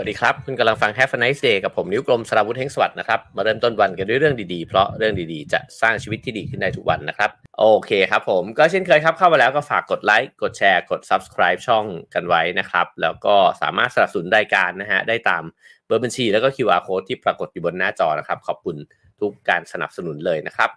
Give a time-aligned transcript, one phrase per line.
[0.00, 15.42] สวัสดีครับ คุณกำลังฟัง Have a nice day กับผมนิ้วกลมสราวุธเฮงสวัสด์นะครับ มาเริ่มต้นวันกันด้วยเรื่องดีๆ เพราะเรื่องดีๆ จะสร้างชีวิตที่ดีขึ้นได้ทุกวันนะครับ โอเคครับผมก็เช่นเคยครับเข้ามาแล้วก็ฝากกดไลค์กดแชร์กด subscribe ช่องกันไว้นะครับ แล้วก็สามารถสนับสนุนรายการนะฮะได้ตาม
[15.86, 18.76] เบอร์บัญชีแล้วก็ QR code ที่ปรากฏอยู่บนหน้าจอนะครับ ขอบคุณ
[19.20, 20.70] ทุกการสนับสนุนเลยนะครับ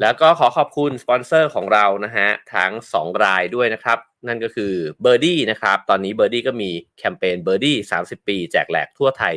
[0.00, 4.72] แล้วก็ขอขอบคุณสปอนเซอร์ของเรานะฮะทั้ง 2 รายด้วยนะครับ นั่นก็คือ
[5.04, 7.36] b i r d i e นะครับ ตอนนี้ b i r d i e ก็มีแคมเปญ
[7.46, 9.34] b i r d i e 30 ปี แจกแหลกทั่วไทย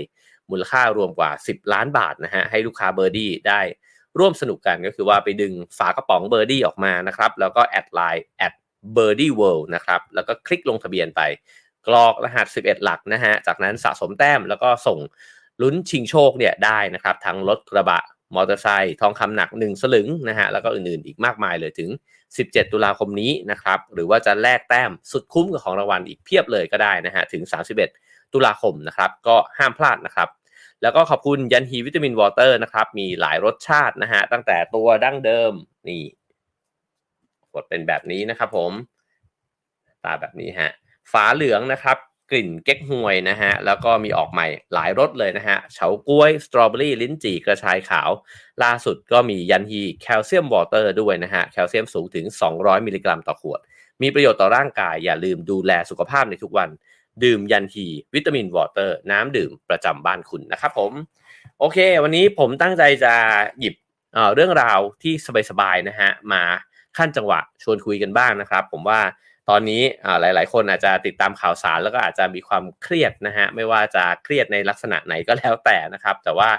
[0.49, 3.61] มูลค่ารวมกว่า 10 ล้านบาทนะฮะให้ลูกค้า b i r d i e ได้
[4.19, 8.53] ร่วมสนุกกันก็คือว่าไปดึงฝากระป๋อง b i r d i e ออกมานะครับ แล้วก็แอดไลน์ at
[8.97, 11.21] b i r d i e world นะครับ แล้วก็คลิกลงทะเบียนไป
[11.87, 14.99] กรอกรหัส 11 หลักนะฮะจากนั้นสะสมแต้มแล้วก็ส่ง
[15.61, 18.01] ลุ้นชิงโชคเนี่ยได้นะครับ ทั้งรถกระบะ
[18.35, 21.89] มอเตอร์ไซค์ทองคำหนัก 1 สลึงนะฮะแล้วก็อื่นๆอีกมากมายเลยถึง
[22.31, 27.43] 17 ตุลาคมนี้นะครับหรือว่าจะแลกแต้มสุดคุ้มกับของรางวัลอีกเพียบเลยก็ได้นะฮะถึง
[27.89, 30.29] 31 ตุลาคมนะครับก็ห้ามพลาดนะครับ
[30.81, 35.53] แล้วก็ขอบคุณยันฮีวิตามินวอเตอร์นะครับมีหลายรสชาตินะฮะตั้งแต่ตัวดั้งเดิม
[35.87, 36.03] นี่
[37.53, 38.71] กดเป็นแบบนี้นะครับผม
[40.03, 40.71] ตาแบบนี้ฮะ
[41.11, 41.97] ฝาเหลืองนะครับ
[42.31, 48.09] กลิ่นเก๊กฮวยนะฮะ แล้วก็มีออกใหม่หลายรสเลยนะฮะ เฉาก้วย สตรอเบอรี่ ลิ้นจี่ กระชายขาว
[48.63, 53.59] ล่าสุดก็มียันฮีแคลเซียมวอเตอร์ด้วยนะฮะ แคลเซียมสูงถึง 200 มิลลิกรัมต่อขวด
[54.01, 56.69] มีประโยชน์ต่อร่างกาย อย่าลืมดูแลสุขภาพในทุกวัน
[57.23, 60.91] ดื่มยันฮีวิตามินวอเตอร์ น้ำดื่มประจำบ้านคุณนะครับผม
[61.59, 63.13] โอเค วันนี้ผมตั้งใจจะ
[63.59, 63.75] หยิบ
[64.13, 65.13] เเรื่องราวที่
[65.49, 66.41] สบายๆนะฮะ มา
[66.97, 68.99] คั่นจังหวะชวนคุยกันบ้างนะครับ ผมว่า
[69.49, 69.81] ตอนนี้
[70.21, 76.49] หลาย ๆ คนอาจจะติดตามข่าวสารแล้วก็อาจจะมีความเครียดนะฮะไม่ว่าจะเครียดในลักษณะไหนก็แล้วแต่นะครับ แต่ว่า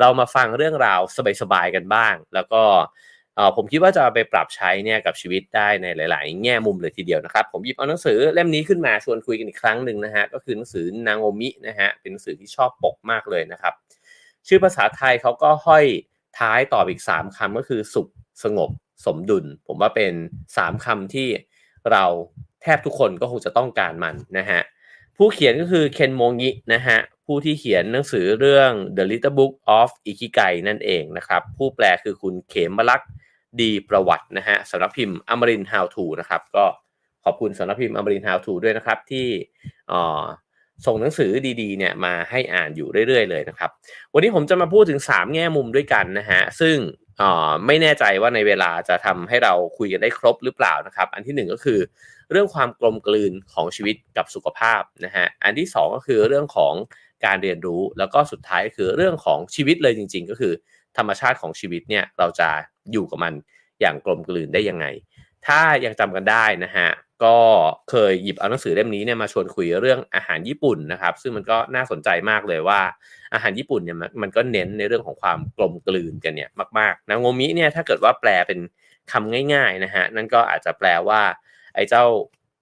[0.00, 1.00] เรามาฟังเรื่องราว
[1.42, 2.62] สบาย ๆ กันบ้าง แล้วก็
[3.56, 13.74] ผมคิดว่าจะไปปรับใช้เนี่ยกับชีวิตได้ในหลาย ๆ แง่มุมเลยทีเดียวนะครับ ผมหยิบเอาหนังสือเล่มนี้ขึ้นมาชวนคุยกันอีกครั้งหนึ่งนะฮะก็คือหนังสือนางโอมินะฮะเป็นหนังสือที่ชอบปกมากเลยนะครับ
[14.48, 15.84] ชื่อภาษาไทยเขาก็ห้อย
[16.38, 18.08] ท้ายตอบอีก 3คำก็คือสุข
[18.44, 18.70] สงบ
[19.06, 20.12] สมดุล ผมว่าเป็น
[20.48, 21.28] 3คำที่
[21.92, 22.04] เรา
[22.62, 24.60] แทบทุกคนก็คงจะต้องการมันนะฮะ
[25.16, 33.10] ผู้เขียนก็คือเคนโมงินะฮะผู้ที่เขียนหนังสือเรื่อง The Little Book of Ikigai นั่นเองนะครับ ผู้แปลคือคุณเขมลักษ์
[33.60, 36.64] ดีประวัตินะฮะสำนักพิมพ์อมรินทาว to นะครับ ก็
[37.24, 39.26] ขอบคุณสำนักพิมพ์อมรินทาว to ด้วยนะครับ ที่
[40.86, 41.30] ส่งหนังสือ
[41.60, 43.70] ดีๆเนี่ยมาให้อ่านอยู่เรื่อยๆเลยนะครับ
[44.12, 46.76] วันนี้ผมจะมาพูดถึง 3 แง่มุมด้วยกันนะฮะซึ่ง
[47.66, 51.78] ไม่แน่ใจว่าในเวลาจะทำให้เราคุยกันได้ครบหรือเปล่านะครับ อันที่1ก็คือ
[52.30, 56.74] เรื่องความกลมกลืนของชีวิตกับสุขภาพนะฮะอันที่ 2 ก็คือเรื่องของ
[57.24, 60.52] การเรียนรู้แล้วก็สุดท้ายคือเรื่องของชีวิตเลยจริง ๆ ก็คือ
[60.98, 62.48] ธรรมชาติของชีวิตเนี่ยเราจะ
[62.92, 63.34] อยู่กับมัน
[63.80, 64.86] อย่างกลมกลืนได้ยังไง
[65.46, 66.88] ถ้ายังจำกันได้นะฮะ
[67.24, 67.36] ก็
[67.90, 72.80] เคยหยิบเอาหนังสือเล่มนี้เนี่ยมาชวนคุยเรื่องอาหารญี่ปุ่นนะครับ ซึ่งมันก็น่าสนใจมากเลยว่า
[73.34, 78.60] อาหารญี่ปุ่นเนี่ยมันก็เน้นในเรื่องของความกลมกลืนกันเนี่ยมากๆนางโงมิเนี่ยถ้าเกิดว่าแปลเป็น
[79.12, 81.20] คำง่ายๆนะฮะนั่นก็อาจจะแปลว่า
[81.74, 82.04] ไอ้เจ้า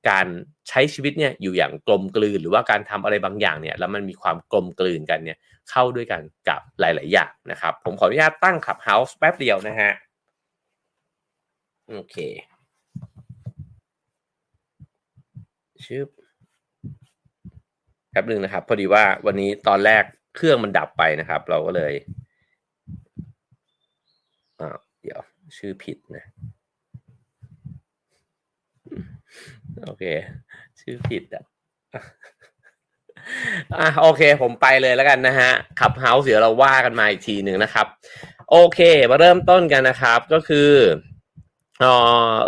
[0.09, 0.27] การ
[0.69, 5.39] ใช้ชีวิตเนี่ยอยู่อย่างกลมกลืน หรือว่าการทำอะไรบางอย่างเนี่ยแล้วมันมีความกลมกลืนกันเนี่ย
[5.71, 9.91] เข้าด้วยกันกับหลาย ๆ อย่างนะครับ ผมขออนุญาตตั้งขับเฮาส์แป๊บเดียวนะฮะ
[11.89, 12.17] โอเค
[15.89, 16.03] ชื่อ
[18.11, 20.05] แป๊บหนึ่งนะครับ พอดีว่าวันนี้ตอนแรก
[20.37, 21.93] เครื่องมันดับไปนะครับ เราก็เลย
[24.61, 25.21] อ่าเดี๋ยว
[25.59, 26.25] ชื่อผิดนะ
[29.85, 30.05] โอเค
[30.81, 31.45] ชื่อผิดอะ
[33.79, 35.51] อะโอเค ผมไปเลยแล้วกันนะฮะ
[35.81, 37.87] ขับเฮาส์เดี๋ยวเราว่ากันมาอีกทีหนึ่งนะครับ
[38.51, 40.71] โอเค มาเริ่มต้นกันนะครับ ก็คือ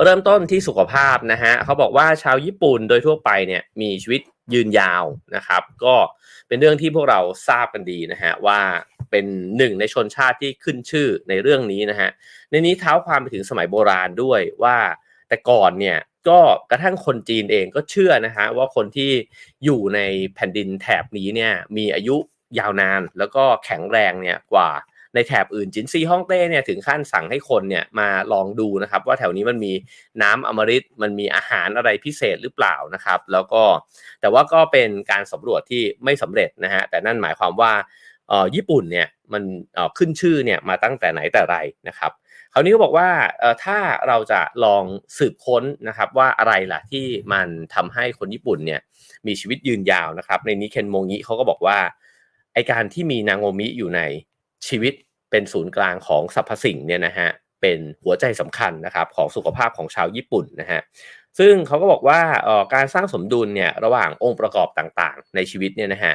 [0.03, 4.21] เริ่มต้นที่สุขภาพนะฮะเขาบอกว่าชาวญี่ปุ่นโดยทั่วไปเนี่ยมีชีวิต
[4.53, 5.05] ยืนยาว
[5.37, 5.95] นะครับ ก็
[6.49, 8.61] เป็นเรื่องที่พวกเราทราบกันดีนะฮะว่า
[9.11, 9.25] เป็น
[9.57, 12.11] หนึ่งในชนชาติที่ขึ้นชื่อในเรื่องนี้นะฮะ
[12.51, 14.77] ในนี้เท้าความไปถึงสมัยโบราณด้วยว่า
[15.29, 15.99] แต่ก่อนเนี่ย
[16.29, 19.11] ก็กระทั่งคนจีนเองก็เชื่อนะฮะว่าคนที่
[19.65, 20.01] อยู่ใน
[20.35, 22.17] แผ่นดินแถบนี้เนี่ยมีอายุ
[22.59, 24.71] ยาวนานแล้วก็แข็งแรงเนี่ยกว่า
[25.15, 29.73] ในแถบอื่นจินซีฮ่องเต้เนี่ยถึงขั้นสั่งให้คนเนี่ยมาลองดูนะครับ ว่าแถวนี้มันมี
[30.23, 33.63] น้ำอมฤตมันมีอาหารอะไรพิเศษหรือเปล่านะครับ แล้วก็
[34.21, 37.73] แต่ว่าก็เป็นการสำรวจที่ไม่สำเร็จนะฮะแต่นั่นหมายความว่า
[38.29, 39.43] เอ่อญี่ปุ่นเนี่ยมัน
[39.75, 41.57] เอ่อขึ้นชื่อเนี่ยมาตั้งแต่ไหนแต่ไร
[41.89, 42.13] นะครับ
[42.53, 43.09] คราวนี้ก็บอกว่า
[43.41, 43.79] เอ่อถ้า
[44.09, 44.85] เราจะลอง
[45.19, 48.81] สืบค้นนะครับว่าอะไรล่ะที่มันทำให้คนญี่ปุ่นเนี่ย
[49.27, 51.79] มีชีวิตยืนยาวนะครับ ในนี้เคนโมงิเขาก็บอกว่า
[52.55, 54.01] ไอการที่มีนางโอมิอยู่ใน
[54.69, 54.95] ชีวิต
[55.35, 57.29] เป็นศูนย์กลางของสรรพสิ่งเนี่ยนะฮะ
[57.63, 60.81] เป็นหัวใจสำคัญนะครับของสุขภาพของชาวญี่ปุ่นนะฮะ
[61.39, 62.21] ซึ่งเขาก็บอกว่า
[62.75, 66.15] การสร้างสมดุลเนี่ยระหว่างองค์ประกอบต่างๆ ในชีวิตเนี่ยนะฮะ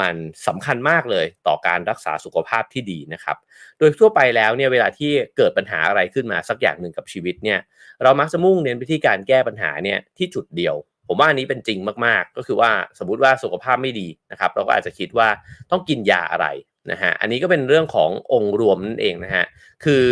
[0.00, 0.14] มัน
[0.46, 3.36] สำคัญมากเลยต่อการรักษาสุขภาพที่ดีนะครับ
[3.78, 7.58] โดยทั่วไปแล้วเนี่ยเวลาที่เกิดปัญหาอะไรขึ้นมาสักอย่างหนึ่งกับชีวิตเนี่ย
[8.02, 10.74] เรามักจะมุ่งเน้นไปที่การแก้ปัญหาเนี่ยที่จุดเดียว
[11.08, 15.28] ผมว่าอันนี้เป็นจริงมากๆ ก็คือว่าสมมติว่าสุขภาพไม่ดีนะครับ เราก็อาจจะคิดว่า
[15.70, 16.46] ต้องกินยาอะไร
[16.90, 19.44] นะฮะอันนี้ก็เป็นเรื่องขององค์รวมนั่นเองนะฮะ
[19.84, 20.06] คือ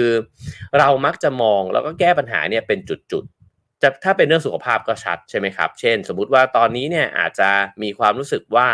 [0.79, 2.79] เรามักจะมองแล้วก็แก้ปัญหาเนี่ยเป็น
[3.13, 7.51] จุดๆจะถ้าเป็นเรื่องสุขภาพก็ชัดใช่ไหมครับ เช่น สมมุติว่าตอนนี้เนี่ยอาจจะ
[7.83, 8.69] มีความรู้สึกว่า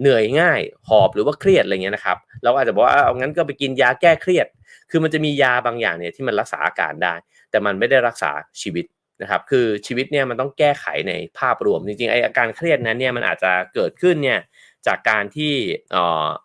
[0.00, 4.46] เหนื่อยง่ายหอบหรือว่าเครียดอะไรเงี้ยนะครับเราอาจจะบอกว่าเอางั้นก็ไปกินยาแก้เครียด
[4.90, 7.14] คือมันจะมียาบางอย่างเนี่ยที่มันรักษาอาการได้
[7.50, 8.30] แต่มันไม่ได้รักษา
[8.62, 8.86] ชีวิต
[9.22, 14.40] นะครับคือชีวิตเนี่ยมันต้องแก้ไขในภาพรวมจริงๆไออาการเครียดนั้นเนี่ยมันอาจจะเกิดขึ้นเนี่ย
[14.86, 15.54] จากการที่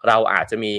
[0.07, 0.73] เราอาจจะมี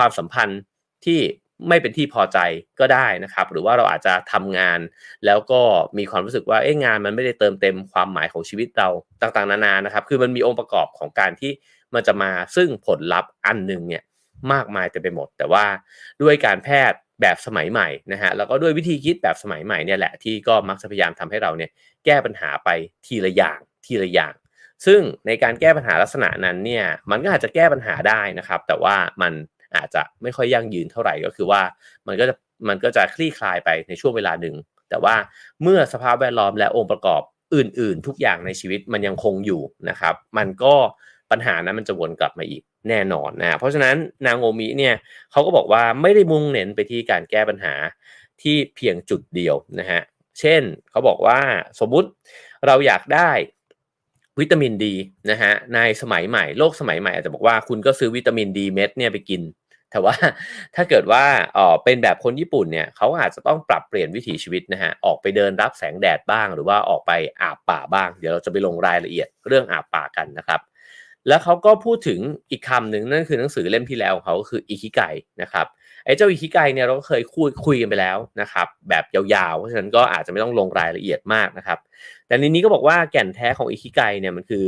[0.00, 0.60] ความสัมพันธ์
[1.04, 1.20] ที่
[1.68, 2.38] ไม่เป็นที่พอใจ
[2.80, 4.80] ก็ได้นะครับ หรือว่าเราอาจจะทำงาน
[5.26, 5.62] แล้วก็
[5.98, 8.88] มีความรู้สึกว่าเอ้งานมันไม่ได้เติมเต็มความหมายของชีวิตเรา
[9.20, 11.52] ต่างๆนานานะครับ คือมันมีองค์ประกอบของการที่
[11.94, 14.02] มันจะมาซึ่งผลลัพธ์อันหนึ่งเนี่ย
[14.52, 15.64] มากมายเต็มไปหมด แต่ว่า
[16.22, 21.70] ด้วยการแพทย์แบบสมัยใหม่นะฮะแล้วก็ด้วยวิธีคิดแบบสมัยใหม่เนี่ยแหละที่ก็มักจะพยายามทำให้เราเนี่ย
[22.04, 22.68] แก้ปัญหาไป
[23.06, 24.34] ทีละอย่างทีละอย่าง
[24.86, 29.32] ซึ่งในการแก้ปัญหาลักษณะนั้นเนี่ยมันก็อาจจะแก้ปัญหาได้นะครับ แต่ว่ามัน
[29.76, 31.62] อาจจะไม่ค่อยยั่งยืนเท่าไหร่ก็คือว่า
[32.06, 32.34] มันก็จะ
[32.68, 34.54] มันก็จะคลี่คลายไปในช่วงเวลาหนึ่ง
[34.90, 35.14] แต่ว่า
[35.62, 37.22] เมื่อสภาพแวดล้อมและองค์ประกอบ
[37.54, 40.74] อื่น ๆ ทุกอย่างในชีวิตมันยังคงอยู่นะครับ มันก็
[41.30, 43.96] ปัญหานั้นมันจะวนกลับมาอีกแน่นอนนะเพราะฉะนั้น
[44.26, 44.94] นางโอมิเนี่ย
[45.32, 47.74] เขาก็บอกว่าไม่ได้มุ่งเน้นไปที่การแก้ปัญหา
[48.42, 50.00] ที่เพียงจุดเดียวนะฮะ
[50.40, 51.40] เช่นเขาบอกว่า
[51.80, 52.08] สมมุติ
[52.66, 53.30] เราอยากได้
[54.40, 54.94] วิตามินดี
[55.30, 59.40] นะฮะในสมัยใหม่โลกสมัยใหม่อาจจะบอกว่าคุณก็ซื้อวิตามินดีเม็ดเนี่ยไปกิน
[59.90, 60.14] แต่ว่า
[60.74, 70.60] ถ้าเกิดว่าเออเป็นแบบคนญี่ปุ่นเนี่ยเขาอาจจะต้องปรับเปลี่ยนวิถีชีวิตนะฮะออกไปเดินรับแสงแดดบ้าง หรือว่าออกไปอาบป่าบ้าง เดี๋ยวเราจะไปลงรายละเอียดเรื่องอาบป่ากันนะครับ
[71.28, 72.20] แล้วเขาก็พูดถึง
[72.50, 75.00] อีกคำหนึ่งนั่นคือหนังสือเล่มที่แล้วของเขาก็คืออิคิไก
[75.42, 75.66] นะครับ
[76.04, 81.78] ไอ้เจ้าอิคิไกเนี่ยเราก็เคยคุยคุยกันไปแล้วนะครับแบบยาวๆ เพราะฉะนั้นก็อาจจะไม่ต้องลงรายละเอียดมากนะครับ
[82.26, 84.64] แต่ในนี้ก็บอกว่าแก่นแท้ของอิคิไกเนี่ยมันคือ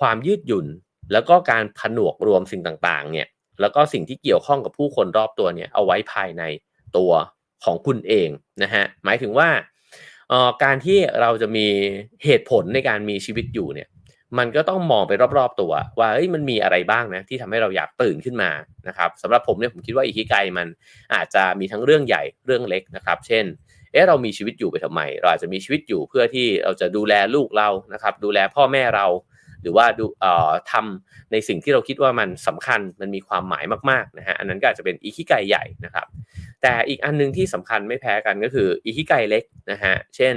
[0.00, 0.66] ความยืดหยุ่น
[1.12, 3.26] แล้วก็การผนวกรวมสิ่งต่างๆเนี่ย
[3.60, 6.42] แล้วก็สิ่งที่เกี่ยวข้องกับผู้คนรอบตัวเนี่ยเอาไว้ภายใน
[6.96, 7.12] ตัว
[7.64, 8.28] ของคุณเอง
[8.62, 9.48] นะฮะหมายถึงว่า
[10.64, 11.66] การที่เราจะมี
[12.24, 13.88] เหตุผลในการมีชีวิตอยู่เนี่ย
[14.38, 18.50] มันก็ต้องมองไปรอบๆตัว ว่าเฮ้ยมันมีอะไรบ้างนะที่ทำให้เราอยากตื่นขึ้นมา
[18.88, 20.66] นะครับสำหรับผมเนี่ยผมคิดว่าอิคิไกมัน
[21.14, 23.44] อาจจะมีทั้งเรื่องใหญ่เรื่องเล็กนะครับ เช่น
[23.92, 29.06] เออเรามีชีวิตอยู่ไปทำไม เราอาจจะมีชีวิตอยู่เพื่อที่เราจะดูแลลูกเรานะครับ ดูแลพ่อแม่เรา
[29.64, 36.06] หรือว่าดูเอ่อทำในสิ่งที่เราคิดว่ามันสำคัญมันมีความหมายมากๆนะฮะอันนั้นก็อาจจะเป็นอิคิไกใหญ่นะครับ
[36.62, 40.34] แต่อีกอันนึงที่สำคัญไม่แพ้กันก็คืออิคิไกเล็กนะฮะเช่น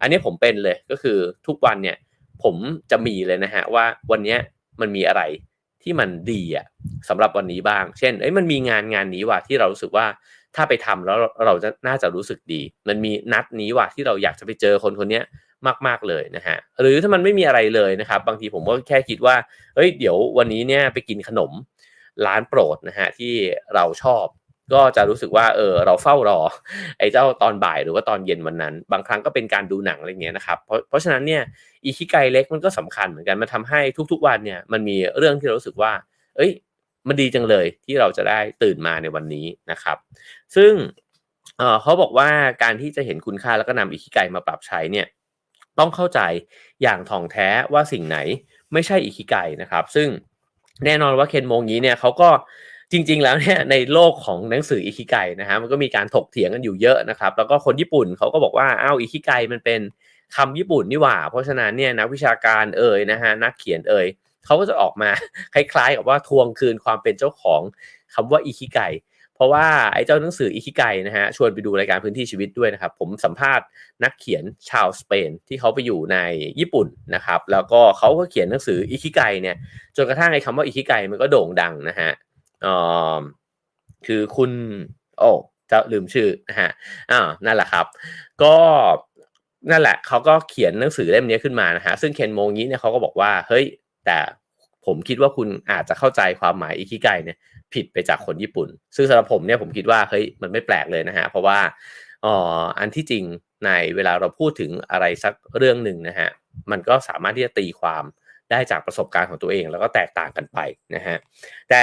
[0.00, 1.96] อันนี้ผมเป็นเลยก็คือทุกวันเนี่ย
[2.42, 2.56] ผม
[2.90, 4.36] จะมีเลยนะฮะว่าวันนี้
[4.80, 5.22] มันมีอะไร
[5.82, 6.66] ที่มันดีอะ
[7.08, 10.06] สำหรับวันนี้บ้าง เช่นเอ้ยมันมีงานงานนี้ว่ะที่เรารู้สึกว่า
[10.56, 15.20] ถ้าไปทำแล้วเราจะน่าจะรู้สึกดี มันมีนัดนี้ว่ะที่เราอยากจะไปเจอคนคนนี้
[15.86, 19.36] มาก ๆเลยนะฮะหรือถ้ามันไม่มีอะไรเลยนะครับ บางทีผมก็แค่คิดว่า
[19.74, 21.50] เฮ้ยเดี๋ยววันนี้เนี่ยไปกินขนม
[22.26, 23.34] ร้านโปรดนะฮะที่
[23.74, 24.26] เราชอบ
[24.74, 26.40] ก็จะรู้สึกว่าเออเราเฝ้ารอ
[26.98, 31.42] ไอ้เจ้าตอนบ่ายหรือว่าตอนเย็นวันนั้น บางครั้งก็เป็นการดูหนังอะไรเงี้ยนะครับเพราะเพราะฉะนั้นเนี่ย
[31.84, 33.80] อีคิไกเล็กมันก็สำคัญเหมือนกันมันทาให้
[34.12, 35.92] ทุกๆวันเนี่ยมันมีเรื่องที่เรารู้สึกว่า
[36.36, 36.52] เอ้ย
[37.08, 39.96] มันดีจังเลยที่เราจะได้ตื่นมาในวันนี้นะครับ
[40.56, 40.72] ซึ่ง
[41.58, 42.28] เเขาบอกว่า
[42.62, 45.06] การที่จะเห็นคุณค่าแล้วก็นำอิคิไกมาปรับใช้เนี่ย
[45.78, 46.20] ต้องเข้าใจ
[46.82, 48.18] อย่างถ่องแท้ว่าสิ่งไหน
[48.72, 50.08] ไม่ใช่อิคิไกนะครับ ซึ่ง
[50.84, 52.30] แน่นอนว่าเคนโมงนี้เนี่ยเขาก็
[52.92, 59.80] จริง ๆ แล้วเนี่ยในโลกของหนังสืออิคิไกนะฮะมันก็มีการถกเถียงกันอยู่เยอะนะครับ แล้วก็คนญี่ปุ่นเขาก็บอกว่าอ้าวอิคิไกมันเป็น
[60.36, 64.06] คำญี่ปุ่นนี่หว่า เพราะฉะนั้นเนี่ยนักวิชาการเอ่ยนะฮะนักเขียนเอ่ย
[64.44, 65.10] เขาก็จะออกมา
[65.54, 67.60] คล้าย ๆ กับว่าทวงคืนความเป็นเจ้าของ
[68.14, 68.80] คำว่าอิคิไก
[69.34, 73.66] เพราะว่าไอ้เจ้าหนังสืออิคิไกนะฮะชวนไปดูรายการพื้นที่ชีวิตด้วยนะครับ ผมสัมภาษณ์
[74.04, 76.16] นักเขียนชาวสเปนที่เขาไปอยู่ใน
[76.60, 79.56] ญี่ปุ่นนะครับ แล้วก็เขาก็เขียนหนังสืออิคิไกเนี่ย
[79.96, 82.10] จนกระทั่งไอ้คำว่าอิคิไกมันก็โด่งดังนะฮะ
[82.64, 82.66] อ
[83.16, 83.20] อ
[84.06, 84.50] คือคุณ
[85.18, 85.30] โอ้
[85.70, 86.70] จะลืมชื่อนะฮะ
[87.10, 87.86] อ่านั่นแหละครับ
[88.42, 88.56] ก็
[89.70, 93.64] นั่นแหละเขาก็เขียนหนังสือเล่มนี้ขึ้นมานะฮะซึ่งเคนโมงี้เนี่ยเขาก็บอกว่าเฮ้ย
[94.06, 94.18] แต่
[94.86, 97.38] ผมคิดว่าคุณอาจจะเข้าใจความหมายอิคิไกเนี่ย
[97.72, 101.58] ผิดไปจากคนญี่ปุ่น ซึ่งสำหรับผมเนี่ยผมคิดว่าเฮ้ยมันไม่แปลกเลยนะฮะเพราะว่า
[102.24, 103.24] อ๋ออันที่จริง
[103.64, 106.28] ในเวลาเราพูดถึงอะไรสักเรื่องหนึ่งนะฮะ
[106.70, 108.04] มันก็สามารถที่จะตีความ
[108.50, 110.58] ได้จากประสบการณ์ของตัวเอง แล้วก็แตกต่างกันไป
[110.94, 111.16] นะฮะ
[111.70, 111.82] แต่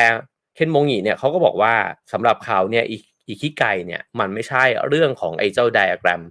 [0.56, 1.74] เคนโมงีเนี่ยเขาก็บอกว่า
[2.14, 6.22] สำหรับเขาเนี่ยอีคิไกเนี่ยมันไม่ใช่เรื่องของไอ้เจ้าไดอะแกรม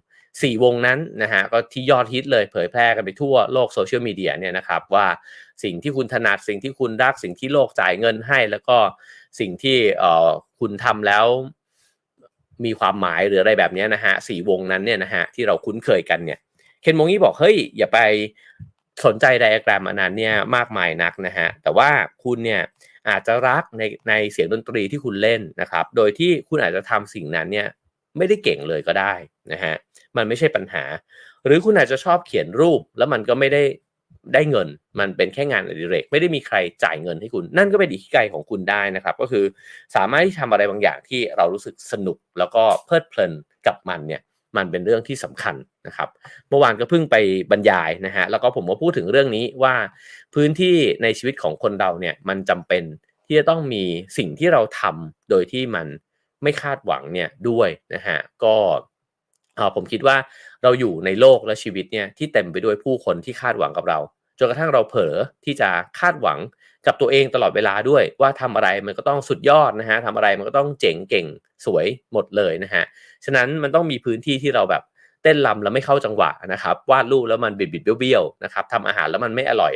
[0.42, 5.06] สี่วงนั้นนะฮะก็ที่ยอดฮิตเลยเผยแพร่กันไปทั่วโลกโซเชียลมีเดียเนี่ยนะครับว่า
[5.64, 8.78] สิ่งที่คุณถนัดสิ่งที่คุณรักสิ่งที่โลกจ่ายเงินให้ แล้วก็
[9.40, 10.28] สิ่งที่เอ่อ
[10.60, 11.26] คุณทำแล้ว
[12.64, 16.38] มีความหมายหรืออะไรแบบนี้นะฮะสี่วงนั้นเนี่ยนะฮะที่เราคุ้นเคยกันเนี่ย
[16.82, 17.98] เคนมงยี่บอกเฮ้ยอย่าไป
[19.04, 21.90] สนใจไดอะแกรมอันนั้นเนี่ยมากมายนักนะฮะแต่ว่า
[22.24, 22.62] คุณเนี่ย
[23.08, 27.66] อาจจะรักในในเสียงดนตรีที่คุณเล่นนะครับ โดยที่คุณอาจจะทำสิ่งนั้นเนี่ย
[28.16, 29.14] ไม่ได้เก่งเลยก็ได้
[29.52, 29.74] นะฮะ
[30.16, 30.84] มันไม่ใช่ปัญหา
[31.46, 33.62] หรือคุณอาจจะชอบเขียนรูปแล้วมันก็ไม่ได้
[34.34, 34.68] ได้เงิน
[35.00, 39.44] มันเป็นแค่งานอดิเรก ไม่ได้มีใครจ่ายเงินให้คุณ นั่นก็เป็นอิคิไกของคุณได้นะครับ ก็คือ
[39.96, 43.32] สามารถที่ทำอะไรบางอย่างที่เรารู้สึกสนุกแล้วก็เพลิดเพลิน
[43.66, 44.22] กับมันเนี่ย
[44.56, 46.08] มันเป็นเรื่องที่สำคัญนะครับ
[46.48, 47.16] เมื่อวานก็เพิ่งไป
[47.50, 49.74] บรรยายนะฮะ แล้วก็ผมก็พูดถึงเรื่องนี้ว่า
[50.34, 52.82] พื้นที่ในชีวิตของคนเราเนี่ยมันจำเป็น
[53.26, 53.84] ที่จะต้องมี
[54.18, 55.86] สิ่งที่เราทำโดยที่มัน
[56.42, 58.56] ไม่คาดหวังเนี่ยด้วยนะฮะ ก็
[59.76, 60.16] ผมคิดว่า
[60.62, 63.98] เราอยู่ในโลกและชีวิตเนี่ยที่เต็มไปด้วยผู้คนที่คาดหวังกับเรา
[64.38, 65.14] จนกระทั่งเราเผลอ
[65.44, 66.38] ที่จะคาดหวัง
[66.86, 71.26] กับตัวเองตลอดเวลาด้วย ว่าทำอะไรมันก็ต้องสุดยอดนะฮะทำอะไรมันก็ต้องเจ๋งเก่ง
[71.66, 72.84] สวยหมดเลยนะฮะ
[73.24, 74.82] ฉะนั้นมันต้องมีพื้นที่ที่เราแบบ
[75.22, 79.72] เต้นลำแล้วไม่เข้าจังหวะนะครับวาดรูปแล้วมันบิดบิดเบี้ยวๆนะครับทำอาหารแล้วมันไม่อร่อย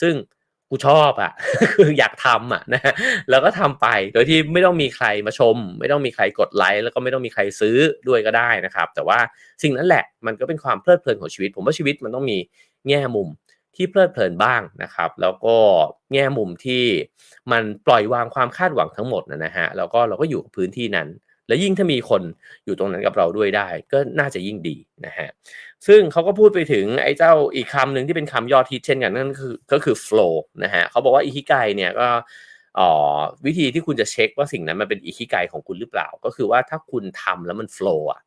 [0.00, 0.14] ซึ่ง
[0.70, 1.32] กูชอบอะ่ะ
[1.74, 2.92] คืออยากทำอะนะ
[3.30, 7.76] แล้วก็ทำไปโดยที่ไม่ต้องมีใครมาชม ไม่ต้องมีใครกดไลค์แล้วก็ไม่ต้องมีใครซื้อ
[8.08, 9.18] ด้วยก็ได้นะครับ แต่ว่า
[9.62, 12.38] สิ่งนั้นแหละมันก็เป็นความเพลิดเพลินของชีวิต ผมว่าชีวิตมันต้องมี
[12.88, 13.28] แง่มุม
[13.76, 15.56] ที่เพลิดเพลินบ้างนะครับ แล้วก็
[16.12, 16.84] แง่มุมที่
[17.52, 21.08] มันปล่อยวางความคาดหวังทั้งหมดนะฮะแล้วก็เราก็อยู่กับพื้นที่นั้น
[21.48, 22.22] และยิ่งถ้ามีคน
[22.64, 24.76] อยู่ตรงนั้นกับเราด้วยได้ ก็น่าจะยิ่งดี
[25.06, 25.28] นะฮะ
[25.86, 30.34] ซึ่งเขาก็พูดไปถึงไอ้เจ้าอีกคำหนึ่งที่เป็นคำยอดฮิตเช่นกันนั่นคือก็คือ flow
[30.64, 32.08] นะฮะเขาบอกว่าอิคิไกเนี่ยก็
[32.78, 32.90] อ๋อ
[33.46, 38.20] วิธีที่คุณจะเช็คว่าสิ่งนั้นมันเป็นอิคิไกของคุณหรือเปล่า ก็คือว่าถ้าคุณทำแล้วมัน flow อะ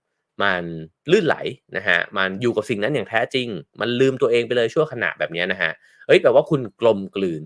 [0.43, 0.63] มัน
[1.11, 1.37] ลื่นไหล
[1.77, 3.47] นะฮะ มันอยู่กับสิ่งนั้นอย่างแท้จริง
[3.81, 5.71] มันลืมตัวเองไปเลยชั่วขณะแบบนี้นะฮะ
[6.07, 7.41] เอ้ยแปลว่าคุณกลมกลืน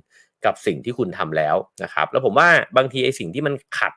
[0.45, 3.93] กับสิ่งที่คุณทำแล้วนะครับ แล้วผมว่าบางทีไอ้สิ่งที่มันขัด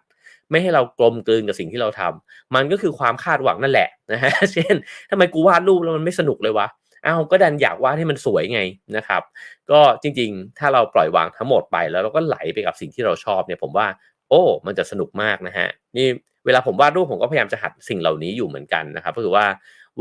[0.50, 4.74] ไม่ให้เรากลมกลืนกับสิ่งที่เราทำมันก็คือความคาดหวังนั่นแหละนะฮะเช่น
[5.10, 6.66] ทำไมกูวาดรูปแล้วมันไม่สนุกเลยวะ
[7.06, 8.60] อ้าวก็ดันอยากวาดให้มันสวยไง
[8.96, 9.22] นะครับ
[9.70, 13.86] ก็จริงๆ ถ้าเราปล่อยวางทั้งหมดไปแล้วเราก็ไหลไปกับสิ่งที่เราชอบเนี่ยผมว่า
[14.28, 16.06] โอ้ มันจะสนุกมากนะฮะนี่
[16.46, 19.46] เวลาผมวาดรูปผมก็พยายามจะหัดสิ่งเหล่านี้อยู่เหมือนกันนะครับก็คือว่า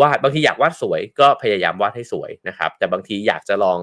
[0.02, 3.80] วาดบางทีอยากวาดสวยก็พยายามวาดให้สวยนะครับ แต่บางทีอยากจะลอง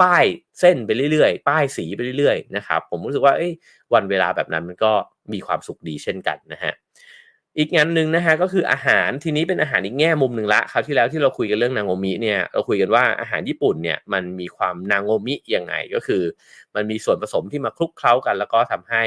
[0.00, 0.24] ป้าย
[0.60, 3.34] เส้นไปเรื่อยๆ ป้ายสีไปเรื่อยๆนะครับผมรู้สึกว่า
[3.94, 4.92] วันเวลาแบบนั้นมันก็
[5.32, 6.72] มีความสุขดีเช่นกันนะฮะ
[7.58, 16.22] อีกงานหนึ่งนะฮะก็คืออาหารทีนี้เป็นอาหารอีกแง่มุมหนึ่งละคราวที่แล้วที่เราคุยกันเรื่องนางโงมิเนี่ยเราคุยกันว่าอาหารญี่ปุ่นเนี่ยมันมีความนางโงมิยังไงก็คือ
[16.74, 19.02] มันมีส่วนผสมที่มาคลุกเคล้ากัน แล้วก็ทำให้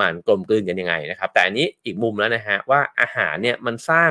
[0.00, 4.10] มันกลมกลืนกันยังไงนะครับแต่อันนี้อีกมุมแล้วนะฮะว่าอาหารเนี่ยมันสร้าง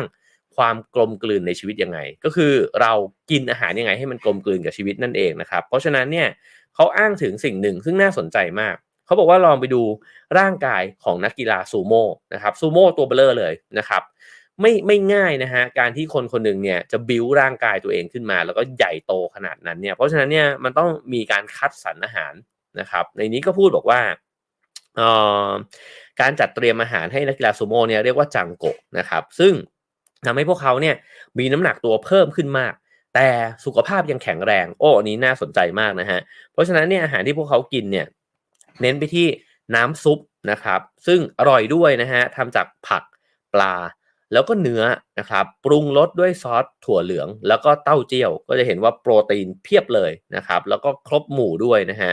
[0.60, 2.92] ความกลมกลืนในชีวิตยังไง ก็คือเรา
[3.32, 6.28] กินอาหารยังไงให้มันกลมกลืนกับชีวิตนั่นเองนะครับ เพราะฉะนั้นเนี่ย
[6.76, 8.76] เขาอ้างถึงสิ่งหนึ่งซึ่งน่าสนใจมาก
[9.06, 9.82] เขาบอกว่าลองไปดู
[10.40, 14.04] ร่างกายของนักกีฬาซูโม่นะครับซูโม่ตัวเบลอเลยนะครับ
[14.62, 22.34] ไม่ไม่ง่ายนะฮะการที่คนคนหนึ่งเนี่ยจะบิวร่างกายตัวเองขึ้นมา แล้วก็ใหญ่โตขนาดนั้นเนี่ยเพราะฉะนั้นเนี่ยมันต้องมีการคัดสรรอาหาร
[22.80, 24.02] นะครับ ในนี้ก็พูดบอกว่า
[26.22, 29.54] การจัดเตรียมอาหารให้นักกีฬาซูโม่เนี่ยเรียกว่าจังโกะนะครับ ซึ่ง
[30.28, 30.96] ทำให้พวกเขาเนี่ย
[31.40, 32.74] มีน้ำหนักตัวเพิ่มขึ้นมาก
[33.16, 33.28] แต่
[33.66, 36.20] สุขภาพยังแข็งแรง โอ้อันนี้น่าสนใจมากนะฮะ
[36.52, 38.06] เพราะฉะนั้นเนี่ยอาหารที่พวกเขากินเนี่ย
[38.82, 39.28] เน้นไปที่
[39.76, 40.20] น้ำซุป
[40.52, 43.04] นะครับ ซึ่งอร่อยด้วยนะฮะทำจากผัก
[43.54, 43.76] ปลา
[44.34, 44.84] แล้วก็เนื้อ
[45.20, 52.12] นะครับปรุงรสด้วยซอสถั่วเหลือง แล้วก็เต้าเจี้ยว ก็จะเห็นว่าโปรตีนเพียบเลยนะครับแล้วก็ครบหมู่ด้วยนะฮะ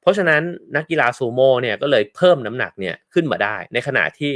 [0.00, 0.42] เพราะฉะนั้น
[0.76, 4.34] นักกีฬาซูโม่เนี่ยก็เลยเพิ่มน้ำหนักเนี่ยขึ้นมาได้ ในขณะที่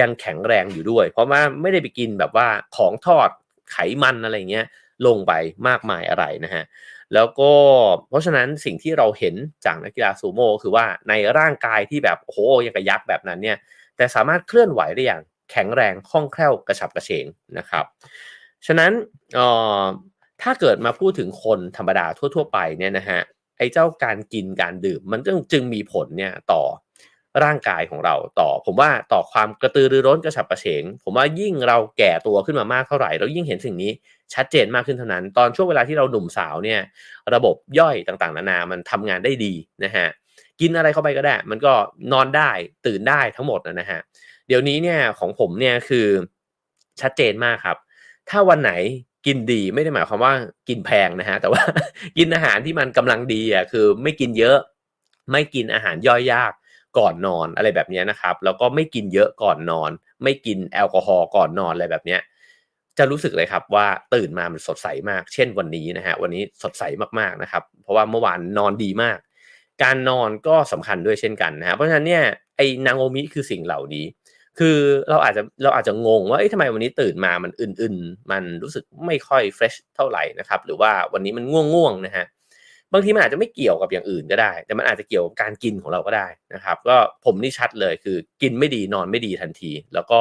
[0.00, 3.30] ยังแข็งแรงอยู่ด้วย เพราะว่าไม่ได้ไปกินแบบว่าของทอด
[3.70, 4.66] ไขมันอะไรเงี้ย
[5.06, 5.32] ลงไป
[5.68, 6.64] มากมายอะไรนะฮะ
[7.14, 7.52] แล้วก็
[8.08, 13.58] เพราะฉะนั้นสิ่งที่เราเห็นจากนักกีฬาซูโม่คือว่าในร่างกายที่แบบโอ้โหยังกระยักแบบนั้นเนี่ย
[13.96, 17.26] แต่สามารถเคลื่อนไหวได้อย่างแข็งแรงคล่องแคล่วกระฉับกระเฉง
[17.58, 17.84] นะครับ
[18.66, 18.92] ฉะนั้น
[20.42, 23.20] ถ้าเกิดมาพูดถึงคนธรรมดาทั่ว ๆ ไปเนี่ยนะฮะ
[23.58, 26.62] ไอ้เจ้าการกินการดื่มมันจึงจึงมีผลเนี่ยต่อ
[27.44, 33.92] ร่างกายของเราต่อ ผมว่าต่อความกระตือรือร้นกระฉับกระเฉง ผมว่ายิ่งเราแก่ตัวขึ้นมามากเท่าไหร่เรายิ่งเห็นสิ่งนี้
[34.34, 36.80] ชัดเจนมากขึ้นเท่านั้น ตอนช่วงเวลาที่เราหนุ่มสาวเนี่ย
[37.34, 39.52] ระบบย่อยต่างๆ นานามันทำงานได้ดี
[39.84, 40.06] นะฮะ
[40.60, 41.72] กินอะไรเข้าไปก็ได้ มันก็
[42.12, 42.50] นอนได้
[42.86, 44.00] ตื่นได้ทั้งหมดนะฮะ
[44.48, 46.06] เดี๋ยวนี้เนี่ยของผมเนี่ยคือ
[47.00, 47.76] ชัดเจนมากครับ
[48.30, 48.72] ถ้าวันไหน
[49.26, 50.32] กินดีไม่ได้หมายความว่า
[50.68, 51.62] กินแพงนะฮะแต่ว่า
[52.18, 54.58] กินอาหารที่มันกำลังดีอะคือไม่กินเยอะ
[55.32, 56.52] ไม่กินอาหารย่อยยาก
[56.98, 59.90] ก่อนนอนอะไรแบบนี้นะครับ แล้วก็ไม่กินเยอะก่อนนอน
[60.22, 62.18] ไม่กินแอลกอฮอล์ก่อนนอนอะไรแบบนี้
[62.98, 66.82] จะรู้สึกเลยครับว่าตื่นมามันสดใสมาก เช่นวันนี้นะฮะวันนี้สดใส
[67.18, 69.18] มากๆนะครับ เพราะว่าเมื่อวานนอนดีมาก
[69.82, 72.24] การนอนก็สำคัญด้วยเช่นกันนะฮะเพราะฉะนั้นเนี่ย
[72.56, 74.04] ไอ้นางโอมิคือสิ่งเหล่านี้
[74.58, 74.76] คือ
[75.10, 82.26] เราอาจจะเราอาจจะงงว่าเอ้ยทำไมวันนี้ตื่นมามันอื่นๆ มันรู้สึกไม่ค่อยเฟรชเท่าไหร่นะครับ หรือว่าวันนี้มันง่วงๆนะฮะ
[82.92, 90.20] บางทีมันอาจจะไม่เกี่ยวกับอย่างอื่นก็ได้ แต่มันอาจจะเกี่ยวกับการกินของเราก็ได้นะครับ ก็ผมนี่ชัดเลยคือกินไม่ดีนอนไม่ดีทันที แล้วก็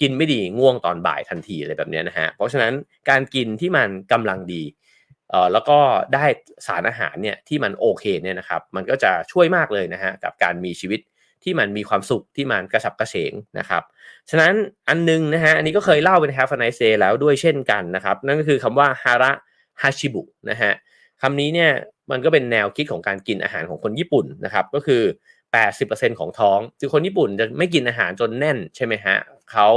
[0.00, 2.72] กินไม่ดีง่วงตอนบ่ายทันทีอะไรแบบนี้นะฮะเพราะฉะนั้น
[3.10, 4.62] การกินที่มันกำลังดี
[5.30, 5.78] เอ่อแล้วก็
[6.14, 6.24] ได้
[6.66, 11.00] สารอาหารเนี่ยที่มันโอเคเนี่ยนะครับมันก็จะช่วยมากเลยนะฮะกับการมีชีวิต
[11.44, 13.82] ที่มันมีความสุขที่มันกระฉับกระเฉงนะครับ
[14.30, 14.52] ฉะนั้น
[14.88, 19.32] อันนึงนะฮะอันนี้ก็เคยเล่าเป็น Have a nice day แล้วด้วยเช่นกันนะครับนั่นก็คือคำว่าฮาระ
[19.82, 20.72] ฮาชิบุนะฮะ
[21.22, 21.70] คำนี้เนี่ย
[22.10, 25.02] มันก็เป็นแนวคิดของการกินอาหารของคนญี่ปุ่นนะครับ ก็คือ
[25.60, 29.16] 80%ของท้องคือคนญี่ปุ่นจะไม่กินอาหารจนแน่นใช่ไหมฮะ
[29.52, 29.68] เขา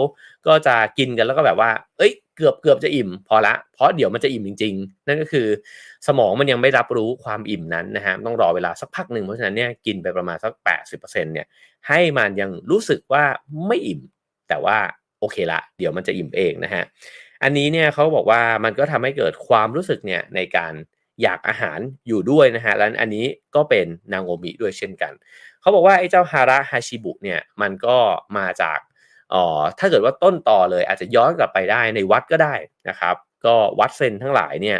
[0.48, 5.48] ก็จะกินกันแล้วก็แบบว่า เอ้ย เกือบเกือบจะอิ่ม พอละ เพราะเดี๋ยวมันจะอิ่มจริง ๆ นั่นก็คือ
[6.08, 10.54] สมองมันยังไม่รับรู้ความอิ่มนั้นนะฮะต้องรอเวลาสักพักหนึ่งเพราะฉะนั้นเนี่ยกินไปประมาณสัก
[10.90, 11.48] 80%เนี่ย
[11.88, 13.24] ให้มันยังรู้สึกว่า
[13.68, 14.02] ไม่อิ่ม
[14.50, 14.78] แต่ว่า
[15.20, 16.84] โอเคละ เดี๋ยวมันจะอิ่มเองนะฮะ
[17.44, 20.74] อันนี้เนี่ยเขาบอกว่ามันก็ทำให้เกิดความรู้สึกเนี่ยในการ
[21.22, 25.14] อยากอาหารอยู่ด้วยนะฮะแล้วอันนี้ก็เป็นนางโอมิด้วยเช่นกัน
[25.62, 27.98] เขาบอกว่าไอ้เจ้าฮาระฮาชิบุเนี่ยมันก็
[28.38, 28.80] มาจาก
[29.34, 29.46] อ๋อ
[29.80, 32.56] ถ้าเกิดว่าต้นต่อเลยอาจจะย้อนกลับไปได้ในวัดก็ได้
[32.90, 33.16] นะครับ
[33.46, 34.80] ก็วัดเซนทั้งหลายเนี่ย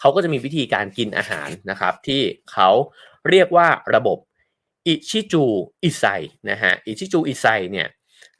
[0.00, 2.68] เขาก็จะมีวิธีการกินอาหารนะครับ ที่เขา
[3.30, 4.18] เรียกว่าระบบ
[4.86, 5.44] อิชิจู
[5.84, 6.04] อิไซ
[6.50, 7.88] นะฮะอิชิจูอิไซเนี่ย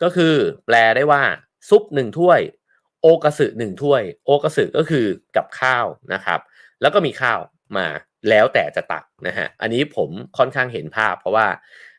[0.03, 0.35] ก็คือ
[0.67, 1.23] แปลได้ว่า
[1.69, 2.41] ซุปหนึ่งถ้วย
[3.03, 6.41] โอกาสึหนึ่งถ้วย โอกาสึก็คือกับข้าวนะครับ
[6.83, 7.41] แล้วก็มีข้าว
[7.77, 7.87] มา
[8.31, 11.47] แล้วแต่จะตักนะฮะอันนี้ผมค่อนข้างเห็นภาพ เพราะว่า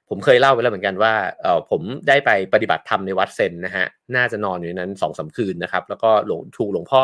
[0.09, 3.85] ผมเคยเล่าไปแล้วเหมือนกันว่าเออผมได้ไปปฏิบัติธรรมในวัดเซนนะฮะ
[4.15, 7.01] น่าจะนอนอยู่นั้นสองสาคืนนะครับแล้วก็หลวงถูกหลวงพ่อ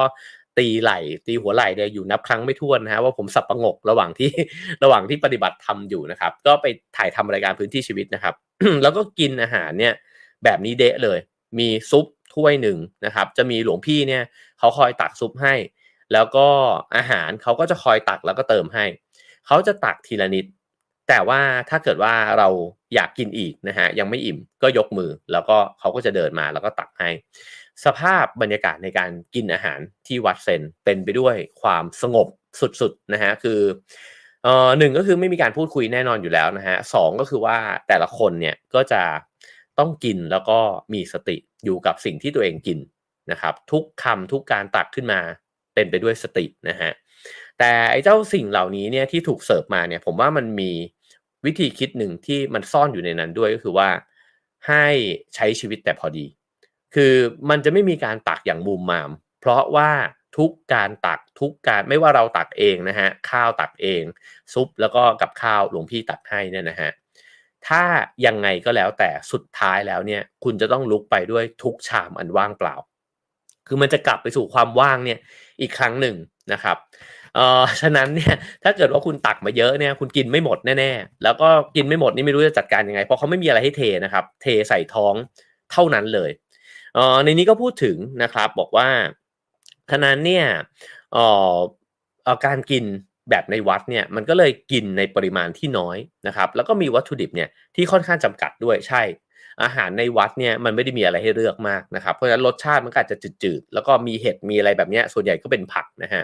[0.58, 0.94] ตีไหล
[1.28, 4.30] ตีหัวไหล่เนี่ยอยู่นับครั้งไม่ถ้วนนะฮะว่าผมสับประงกระหว่างที่
[4.84, 6.66] ระหว่างที่ปฏิบัติธรรมอยู่นะครับ ก็ไป
[6.98, 8.34] ถ่ายทำรายการพื้นที่ชีวิตนะครับ
[8.84, 9.94] แล้วก็กินอาหารเนี่ย
[10.44, 11.20] แบบนี้เดะเลย
[11.60, 14.24] มีซุปถ้วยหนึ่งนะครับ จะมีหลวงพี่เนี่ย
[14.60, 15.54] เขาคอยตักซุปให้
[16.14, 16.48] แล้วก็
[16.96, 18.86] อาหารเขาก็จะคอยตักแล้วก็เติมให้
[19.48, 20.46] เขาจะตักทีละนิด
[21.10, 22.50] แต่ว่าถ้าเกิดว่าเรา
[22.96, 27.10] อยากกินอีกนะฮะยังไม่อิ่มก็ยกมือ แล้วก็เขาก็จะเดินมาแล้วก็ตักให้
[27.86, 32.28] สภาพบรรยากาศในการกินอาหารที่วัดเซนเป็นไปด้วยความสงบ
[32.82, 33.60] สุดๆนะฮะคือ
[34.44, 39.04] เอ่อหนึ่งก็คือไม่มีการพูดคุยแน่นอนอยู่แล้วนะฮะสองก็คือว่าแต่ละคนเนี่ยก็จะ
[39.80, 40.60] ต้องกินแล้วก็
[40.94, 42.80] มีสติอยู่กับสิ่งที่ตัวเองกิน
[43.32, 45.22] นะครับ ทุกคำทุกการตักขึ้นมา
[45.74, 46.92] เป็นไปด้วยสตินะฮะ
[47.60, 50.72] แต่ไอ้เจ้าสิ่งเหล่านี้เนี่ยที่ถูกเสิร์ฟมาเนี่ยผมว่ามันมี
[51.46, 53.90] วิธีคิดหนึ่งที่มันซ่อนอยู่ในนั้นด้วยก็คือว่า
[54.68, 54.86] ให้
[55.36, 56.26] ใช้ชีวิตแต่พอดี
[56.96, 57.14] คือ
[57.50, 59.92] มันจะไม่มีการตักอย่างมุมมาม เพราะว่า
[60.38, 64.04] ทุกการตักทุกการไม่ว่าเราตักเองนะฮะข้าวตักเอง
[64.54, 66.92] ซุปแล้วก็กับข้าวหลวงพี่ตักให้เนี่ยนะฮะ
[67.68, 67.84] ถ้า
[68.26, 72.76] ยังไงก็แล้วแต่สุดท้ายแล้วเนี่ยคุณจะต้องลุกไปด้วยทุกชามอันว่างเปล่า
[73.70, 75.20] คือมันจะกลับไปสู่ความว่างเนี่ย
[75.62, 76.16] อีกครั้งหนึ่ง
[76.54, 76.78] นะครับ
[77.36, 85.14] เอ่อฉะนั้นเนี่ยถ้าเกิดว่าคุณตักมาเยอะเนี่ยคุณกินไม่หมดแน่ๆ แล้วก็กินไม่หมดนี่ไม่รู้จะจัดการยังไง เพราะเขาไม่มีอะไรให้เทนะครับ เทใส่ท้อง
[85.72, 86.30] เท่านั้นเลย
[86.96, 88.88] เอ่อในนี้ก็พูดถึงนะครับบอกว่า
[89.92, 90.46] ฉะนั้นเนี่ย
[91.14, 91.56] เอ่อ
[92.46, 92.86] การกิน
[93.30, 99.02] แบบในวัดเนี่ยมันก็เลยกินในปริมาณที่น้อยนะครับ แล้วก็มีวัตถุดิบเนี่ยที่ค่อนข้างจำกัดด้วยใช่
[99.64, 106.24] อาหารในวัดเนี่ยมันไม่ได้มีอะไรให้เลือกมากนะครับ เพราะฉะนั้นรสชาติมันก็อาจจะจืดๆ แล้วก็มีเห็ดมีอะไรแบบนี้ส่วนใหญ่ก็เป็นผักนะฮะ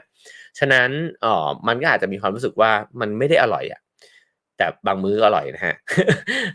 [0.60, 0.90] ฉะนั้น
[1.26, 3.82] อ๋อมันก็อาจจะมีความรู้สึกว่ามันไม่ได้อร่อยอะ่ะ
[4.58, 5.76] แต่บางมื้ออร่อยนะฮะ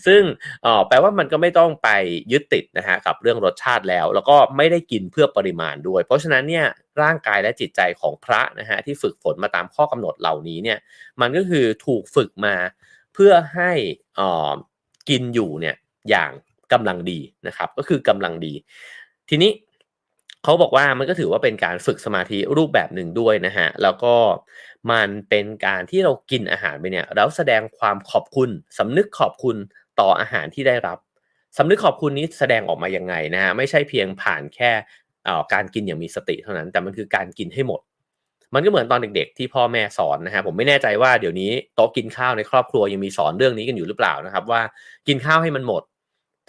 [0.06, 0.22] ซึ่ง
[0.64, 1.88] อ๋อแปลว่ามันก็ไม่ต้องไป
[2.32, 6.66] ยึดติดนะฮะกับเรื่องรสชาติแล้ว แล้วก็ไม่ได้กินเพื่อปริมาณด้วย เพราะฉะนั้นเนี่ย
[7.02, 10.78] ร่างกายและจิตใจของพระนะฮะที่ฝึกฝนมาตามข้อกำหนดเหล่านี้เนี่ย
[11.20, 12.54] มันก็คือถูกฝึกมา
[13.14, 13.72] เพื่อให้
[14.20, 14.52] อ๋อ
[15.08, 15.76] กินอยู่เนี่ย
[16.10, 16.30] อย่าง
[16.72, 18.54] กำลังดีนะครับ ก็คือกำลังดี
[19.28, 19.50] ทีนี้
[20.44, 24.14] เขาบอกว่ามันก็ถือว่าเป็นการฝึกสมาธิรูปแบบหนึ่งด้วยนะฮะ แล้วก็
[24.90, 29.56] มันเป็นการที่เรากินอาหารไปเนี่ยแล้วแสดงความขอบคุณสำนึกขอบคุณ
[30.00, 30.98] ต่ออาหารที่ได้รับ
[31.58, 34.70] สำนึกขอบคุณนี้แสดงออกมายังไงนะฮะไม่ใช่เพียงผ่านแค่
[35.52, 37.80] การกินอย่างมีสติเท่านั้น แต่มันคือการกินให้หมด
[38.54, 44.62] มันก็เหมือนตอนเด็กๆ ที่พ่อแม่สอนนะฮะผมไม่แน่ใจว่าเดี๋ยวนี้โต๊ะกินข้าวในครอบครัวยังมีสอนเรื่องนี้กันอยู่หรือเปล่านะครับ ว่า
[45.08, 45.82] กินข้าวให้มันหมด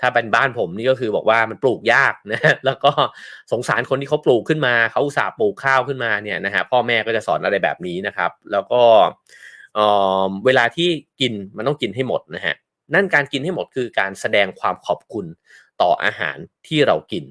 [0.02, 2.92] ถ้าเป็นบ้านผมนี่ก็คือบอกว่ามันปลูกยากนะแล้วก็
[3.52, 8.82] สงสารคนที่เขาปลูกขึ้นมาเขาอุตส่าห์ปลูกข้าวขึ้นมาเนี่ยนะฮะพ่อแม่ก็จะสอนอะไรแบบนี้นะครับ แล้วก็
[10.46, 10.90] เวลาที่
[11.22, 12.56] กินมันต้องกินให้หมดนะฮะ
[12.94, 15.26] นั่นการกินให้หมดคือการแสดงความขอบคุณ
[15.82, 16.38] ต่ออาหาร
[16.68, 17.24] ที่เรากิน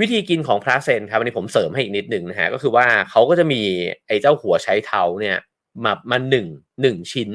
[0.00, 3.62] วิธีกินของพระเซนครับวันนี้ผมเสริมให้อีกนิดหนึ่งนะฮะก็คือว่าเขาก็จะมี
[4.06, 5.36] ไอ้เจ้าหัวใช้เท้าเนี่ย
[5.84, 6.46] มามาหนึ่ง
[6.82, 7.30] หนึ่งชิ้น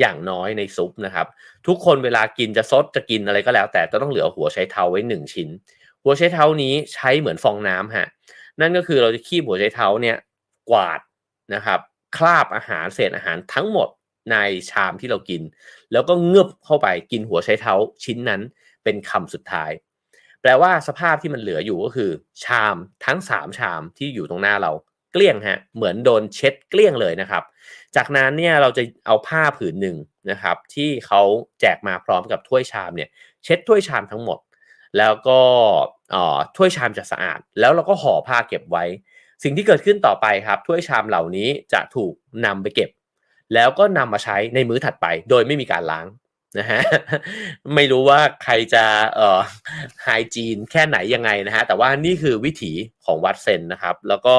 [0.00, 1.26] อย่างน้อยในซุปนะครับ
[1.66, 5.48] ทุกคนเวลากินจะซดจะกินอะไรก็แล้ว แต่จะต้องเหลือหัวใช้เท้าไว้หนึ่งชิ้น
[6.02, 8.06] หัวใช้เท้านี้ใช้เหมือนฟองน้ำฮะ
[8.60, 10.16] นั่นก็คือเราจะคีบหัวใช้เท้าเนี่ย
[10.70, 11.00] กวาด
[11.54, 11.80] นะครับ
[12.16, 13.88] คราบอาหารเศษอาหารทั้งหมด
[14.32, 14.36] ใน
[14.70, 15.42] ชามที่เรากิน
[15.92, 18.40] แล้วก็เงือบเข้าไปกินหัวใช้เท้าชิ้นนั้น
[18.84, 19.70] เป็นคำสุดท้าย
[20.40, 22.10] แปลว่าสภาพที่มันเหลืออยู่ก็คือ
[22.44, 24.72] ชามทั้งสามชามที่อยู่ตรงหน้าเรา
[25.12, 27.42] เกลี้ยงฮะเหมือนโดนเช็ดเกลี้ยงเลยนะครับ
[27.96, 29.96] จากนั้นเนี่ยเราจะเอาผ้าผืนหนึ่ง
[30.30, 31.22] นะครับ ที่เขา
[31.60, 33.08] แจกมาพร้อมกับถ้วยชามเนี่ย
[33.44, 34.38] เช็ดถ้วยชามทั้งหมด
[34.98, 35.40] แล้วก็
[36.56, 38.84] ถ้วยชามจะสะอาด แล้วเราก็ห่อผ้าเก็บไว้
[39.42, 42.12] สิ่งที่เกิดขึ้นต่อไปครับถ้วยชามเหล่านี้จะถูก
[42.44, 42.90] นำไปเก็บ
[43.54, 46.06] แล้วก็นำมาใช้ในมื้อถัดไป โดยไม่มีการล้าง
[46.58, 46.80] นะฮะ
[47.74, 48.84] ไม่รู้ว่าใครจะ
[49.16, 49.40] เอ่อ
[50.02, 52.72] ไฮจีนแค่ไหนยังไงนะฮะแต่ว่านี่คือวิถี
[53.04, 54.34] ของวัดเซนนะครับ แล้วก็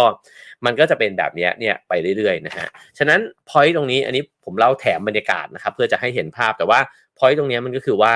[0.65, 3.19] มันก็จะเป็นแบบนี้เนี่ยไปเรื่อยๆนะฮะฉะนั้น
[3.49, 6.79] พอยต์ตรงนี้อันนี้ผมเล่าแถมบรรยากาศนะครับ เพื่อจะให้เห็นภาพแต่ว่า
[7.17, 8.13] พอยต์ตรงนี้มันก็คือว่า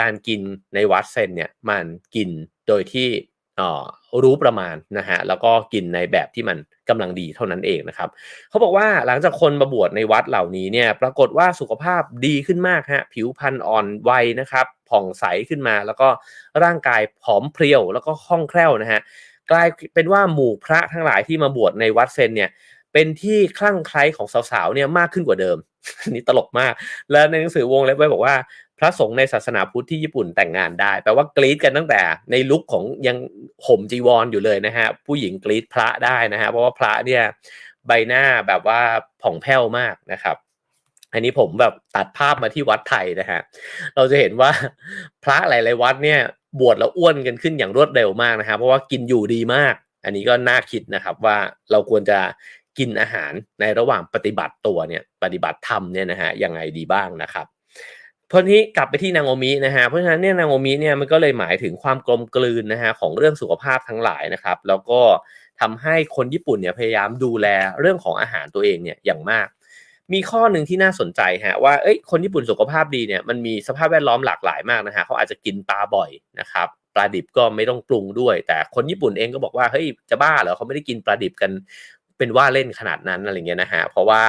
[0.00, 0.40] การกิน
[0.74, 2.28] ในวัดเซนเนี่ยมันกิน
[2.68, 3.08] โดยที่
[3.60, 3.84] อ๋อ
[4.24, 6.56] รู้ประมาณนะฮะแล้วก็กินในแบบที่มัน
[6.88, 8.08] กำลังดีเท่านั้นเองนะครับ
[8.50, 16.08] เขาบอกว่าหลังจากคนมาบวชในวัดเหล่านี้เนี่ยปรากฏว่าสุขภาพดีขึ้นมากฮะผิวพรรณอ่อนวัยนะครับผ่องใสขึ้นมา แล้วก็
[16.62, 19.00] ร่างกายผอมเพรียว แล้วก็คล่องแคล่วนะฮะ
[19.50, 22.50] กลายเป็นว่าหมู่พระทั้งหลายที่มาบวชในวัดเซนเนี่ย
[22.92, 25.58] เป็นที่คลั่งไคล้ของสาวๆเนี่ยมากขึ้นกว่าเดิม
[26.14, 26.72] นี่ตลกมาก
[27.10, 28.34] และในหนังสือวงเล็บไว้บอกว่า
[28.78, 33.16] พระสงฆ์ในศาสนาพุทธที่ญี่ปุ่นแต่งงานได้ แปลว่ากรีดกันตั้งแต่ในลุคของยัง
[33.66, 37.22] ห่มจีวรออยู่เลยนะฮะ ผู้หญิงกรีดพระได้นะฮะ เพราะว่าพระเนี่ย
[37.86, 38.80] ใบหน้าแบบว่า
[39.22, 40.36] ผ่องแผ้วมากนะครับ
[41.12, 43.40] อันนี้ผมแบบตัดภาพมาที่วัดไทยนะฮะ
[43.96, 44.50] เราจะเห็นว่า
[45.24, 46.20] พระหลายๆวัดเนี่ย
[46.60, 51.36] บวชแล้วอ้วนกันขึ้นอย่างรวดเร็วมากนะครับเพราะว่ากินอยู่ดีมาก อันนี้ก็น่าคิดนะครับว่า
[51.70, 52.18] เราควรจะ
[52.78, 57.46] กินอาหารในระหว่างปฏิบัติตัวเนี่ยปฏิบัติธรรมเนี่ยนะฮะยังไงดีบ้างนะครับ
[58.30, 65.00] พอนี้กลับไปที่นางโอมินะฮะเพราะฉะนั้นเนี่ยนางโอมิเนี่ยมันก็เลยหมายถึงความกลมกลืนนะฮะของเรื่องสุขภาพทั้งหลายนะครับ แล้วก็
[65.60, 67.46] ทำให้คนญี่ปุ่นเนี่ยพยายามดูแล
[67.80, 69.46] เรื่องของอาหารตัวเองเนี่ยอย่างมาก
[70.12, 76.10] มีข้อหนึ่งที่น่าสนใจฮะว่าเอ้ยคนญี่ปุ่นสุขภาพดีเนี่ยมันมีสภาพแวดล้อมหลากหลายมากนะฮะเขาอาจจะกินปลาบ่อย
[76.40, 81.50] นะครับปลาดิบก็ไม่ต้องปรุงด้วย แต่คนญี่ปุ่นเองก็บอกว่าเฮ้ยจะบ้าเหรอเขาไม่ได้กินปลาดิบกัน
[82.18, 84.22] เป็นว่าเล่นขนาดนั้นอะไรเงี้ยนะฮะเพราะว่า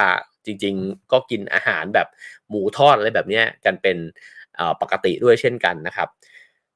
[0.48, 2.08] จริง ๆ ก็กินอาหารแบบ
[2.48, 3.96] หมูทอดอะไรแบบนี้กันเป็น
[4.80, 6.08] ปกติด้วยเช่นกันนะครับ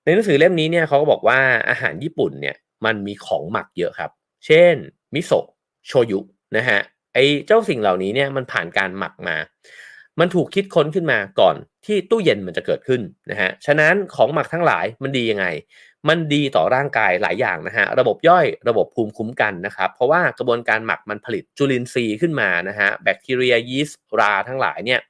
[0.04, 1.38] ในหนังสือเล่มนี้เนี่ยเขาก็บอกว่า
[1.70, 4.10] อาหารญี่ปุ่นเนี่ยมันมีของหมักเยอะครับ
[4.46, 4.74] เช่น
[5.14, 5.46] มิโซะ
[5.86, 6.20] โชยุ
[6.56, 6.80] นะฮะ
[7.14, 9.36] ไอเจ้าสิ่งเหล่านี้เนี่ยมันผ่านการหมักมา
[10.20, 11.56] มันถูกคิดค้นขึ้นมาก่อน
[11.86, 15.46] ที่ตู้เย็นมันจะเกิดขึ้นนะฮะ ฉะนั้นของหมักทั้งหลายมันดียังไง
[16.08, 25.00] มันดีต่อร่างกายหลายอย่างนะฮะระบบย่อยระบบภูมิคุ้มกันนะครับ เพราะว่ากระบวนการหมักมันผลิตจุลินทรีย์ขึ้นมานะฮะแบคทีเรียยีสต์ราทั้งหลายเนี่ย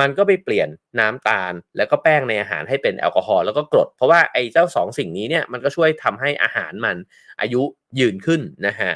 [0.00, 0.68] มันก็ไปเปลี่ยน
[1.00, 6.96] น้ำตาล แล้วก็แป้งในอาหารให้เป็นแอลกอฮอล์แล้วก็กรด เพราะว่าไอ้เจ้าสองสิ่งนี้เนี่ยมันก็ช่วยทำให้อาหารมัน
[7.40, 7.62] อายุ
[8.00, 8.92] ยืนขึ้นนะฮะ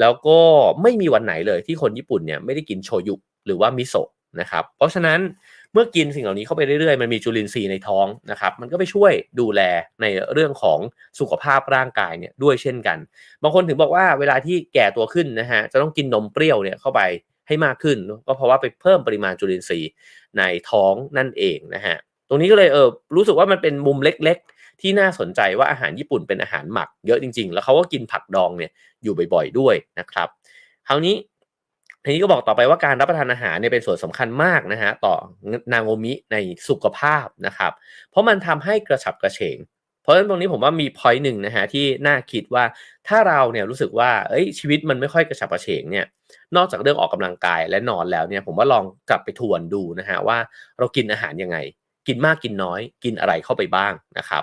[0.00, 0.38] แล้วก็
[0.82, 3.14] ไม่มีวันไหนเลยที่คนญี่ปุ่นเนี่ยไม่ได้กินโชยุ
[3.46, 4.08] หรือว่ามิโซะ
[4.40, 5.18] นะครับเพราะฉะนั้น
[5.74, 9.60] เมื่อกินสิ่งเหล่านี้เข้าไปเรื่อยๆ มันมีจุลินทรีย์ในท้องนะครับ มันก็ไปช่วยดูแล
[10.02, 10.78] ในเรื่องของ
[11.20, 12.98] สุขภาพร่างกายเนี่ยด้วยเช่นกัน
[13.42, 17.00] บางคนถึงบอกว่าเวลาที่แก่ตัวขึ้นนะฮะจะต้องกินนมเปรี้ยวเนี่ยเข้าไป
[17.48, 19.90] ให้มากขึ้น ก็เพราะว่าไปเพิ่มปริมาณจุลินทรีย์
[20.38, 21.96] ในท้องนั่นเองนะฮะ
[22.28, 28.70] ตรงนี้ก็เลยเออรู้สึกว่ามันเป็นมุมเล็กๆ ที่น่าสนใจว่าอาหารญี่ปุ่นเป็นอาหารหมักเยอะจริง ๆ แล้วเขาก็กินผักดองเนี่ย
[29.02, 30.28] อยู่บ่อย ๆ ด้วยนะครับ
[30.88, 31.14] คราวนี้
[32.04, 35.14] ทีนี้ก็บอกต่อไปว่าการรับประทานอาหารเนี่ยเป็นส่วนสำคัญมากนะฮะต่อ
[35.72, 36.36] นางโอมิใน
[36.68, 37.72] สุขภาพนะครับ
[38.10, 39.58] เพราะมันทำให้กระฉับกระเฉง
[40.02, 42.64] เพราะฉะนั้นตรงนี้ผมว่ามีพอยต์หนึ่งนะฮะที่น่าคิดว่า
[43.08, 46.06] ถ้าเราเนี่ยรู้สึกว่าเอ้ยชีวิตมันไม่ค่อยกระฉับกระเฉงเนี่ย
[46.56, 50.38] นอกจากเรื่องออกกำลังกายและนอนแล้วเนี่ยผมว่าลองกลับไปทวนดูนะฮะว่า
[50.78, 51.58] เรากินอาหารยังไง
[52.08, 54.42] กินมากกินน้อย กินอะไรเข้าไปบ้างนะครับ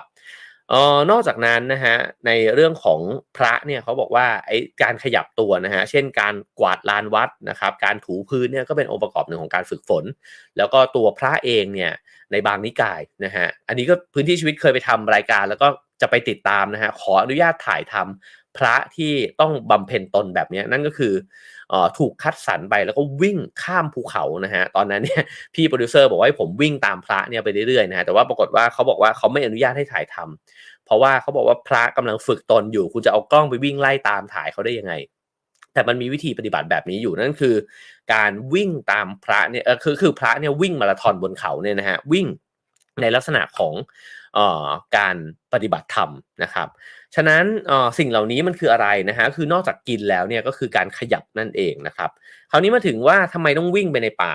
[0.70, 3.00] เอ่อนอกจากนั้นนะฮะในเรื่องของ
[3.36, 10.04] พระเนี่ยเขาบอกว่าไอ้การขยับตัวนะฮะเช่นการกวาดลานวัดนะครับการถูพื้นเนี่ยก็เป็นองค์ประกอบหนึ่งของการฝึกฝน
[10.56, 11.92] แล้วก็ตัวพระเองเนี่ย
[12.32, 15.68] ในบางนิกายนะฮะอันนี้ก็พื้นที่ชีวิตเคยไปทำรายการ แล้วก็
[16.00, 21.12] จะไปติดตามนะฮะขออนุญาตถ่ายทำ พระที่ต้องบำเพ็ญตนแบบนี้นั่นก็คือ
[21.98, 25.22] ถูกคัดสรรไปแล้วก็วิ่งข้ามภูเขานะฮะตอนนั้นเนี่ย
[25.54, 34.92] พี่โปรดิวเซอร์บอกว่าให้ผมวิ่งตามพระเนี่ยไปเรื่อยๆนะฮะแต่ว่าปรากฏว่าเขาบอกว่าเขาไม่อนุญาตให้ถ่ายทำเพราะว่าเขาบอกว่าพระกำลังฝึกตนอยู่ คุณจะเอากล้องไปวิ่งไล่ตามถ่ายเขาได้ยังไง
[35.72, 37.54] แต่มันมีวิธีปฏิบัติแบบนี้อยู่นั่นคือ
[38.14, 42.26] การวิ่งตามพระเนี่ยคือคือพระเนี่ยวิ่งมาราธอนบนเขาเนี่ยนะฮะวิ่ง
[43.00, 43.74] ในลักษณะของ
[44.38, 45.16] ออการ
[45.52, 46.10] ปฏิบัติธรรม
[46.42, 46.68] นะครับ
[47.14, 47.44] ฉะนั้น
[47.98, 52.10] สิ่งเหล่านี้มันคืออะไรนะฮะคือนอกจากกินแล้วเนี่ยก็คือการขยับนั่นเองนะครับ
[52.50, 54.34] คราวนี้มาถึงว่าทำไมต้องวิ่งไปในป่า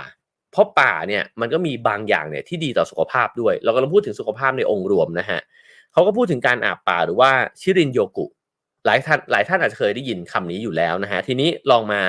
[0.51, 5.39] เพราะป่าเนี่ยมันก็มีบางอย่างเนี่ยที่ดีต่อสุขภาพด้วย เรากำลังพูดถึงสุขภาพในองค์รวมนะฮะ
[5.93, 8.25] เขาก็พูดถึงการอาบป่าหรือว่าชิรินโยกุ
[8.85, 12.01] หลายท่านหลายท่านอาจจะเคยได้ยินคำนี้อยู่แล้วนะฮะทีนี้ลองมา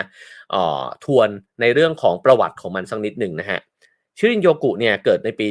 [1.04, 1.28] ทวน
[1.60, 3.58] ในเรื่องของประวัติของมันสักนิดหนึ่งนะฮะ
[4.18, 5.46] ชิรินโยกุเนี่ยเกิดในปี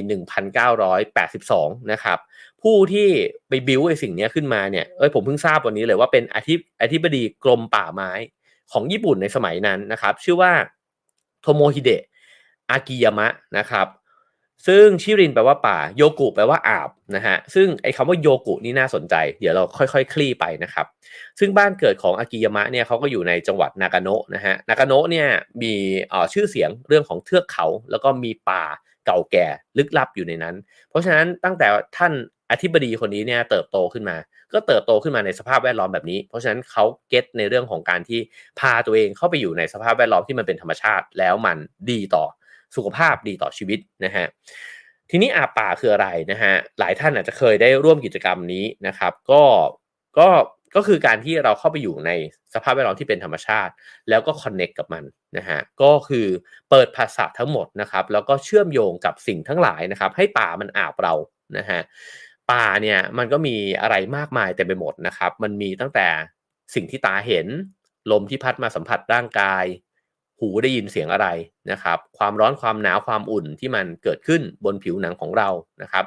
[1.13, 2.19] 1982 นะครับ
[2.65, 3.09] ผู้ที่
[3.49, 8.11] ไปบิวไอ้สิ่งนี้ขึ้นมาเนี่ยเอ้ยผมเพิ่งทราบวันนี้เลยว่าเป็นอธิอธิบดีกรมป่าไม้
[8.71, 10.51] ของญี่ปุ่นในสมัยนั้นนะครับ ชื่อว่า
[11.41, 12.03] โทโมฮิเดะ
[12.69, 13.87] อากิยามะนะครับ
[14.67, 20.85] ซึ่งชิรินแปลว่าป่าโยกุแปลว่าอาบนะฮะซึ่งไอ้คำว่าโยกุนี่น่าสนใจ เดี๋ยวเราค่อยๆคคลี่ไปนะครับ
[21.39, 25.27] ซึ่งบ้านเกิดของอากิยามะเนี่ยเขาก็อยู่ในจังหวัดนากาโนะนะฮะนากาโนะเนี่ย
[25.61, 25.73] มี
[26.33, 28.63] ชื่อเสียงเรื่องของเทือกเขา แล้วก็มีป่า
[29.05, 29.47] เก่าแก่
[29.77, 30.55] ลึกลับอยู่ในนั้น
[30.89, 32.13] เพราะฉะนั้นตั้งแต่ท่าน
[32.51, 34.17] อธิบดีคนนี้เนี่ยเติบโตขึ้นมา
[34.53, 38.19] ก็เติบโตขึ้นมาในสภาพแวดล้อมแบบนี้ เพราะฉะนั้นเขาเก็ตในเรื่องของการที่
[38.59, 41.57] พาตัวเองเข้าไปอยู่ในสภาพแวดล้อมที่มันเป็นธรรมชาติ แล้วมัน
[41.91, 42.25] ดีต่อ
[42.75, 44.25] สุขภาพดีต่อชีวิตนะฮะ
[45.09, 49.43] ทีนี้อาป่าคืออะไรนะฮะหลายท่านอาจจะเคยได้ร่วมกิจกรรมนี้นะครับ ก็
[50.19, 50.27] ก็
[50.75, 52.11] ก็คือการที่เราเข้าไปอยู่ใน
[52.53, 53.73] สภาพแวดล้อมที่เป็นธรรมชาติ
[54.09, 55.03] แล้วก็คอนเน็กกับมัน
[55.37, 56.27] นะฮะก็คือ
[56.69, 61.13] เปิดภาษาทั้งหมดนะครับ แล้วก็เชื่อมโยงกับสิ่งทั้งหลายนะครับ ให้ป่ามันอาบเรา
[61.57, 61.81] นะฮะ
[62.51, 66.07] ป่าเนี่ยมันก็มีอะไรมากมายเต็มไปหมดนะครับ มันมีตั้งแต่
[66.75, 67.47] สิ่งที่ตาเห็น
[68.11, 69.65] ลมที่พัดมาสัมผัสร่างกาย
[70.39, 71.27] หูได้ยินเสียงอะไร
[71.71, 75.49] นะครับ ความร้อนความหนาวความอุ่นที่มันเกิดขึ้นบนผิวหนังของเรา
[75.81, 76.05] นะครับ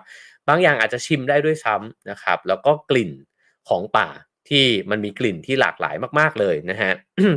[0.49, 3.11] บางอย่างอาจจะชิมได้ด้วยซ้ำนะครับ แล้วก็กลิ่น
[3.69, 4.09] ของป่า
[4.49, 6.93] ที่มันมีกลิ่นที่หลากหลายมาก ๆ เลยนะฮะ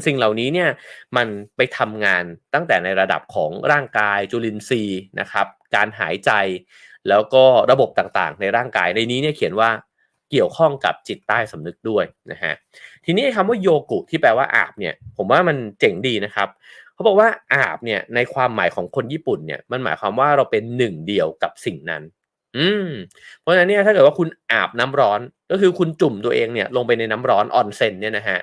[0.06, 0.70] สิ่งเหล่านี้เนี่ย
[1.18, 6.32] มันไปทำงานตั้งแต่ในระดับของร่างกายจุลินทรีย์นะครับ การหายใจ
[7.10, 9.70] แล้วก็ระบบต่างๆ ในร่างกายในนี้เนี่ยเขียนว่า
[10.32, 12.54] เกี่ยวข้องกับจิตใต้สำนึกด้วยนะฮะ
[13.06, 16.50] ทีนี้คำว่าโยกุที่แปลว่าอาบเนี่ยผมว่ามันเจ๋งดีนะครับ
[16.94, 22.04] เขาบอกว่าอาบเนี่ยในความหมายของคนญี่ปุ่นเนี่ยมันหมายความว่าเราเป็นหนึ่งเดียวกับสิ่งนั้น
[22.58, 22.90] อืม
[23.42, 25.20] เพราะฉะนั้นเนี่ยถ้าเกิดว่าคุณอาบน้ำร้อน
[25.52, 28.40] ก็คือคุณจุ่มตัวเองเนี่ยลงไปในน้ำร้อนออนเซนเนี่ยนะฮะ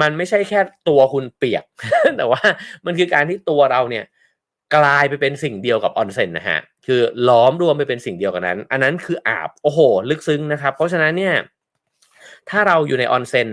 [0.00, 1.64] มันไม่ใช่แค่ตัวคุณเปียก
[2.16, 2.42] แต่ว่า
[2.86, 4.04] มันคือการที่ตัวเราเนี่ย
[4.76, 9.80] กลายไปเป็นสิ่งเดียวกับออนเซ็นนะฮะคือล้อมรวมไปเป็นสิ่งเดียวกันนั้น อันนั้นคืออาบโอ้โห
[10.10, 11.34] ลึกซึ้งนะครับ เพราะฉะนั้นเนี่ย
[12.50, 13.48] ถ้าเราอยู่ในออนเซ็น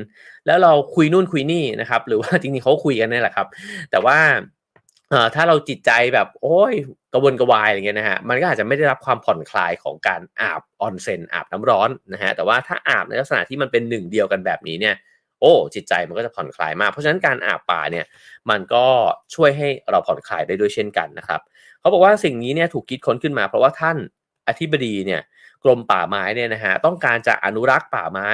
[0.46, 3.48] แล้วเราคุยนู่นคุยนี่นะครับ หรือว่าจริงๆเขาคุยกันนี่แหละครับ
[3.92, 4.18] แต่ว่า
[5.36, 6.74] ถ้าเราจิตใจแบบโอ้ย
[7.14, 14.96] กระวนกระวายอะไรเงี้ยนะฮะมันก็อาจจะไม่ได้รับความผ่อนคลายของการอาบออนเซ็นอาบน้ำร้อนนะฮะแต่ว่าถ้าอาบในลักษณะที่มันเป็นหนึ่งเดียวกันแบบนี้เนี่ย
[15.40, 18.06] โอ้จิตใจมันก็จะผ่อนคลายมาก เพราะฉะนั้นการอาบป่าเนี่ย
[18.50, 18.86] มันก็
[19.36, 21.42] ช่วยให้เราผ่อนคลายได้ด้วยเช่นกันนะครับ
[21.80, 23.98] เขาบอกว่าสิ่งนี้เนี่ยถูกคิดค้นขึ้นมา เพราะว่าท่าน
[24.48, 25.22] อธิบดีเนี่ย
[25.64, 28.30] กรมป่าไม้เนี่ยนะฮะต้องการจะอนุรักษ์ป่าไม้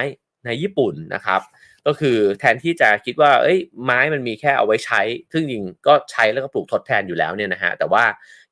[0.45, 1.41] ในญี่ปุ่นนะครับ
[1.87, 8.03] ก็คือแทนที่จะคิดว่าเอ้ยไม้มันมีแค่เอาไว้ใช้ ซึ่งจริงก็ใช้แล้วก็ปลูกทดแทนอยู่แล้วเนี่ยนะฮะแต่ว่า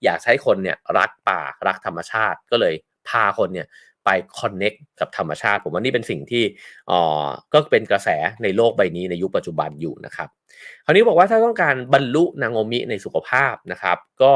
[0.03, 2.75] อยากใช้คนเนี่ยรักป่ารักธรรมชาติก็เลย
[3.09, 3.67] พาคนเนี่ย
[4.05, 4.09] ไป
[4.39, 6.43] คอนเน็กกับธรรมชาติ ผมว่านี่เป็นสิ่งที่
[6.91, 8.09] อ๋อก็เป็นกระแส
[8.43, 10.29] ในโลกใบนี้ในยุคปัจจุบันอยู่นะครับ
[10.85, 14.33] คราวนี้บอกว่าถ้าต้องการบรรลุนางโอมิในสุขภาพนะครับ ก็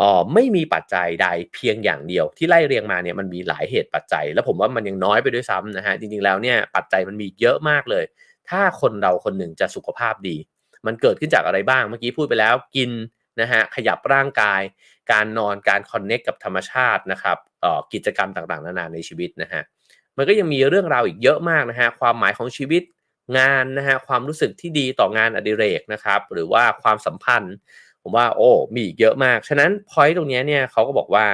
[0.00, 8.04] อ๋อไม่มีปัจจัยใดเพียงอย่างเดียว ที่ไล่เรียงมาเนี่ยมันมีหลายเหตุปัจจัย แล้วผมว่ามันยังน้อยไปด้วยซ้ำนะฮะจริงๆแล้วเนี่ยปัจจัยมันมีเยอะมากเลย
[8.50, 10.36] ถ้าคนเราคนหนึ่งจะสุขภาพดี
[10.86, 12.90] มันเกิดขึ้นจากอะไรบ้างเมื่อกี้พูดไปแล้วกิน
[13.40, 14.62] นะฮะขยับร่างกาย
[15.12, 17.38] การนอนการคอนเน็กกับธรรมชาตินะครับ
[17.92, 19.62] กิจกรรมต่างๆ นานาในชีวิตนะฮะ
[20.16, 22.82] มันก็ยังมีเรื่องราวอีกเยอะมากนะฮะความหมายของชีวิต
[23.38, 27.54] งานนะฮะความรู้สึกที่ดีต่องานอดิเรกนะครับ หรือว่าความสัมพันธ์
[28.02, 31.26] ผมว่าโอ้มีอีกเยอะมาก ฉะนั้นพอยต์ตรงนี้เนี่ยเขาก็บอกว่า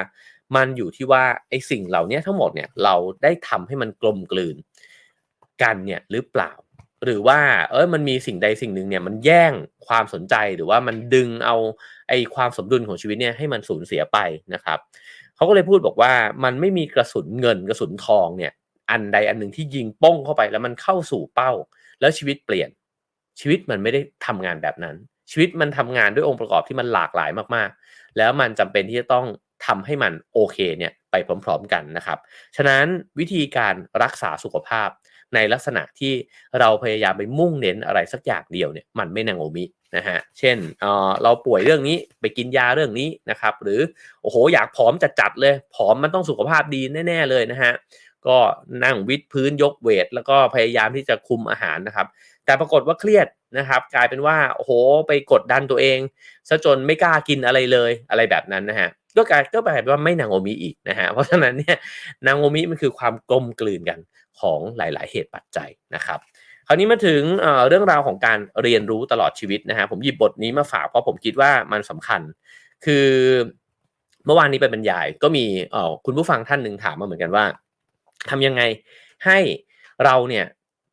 [0.55, 4.55] มันอยู่ที่ว่าไอ้สิ่งเหล่านี้ทั้งหมดเนี่ยเราได้ทำให้มันกลมกลืน
[5.63, 6.51] กันเนี่ยหรือเปล่า
[7.03, 7.39] หรือว่า
[7.71, 9.53] เออมันมีสิ่งใดสิ่งหนึ่งเนี่ยมันแย่ง
[9.87, 11.55] ความสนใจหรือว่ามันดึงเอา
[12.09, 14.17] ไอ้ความสมดุลของชีวิตเนี่ยให้มันสูญเสียไป
[14.53, 14.79] นะครับ
[15.35, 18.51] เขาก็เลยพูดบอกว่ามันไม่มีกระสุนเงินกระสุนทองเนี่ย
[18.91, 21.51] อันใดอันหนึ่งที่ยิงป้องเข้าไปแล้วมันเข้าสู่เป้า
[21.99, 22.69] แล้วชีวิตเปลี่ยน
[23.39, 24.95] ชีวิตมันไม่ได้ทำงานแบบนั้น
[25.31, 29.25] ชีวิตมันทำงานด้วยองค์ประกอบที่มันหลากหลายมากๆ แล้วมันจำเป็นที่จะต้อง
[29.65, 32.19] ทำให้มันโอเคเนี่ยไปพร้อม ๆ กันนะครับ
[32.55, 32.85] ฉะนั้น
[33.19, 34.89] วิธีการรักษาสุขภาพ
[35.35, 36.13] ในลักษณะที่
[36.59, 39.65] เราพยายามไปมุ่งเน้นอะไรสักอย่างเดียวเนี่ยมันไม่นางโอมิ
[39.95, 43.79] นะฮะเช่นเเราป่วยเรื่องนี้ไปกินยาเรื่องนี้นะครับหรือ
[44.21, 47.73] โอ้โหอยากผอมจัดจัดเลยผอมมันต้องสุขภาพดีแน่ ๆเลยนะฮะ
[48.27, 48.37] ก็
[48.83, 52.07] นั่งวิดพื้นยกเวท แล้วก็พยายามที่จะคุมอาหารนะครับ
[52.45, 54.71] แต่ปรากฏว่าเครียดนะครับ กลายเป็นว่าโอ้โห
[55.07, 55.99] ไปกดดันตัวเอง
[56.49, 61.77] ซะจนไม่กล้ากินอะไรเลยอะไรแบบนั้นนะฮะ ก็กลายก็กลายเป็นว่าไม่นางโอมิอีกนะฮะเพราะฉะนั้นเนี่ย
[62.27, 63.99] นางโอมิมันคือความกลมกลืนกัน
[64.39, 66.19] ของหลาย ๆ เหตุปัจจัยนะครับ
[66.67, 72.21] คราวนี้มาถึงเเรื่องราวของการเรียนรู้ตลอดชีวิตนะฮะผมหยิบบทนี้มาฝากเพราะผมคิดว่ามันสำคัญ
[72.85, 73.07] คือ
[74.25, 75.45] เมื่อวานนี้ไปบรรยายก็มี
[76.05, 77.45] คุณผู้ฟังท่านหนึ่งถามมาเหมือนกันว่า
[78.29, 78.61] ทำยังไง
[79.25, 79.39] ให้
[80.05, 80.45] เราเนี่ย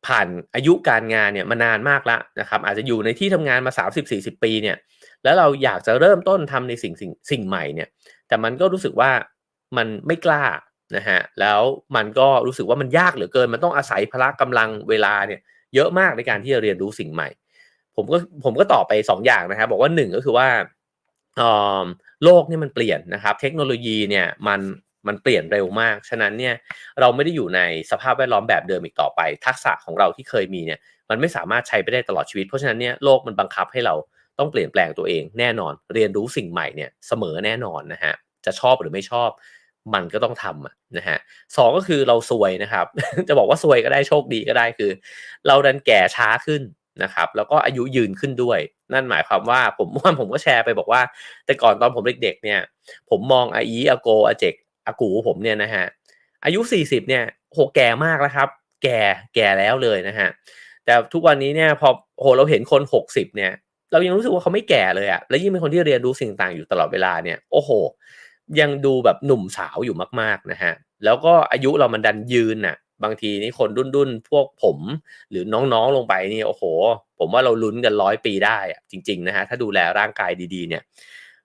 [0.07, 3.71] ผ่านอายุการงานเนี่ยมานานมากแล้วนะครับ อาจจะอยู่ในที่ทำงานมา
[4.07, 4.77] 30-40 ปีเนี่ย
[5.23, 7.87] แล้วเราอยากจะเริ่มต้นทำในสิ่งสิ่งสิ่งใหม่เนี่ย
[8.27, 9.11] แต่มันก็รู้สึกว่า
[9.77, 10.43] มันไม่กล้า
[10.95, 11.61] นะฮะแล้ว
[11.95, 15.39] มันก็รู้สึกว่ามันยากเหลือเกิน มันต้องอาศัยพละกำลังเวลาเนี่ย
[15.75, 17.29] เยอะมากในการที่จะเรียนรู้สิ่งใหม่
[17.95, 20.47] ผมก็ผมก็ตอบไป2อย่างนะครับบอกว่า1ก็คือว่า
[22.23, 24.61] โลกนี่มันเปลี่ยนนะครับ เทคโนโลยีเนี่ยมัน
[25.07, 26.53] มันเปลี่ยนเร็วมาก ฉะนั้นเนี่ย
[26.99, 30.79] เราไม่ได้อยู่ในสภาพแวดล้อมแบบเดิมอีกต่อไป ทักษะของเราที่เคยมีเนี่ย
[31.09, 33.95] มันไม่สามารถใช้ไปได้ตลอดชีวิต เพราะฉะนั้นเนี่ยโลกมันบังคับให้เรา
[34.39, 38.13] ต้องเปลี่ยนแปลงตัวเองแน่นอน เรียนรู้สิ่งใหม่เนี่ยเสมอแน่นอนนะฮะ
[38.45, 39.29] จะชอบหรือไม่ชอบ
[39.93, 41.17] มันก็ต้องทำนะฮะ
[41.57, 42.85] สองก็คือเราซวยนะครับ
[43.27, 44.91] จะบอกว่าซวยก็ได้โชคดีก็ได้คือ
[45.47, 46.61] เราดันแก่ช้าขึ้น
[47.03, 48.59] นะครับ แล้วก็อายุยืนขึ้นด้วย
[48.93, 51.01] นั่นหมายความว่าผมว่าผมก็แชร์ไปบอกว่า
[51.45, 52.59] แต่ก่อนตอนผมเด็กๆเนี่ย
[53.09, 54.53] ผมมองอาอีอาโกอาเจก
[54.87, 55.85] อากูผมเนี่ยนะฮะ
[56.45, 57.23] อายุ40เนี่ย
[57.53, 58.49] โหแก่มากแล้วครับ
[58.83, 59.01] แก่
[59.35, 60.29] แก่แล้วเลยนะฮะ
[60.85, 63.51] แต่ทุกวันนี้เนี่ยพอโหเราเห็นคน 60เนี่ย
[63.91, 67.69] เรายังรู้สึกว่าเขาไม่แก่เลยอะแล้วยิ่งเป็นคนที่เรียนรู้สิ่งต่างอยู่ตลอดเวลาเนี่ย โอ้โห
[68.59, 70.73] ยังดูแบบหนุ่มสาวอยู่มากๆนะฮะ
[71.05, 74.77] แล้วก็อายุเรามันดันยืนน่ะ บางทีนี่คนดุนๆ พวกผม
[75.31, 76.63] หรือน้องๆลงไปนี่โอ้โห
[77.19, 80.81] ผมว่าเราลุ้นกันร้อยปีได้อะจริง ๆ นะฮะ ถ้าดูแลร่างกายดีๆ เนี่ย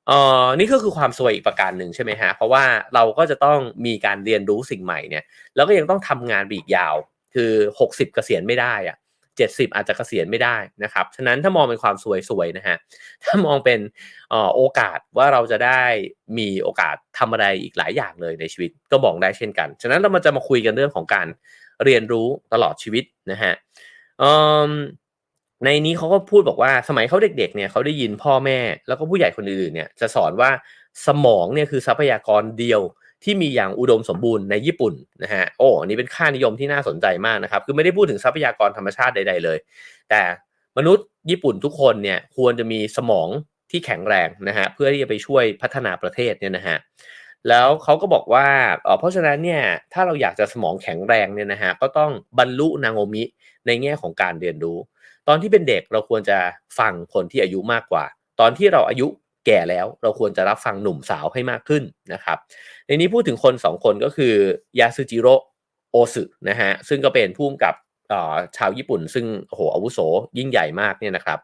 [0.07, 6.97] เอ่อนี่ก็คือความสวยอีกประการหนึ่งใช่ไหมฮะ เพราะว่าเราก็จะต้องมีการเรียนรู้สิ่งใหม่เนี่ย แล้วก็ยังต้องทำงานอีกยาว
[7.35, 8.97] คือ 60 เกษียณไม่ได้อะ
[9.37, 12.77] 70 อาจจะเกษียณไม่ได้นะครับฉะนั้นถ้ามองเป็นความสวยสวยนะฮะ
[13.25, 13.81] ถ้ามองเป็น
[14.55, 15.83] โอกาสว่าเราจะได้
[16.39, 21.27] มีโอกาสทำอะไรอีกหลายอย่างเลยในชีวิตก็บอกได้เช่นกัน ฉะนั้นเรามาจะมาคุยกันเรื่องของการ
[21.85, 23.53] เรียนรู้ตลอดชีวิตนะฮะ
[25.65, 30.51] ในนี้เขาก็พูดบอกว่าสมัยเขาเด็กๆเนี่ยเขาได้ยินพ่อแม่แล้วก็ผู้ใหญ่คนอื่นเนี่ยจะสอนว่า
[31.07, 32.81] สมองเนี่ยคือทรัพยากรเดียว
[33.25, 39.59] ที่มีอย่างอุดมสมบูรณ์ในญี่ปุ่นนะฮะโอ้อันนี้เป็นค่านิยมที่น่าสนใจมากนะครับ คือไม่ได้พูดถึงทรัพยากรธรรมชาติใด ๆ เลย
[40.11, 40.23] แต่
[40.79, 43.29] มนุษย์ญี่ปุ่นทุกคนเนี่ยควรจะมีสมอง
[43.71, 46.77] ที่แข็งแรงนะฮะเพื่อที่จะไปช่วยพัฒนาประเทศเนี่ยนะฮะ
[47.49, 48.47] แล้วเขาก็บอกว่า
[48.99, 53.23] เพราะฉะนั้นเนี่ยถ้าเราอยากจะสมองแข็งแรงเนี่ยนะฮะก็ต้องบรรลุนางโอมิ
[53.67, 54.79] ในแง่ของการเรียนรู้
[55.29, 56.39] ตอนที่เป็นเด็กเราควรจะ
[56.79, 58.05] ฟังคนที่อายุมากกว่า
[58.41, 59.07] ตอนที่เราอายุ
[59.47, 62.39] แก่แล้วเราควรจะรับฟังหนุ่มสาวให้มากขึ้นนะครับ
[62.87, 64.35] ในนี้พูดถึงคนสองคนก็คือ
[64.79, 65.35] ยาซึจิโร่
[65.91, 67.75] โอสึนะฮะซึ่งก็เป็นผู้กกับ
[68.57, 69.99] ชาวญี่ปุ่น ซึ่งโหอาวุโส
[70.39, 71.39] ยิ่งใหญ่มากเนี่ยนะครับ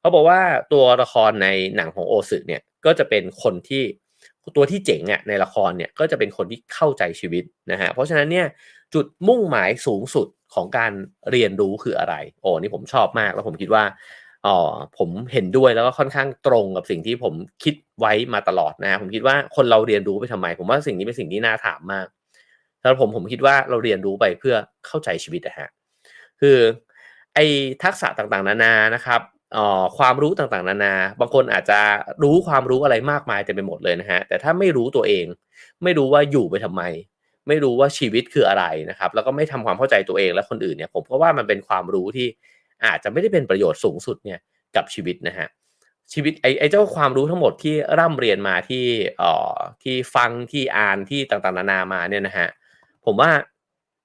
[0.00, 0.40] เขาบอกว่า
[0.72, 3.82] ตัวละครในหนังของโอสึเนี่ยก็จะเป็นคนที่
[4.56, 8.46] ตัวที่เจ๋งอะในละครเนี่ยก็จะเป็นคนที่เข้าใจชีวิตนะฮะเพราะฉะนั้นเนี่ย
[8.94, 10.92] จุดมุ่งหมายสูงสุดของการ
[11.30, 13.84] เรียนรู้คืออะไร โอ้นี่ผมชอบมากแล้วผมคิดว่า
[14.46, 14.58] อ๋อ
[14.98, 22.06] ผมเห็นด้วยแล้วก็ค่อนข้างตรงกับสิ่งที่ผมคิดไว้มาตลอดนะผมคิดว่าคนเราเรียนรู้ไปทำไม ผมว่าสิ่งนี้เป็นสิ่งที่น่าถามมาก
[22.80, 24.54] สำหรับผมผมคิดว่าเราเรียนรู้ไปเพื่อ
[24.86, 25.68] เข้าใจชีวิตนะฮะ
[26.40, 26.58] คือ
[27.34, 27.44] ไอ้
[27.82, 29.20] ทักษะต่างๆ นานานะครับ
[29.56, 31.80] อ๋อความรู้ต่างๆ นานา บางคนอาจจะ
[32.22, 35.24] รู้ความรู้อะไรมากมายเต็มไปหมดเลยนะฮะแต่ถ้าไม่รู้ตัวเอง
[35.82, 36.82] ไม่รู้ว่าอยู่ไปทำไม
[37.48, 42.26] ไม่รู้ว่าชีวิตคืออะไรนะครับ แล้วก็ไม่ทำความเข้าใจตัวเองและคนอื่นเนี่ย ผมก็ว่ามันเป็นความรู้ที่
[42.84, 44.38] อาจจะไม่ได้เป็นประโยชน์สูงสุดเนี่ย
[44.76, 45.48] กับชีวิตนะฮะ
[46.12, 48.84] ชีวิตไอ้ไอเจ้าความรู้ทั้งหมดที่ร่ำเรียนมาที่
[49.18, 52.48] เอ่อที่ฟังที่อ่านที่ต่างๆนานามาเนี่ยนะฮะ
[53.04, 53.30] ผมว่า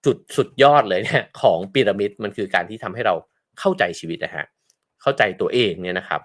[0.06, 3.16] จุดสุดยอดเลยเนี่ยของพีระมิดมันคือการที่ทำให้เรา
[3.60, 4.46] เข้าใจชีวิตนะฮะ
[5.02, 6.22] เข้าใจตัวเองเนี่ยนะครับ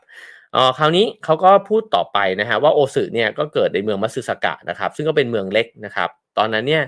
[0.57, 6.83] อ่อคราวนี้เขาก็พูดต่อไปนะฮะว่าโอสึเนี่ยก็เกิดในเมืองมัตสึสกะนะครับซึ่งก็เป็นเมืองเล็กนะครับตอนนั้นเนี่ย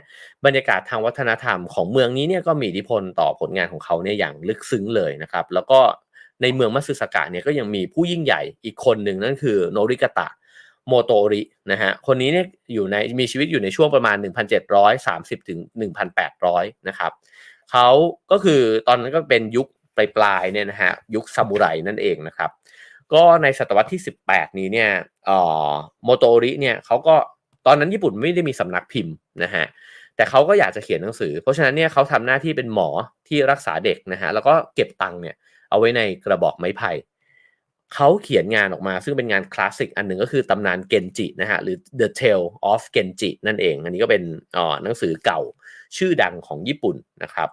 [0.45, 5.81] บรรยากาศทางวัฒนธรรมของเมืองนี้เนี่ยก็มีอิทธิพลต่อผลงานของเขาเนี่ยอย่างลึกซึ้งเลยนะครับแล้วก็
[6.43, 10.29] ในเมืองมัตสึสกะเนี่ยก็ยังมีผู้ยิ่งใหญ่อีกคนหนึ่งนั่นคือโนริกะตะ
[10.89, 14.17] โมโตรินะฮะคนนี้เนี่ยอยู่ในมีชีวิตอยู่ในช่วงประมาณ
[14.83, 15.59] 1,730 ถึง
[16.23, 17.13] 1,800 นะครับ
[17.71, 17.89] เขา
[18.31, 19.67] ก็คือตอนนั้นก็เป็นยุค
[19.97, 22.51] ปลายปลายเนี่ยนะฮะยุคซามูไรนั่นเองนะครับ
[23.15, 24.91] ก็ในศตวรรษที่ 18 นี้เนี่ย
[26.05, 27.15] โมโตริเนี่ยเขาก็
[27.67, 29.65] ตอนนั้นญี่ปุ่นไม่ได้มีสำนักพิมพ์นะฮะ
[30.17, 32.89] แต่เขาก็อยากจะเขียนหนังสือ เพราะฉะนั้นเนี่ยเขาทำหน้าที่เป็นหมอ
[33.29, 35.35] ที่รักษาเด็กนะฮะแล้วก็เก็บตังค์เนี่ย
[35.71, 36.91] เอาไว้ในกระบอกไม้ไผ่
[37.95, 44.23] เขาเขียนงานออกมาซึ่งเป็นงานคลาสสิกอันหนึ่งก็คือตำนานเกนจินะฮะหรือ The Tale of Genji นั่นเอง อันนี้ก็เป็น
[44.57, 45.41] อ๋อหนังสือเก่า
[45.97, 47.49] ชื่อดังของญี่ปุ่นนะครับ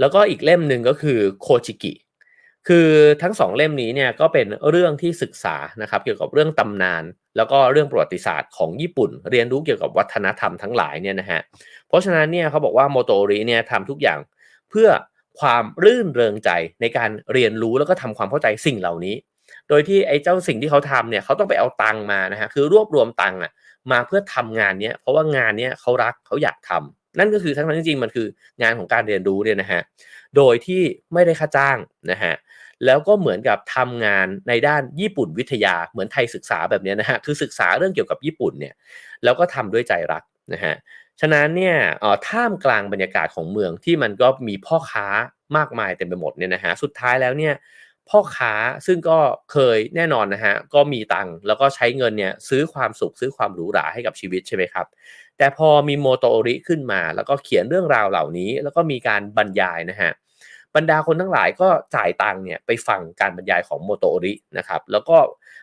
[0.00, 1.92] แล้วก็อีกเล่มหนึ่งก็คือโคจิกิ
[2.68, 2.88] คือ
[3.22, 7.04] ทั้งสองเล่มนี้เนี่ยก็เป็นเรื่องที่ศึกษานะครับเกี่ยวกับเรื่องตำนาน
[7.36, 11.40] แล้วก็เรื่องประวัติศาสตร์ของญี่ปุ่น เรียนรู้เกี่ยวกับวัฒนธรรมทั้งหลายเนี่ยนะฮะ
[11.88, 14.18] เพราะฉะนั้นเนี่ยเขาบอกว่าโมโตริเนี่ยทำทุกอย่าง
[14.70, 14.88] เพื่อ
[15.40, 16.50] ความรื่นเริงใจ
[16.80, 19.14] ในการเรียนรู้แล้วก็ทำความเข้าใจสิ่งเหล่านี้
[19.68, 23.52] โดยที่ไอ้เจ้าสิ่งที่เขาทำเนี่ยเขาต้องไปเอาตังมานะฮะคือรวบรวมตังอะ
[23.92, 28.26] มาเพื่อทำงานเนี้ยเพราะว่างานเนี้ยเขารักเขาอยากทำนั่นก็คือทั้งนั้นจริงๆมันคือ
[28.62, 29.80] งานของการเรียนรู้เนี่ยนะฮะ
[30.36, 30.82] โดยที่
[31.12, 31.78] ไม่ได้ค่าจ้าง
[32.10, 32.34] นะฮะ
[32.84, 38.74] แล้วก็เหมือนกับทำงานในด้านญี่ปุ่นวิทยาเหมือนไทยศึกษาแบบนี้นะฮะคือศึกษาเรื่องเกี่ยวกับญี่ปุ่นเนี่ย
[39.24, 40.22] แล้วก็ทำด้วยใจรัก
[40.52, 40.74] นะฮะ
[41.20, 41.76] ฉะนั้นเนี่ย
[42.28, 45.06] ท่ามกลางบรรยากาศของเมืองที่มันก็มีพ่อค้า
[45.56, 47.54] มากมายเต็มไปหมดเนี่ยนะฮะสุดท้ายแล้วเนี่ย
[48.10, 48.52] พ่อค้า
[48.86, 49.18] ซึ่งก็
[49.52, 54.86] เคยแน่นอนนะฮะก็มีตังค์แล้วก็ใช้เงินเนี่ยซื้อความสุขซื้อความหรูหราให้กับชีวิตใช่ไหมครับ
[55.38, 60.10] แต่พอมีโมโตริขึ้นมา แล้วก็เขียนเรื่องราวเหล่านี้ แล้วก็มีการบรรยายนะฮะ
[60.76, 65.16] บรรดาคนทั้งหลายก็จ่ายตังเนี่ยไปฟังการบรรยายของโมโตโอรินะครับแล้วก็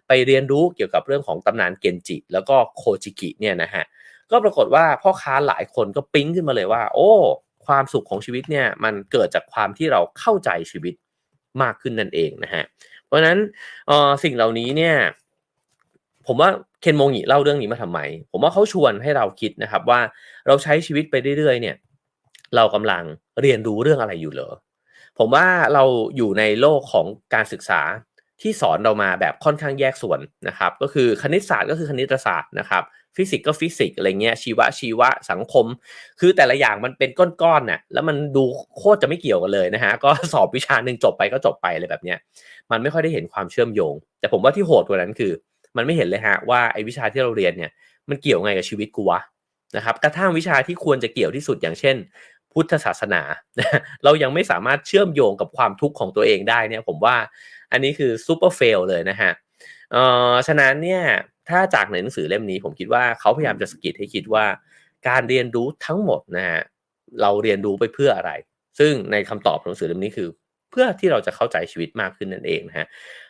[0.07, 3.83] ไปเรียนรู้เกี่ยวกับเรื่องของตำนานเกนจิ แล้วก็โคจิกิเนี่ยนะฮะ
[4.31, 7.11] ก็ปรากฏว่าพ่อค้าหลายคนก็ปิ๊งขึ้นมาเลยว่า โอ้
[7.65, 10.93] ความสุขของชีวิตเนี่ยมันเกิดจากความที่เราเข้าใจชีวิต
[11.61, 12.63] มากขึ้นนั่นเองนะฮะ
[13.05, 13.37] เพราะฉะนั้น
[14.23, 14.95] สิ่งเหล่านี้เนี่ย
[16.27, 16.49] ผมว่า
[16.81, 17.99] เคนโมงิเล่าเรื่องนี้มาทำไม
[18.31, 19.99] ผมว่าเขาชวนให้เราคิดนะครับว่า
[20.47, 21.75] เราใช้ชีวิตไปเรื่อยๆเนี่ย
[22.55, 23.03] เรากำลัง
[23.41, 24.51] เรียนรู้เรื่องอะไรอยู่เหรอ
[25.23, 25.83] ผมว่าเรา
[26.17, 27.81] อยู่ในโลกของการศึกษา
[28.41, 32.83] ที่สอนเรามาแบบค่อนข้างแยกส่วนนะครับ ก็คือคณิตศาสตร์ก็คือคณิตศาสตร์นะครับ
[33.15, 35.65] ฟิสิกส์ก็ฟิสิกส์อะไรเงี้ยชีวะชีวะสังคม
[36.19, 38.43] คือแต่ละอย่างมันเป็นก้อนๆน่ะแล้วมันดู
[38.77, 42.17] โคตรจะไม่เกี่ยวกันเลยนะฮะก็สอบวิชาหนึ่งจบไปก็จบไปเลยแบบเนี้ย
[42.71, 45.31] มันไม่ค่อยได้เห็นความเชื่อมโยง แต่ผมว่าที่โหดกว่านั้นคือ
[45.77, 47.71] มันไม่เห็นเลยฮะว่าไอ้วิชาที่เราเรียนเนี่ย
[48.09, 49.19] มันเกี่ยวไงกับชีวิตกูวะ
[49.77, 51.95] นะครับกระทั่งวิชาที่ควรจะเกี่ยวที่สุดอย่างเช่น
[52.53, 53.21] พุทธศาสนา
[54.03, 57.15] เรายังไม่สามารถเชื่อมโยงกับความทุกข์ของตัวเองได้เนี่ยผมว่า
[57.71, 59.31] อันนี้คือซูเปอร์เฟลเลยนะฮะ
[59.91, 61.03] เอ่อฉะนั้นเนี่ย
[61.49, 64.45] ถ้าจากในหนังสือเล่มนี้ผมคิดว่าเขาพยายามจะสกิดให้คิดว่า
[65.07, 66.61] การเรียนรู้ทั้งหมดนะฮะ
[67.21, 68.31] เราเรียนรู้ไปเพื่ออะไร
[68.79, 70.27] ซึ่งในคำตอบของหนังสือเล่มนี้คือ
[70.71, 72.87] เพื่อที่เราจะเข้าใจชีวิตมากขึ้นนั่นเองนะฮะ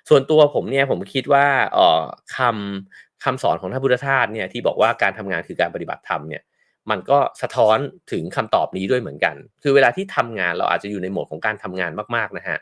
[0.09, 2.03] ส่วนตัวผมเนี่ยผมคิดว่าเอ่อ
[2.37, 6.41] คำคำสอนของท่านพุทธทาสเนี่ยที่บอกว่าการทำงานคือการปฏิบัติธรรมเนี่ย
[6.89, 7.77] มันก็สะท้อน
[8.11, 12.57] ถึงคำตอบนี้ด้วยเหมือนกัน คือเวลาที่ทำงานเราอาจจะอยู่ในโหมดของการทำงานมากๆนะฮะ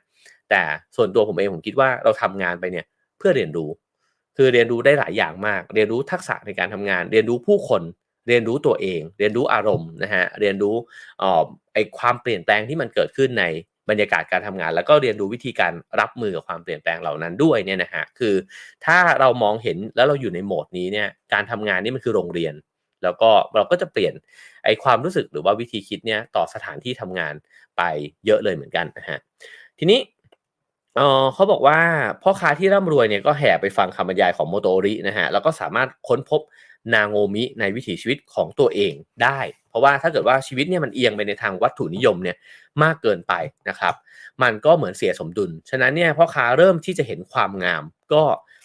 [0.49, 0.61] แต่
[0.95, 2.85] ส่วนตัวผมเองผมคิดว่าเราทำงานไปเนี่ย
[3.17, 3.69] เพื่อเรียนรู้
[4.37, 7.81] คือเรียนรู้ได้หลายอย่างมาก เรียนรู้ทักษะในการทำงาน เรียนรู้ผู้คน
[8.27, 10.75] เรียนรู้ตัวเอง เรียนรู้อารมณ์นะฮะ เรียนรู้
[11.21, 11.43] ออ
[11.73, 13.45] ไอความเปลี่ยนแปลงที่มันเกิดขึ้นใน
[13.89, 18.35] บรรยากาศการทำงาน แล้วก็เรียนรู้วิธีการรับมือกับความเปลี่ยนแปลงเหล่านั้นด้วยเนี่ยนะฮะ คือ
[18.85, 22.53] ถ้าเรามองเห็นแล้วเราอยู่ในโหมดนี้เนี่ย การทำงานนี่มันคือโรงเรียน
[23.03, 24.13] แล้วก็เราก็จะเปลี่ยน
[24.63, 27.33] ไอความรู้สึกหรือว่าวิธีคิดเนี่ยต่อสถานที่ทำงาน
[27.77, 27.81] ไป
[28.25, 29.19] เยอะเลยเหมือนกันนะฮะ
[29.79, 29.99] ทีนี้
[30.97, 31.79] เออเขาบอกว่า
[32.23, 36.41] พ่อค้าที่ร่ำรวยเนี่ยก็แห่ไปฟังคำบรรยายของโมโตรินะฮะแล้วก็สามารถค้นพบ
[36.93, 38.93] นางโงมิในวิถีชีวิตของตัวเอง
[39.23, 39.39] ได้
[39.69, 42.37] เพราะว่าถ้าเกิดว่าชีวิตเนี่ยมันเอียงไปในทางวัตถุนิยมเนี่ย
[42.83, 43.33] มากเกินไป
[43.69, 43.93] นะครับ
[44.43, 47.83] มันก็เหมือนเสียสมดุล ฉะนั้นเนี่ยพ่อค้าเริ่มที่จะเห็นความงาม
[48.13, 48.23] ก็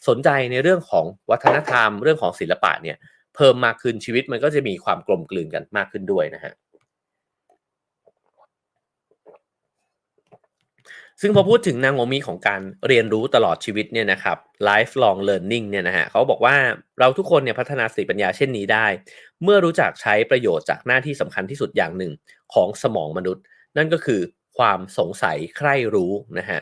[0.09, 2.97] สนใจในเรื่องของวัฒนธรรมเรื่องของศิลปะเนี่ย
[3.37, 6.55] เพิ่มมากขึ้นชีวิตมันก็จะมีความกลมกลืนกันมากขึ้นด้วยนะฮะ
[11.21, 16.57] ซึ่งพอพูดถึงนางโงมีของการเรียนรู้ตลอดชีวิตเนี่ยนะครับ lifelong learning เนี่ยนะฮะเขาบอกว่า
[16.99, 18.87] เราทุกคนเนี่ยพัฒนาสติปัญญาเช่นนี้ได้
[19.43, 22.13] เมื่อรู้จักใช้ประโยชน์จากหน้าที่สำคัญที่สุดอย่างหนึ่ง
[22.55, 23.43] ของสมองมนุษย์
[23.77, 24.21] นั่นก็คือ
[24.59, 26.61] ความสงสัยใคร่รู้นะฮะ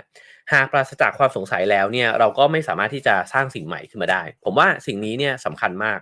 [0.52, 6.00] หากปราศจากความสงสัยแล้วเนี่ยเราก็ไม่สามารถที่จะสร้างสิ่งใหม่ขึ้นมาได้ ผมว่าสิ่งนี้เนี่ยสำคัญมาก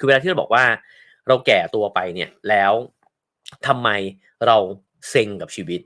[0.00, 0.64] คือเวลาที่เราบอกว่า
[1.28, 2.72] เราแก่ตัวไปเนี่ยแล้ว
[3.66, 3.88] ทำไม
[4.46, 4.56] เรา
[5.10, 5.80] เซ็งกับชีวิต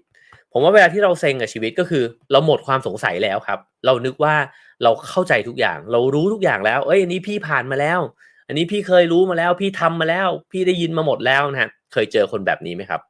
[0.52, 4.34] ผมว่าเวลาที่เราเซ็งกับชีวิตก็คือ เราหมดความสงสัยแล้วครับ เรานึกว่า
[4.82, 8.00] เราเข้าใจทุกอย่าง เรารู้ทุกอย่างแล้ว เอ้ยอันนี้พี่ผ่านมาแล้ว
[8.48, 13.00] อันนี้พี่เคยรู้มาแล้ว พี่ทำมาแล้ว พี่ได้ยินมาหมดแล้วนะฮะเคยเจอคนแบบนี้ไหมครับ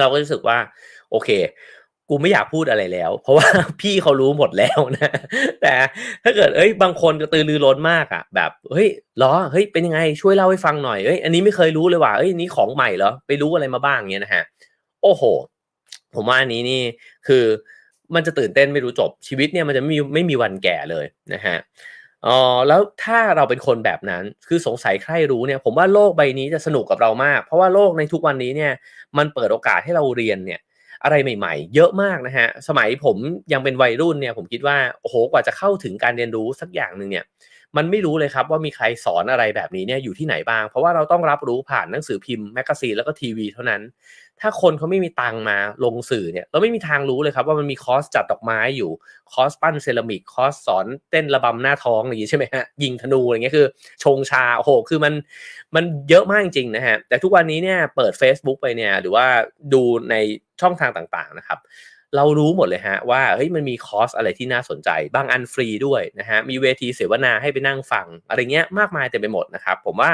[0.00, 0.58] เราก็รู้สึกว่า
[1.10, 1.28] โอเค
[2.10, 3.48] กูไม่อยากพูดอะไรแล้ว เพราะว่า
[3.80, 5.10] พี่เขารู้หมดแล้วนะ
[5.62, 5.74] แต่
[6.24, 8.88] ถ้าเกิดเอ้ยบางคนกระตือรือร้นมากอะ แบบเฮ้ย
[9.22, 14.42] ล้อเฮ้ยเป็นยังไงช่วยเล่าให้ฟังหน่อยเอ้ยอันนี้ไม่เคยรู้เลยว่ะเอ้ยนี้ของใหม่เหรอไปรู้อะไรมาบ้างเงี้ยนะฮะ
[15.02, 15.22] โอ้โห
[16.14, 16.82] ผมว่าอันนี้นี่
[17.26, 17.44] คือ
[18.14, 21.04] มันจะตื่นเต้นไม่รู้จบชีวิตเนี่ยมันจะไม่มีไม่มีวันแก่เลย
[21.34, 21.56] นะฮะ
[22.26, 22.38] อ๋อ
[22.68, 28.72] แล้วถ้าเราเป็นคนแบบนั้นคือสงสัยใครรู้เนี่ย ผมว่าโลกใบนี้จะสนุกกับเรามาก เพราะว่าโลกในทุกวันนี้เนี่ย
[29.18, 30.60] มันเปิดโอกาสให้เราเรียนเนี่ย
[31.04, 33.16] อะไรใหม่ ๆ เยอะมากนะฮะสมัยผม
[33.52, 37.24] ยังเป็นวัยรุ่นเนี่ยผมคิดว่าโอ้โหกว่าจะเข้าถึงการเรียนรู้สักอย่างหนึ่งเนี่ย
[37.76, 43.82] มันไม่รู้เลยครับว่ามีใครสอนอะไรแบบนี้เนี่ยอยู่ที่ไหนบ้าง เพราะว่าเราต้องรับรู้ผ่านหนังสือพิมพ์แมกกาซีนแล้วก็ทีวีเท่านั้น
[44.40, 48.90] ถ้าคนเขาไม่มีตังมาลงสื่อเนี่ยเราไม่มีทางรู้เลยครับว่ามันมีคอร์สจัดดอกไม้อยู่
[49.32, 53.66] คอร์สปั้นเซรามิกคอร์สสอนเต้นระบำหน้าท้องอย่างนี้ใช่ไหมฮะยิงธนูอะไรเงี้ยคือ
[54.04, 55.14] ชงชาโอ้โหคือมัน
[55.74, 59.26] มันเยอะมากจริงๆนะฮะแต่ทุกวันนี้เนี่ยเปิด Facebook ไปเนี่ยหรือว่า
[59.72, 60.14] ดูใน
[60.60, 61.58] ช่องทางต่างๆนะครับ
[62.16, 70.10] เรารู้หมดเลยฮะว่าเฮ้ยมันมีคอร์สอะไรที่น่าสนใจ บางอันฟรีด้วยนะฮะมีเวทีเสวนาให้ไปนั่งฟังอะไรเงี้ยมากมายเต็มไปหมดนะครับผมว่า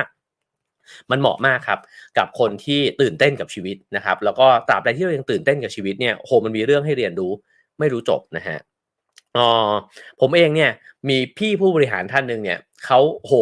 [1.10, 1.80] มันเหมาะมากครับ
[2.18, 7.32] กับคนที่ตื่นเต้นกับชีวิตนะครับ แล้วก็ตราบใดที่เรายังตื่นเต้นกับชีวิตเนี่ยโหมันมีเรื่องให้เรียนรู้
[7.78, 8.58] ไม่รู้จบนะฮะ
[9.36, 9.48] อ๋อ
[10.20, 10.70] ผมเองเนี่ย
[11.08, 13.32] มีพี่ผู้บริหารท่านหนึ่งเนี่ยเขาโห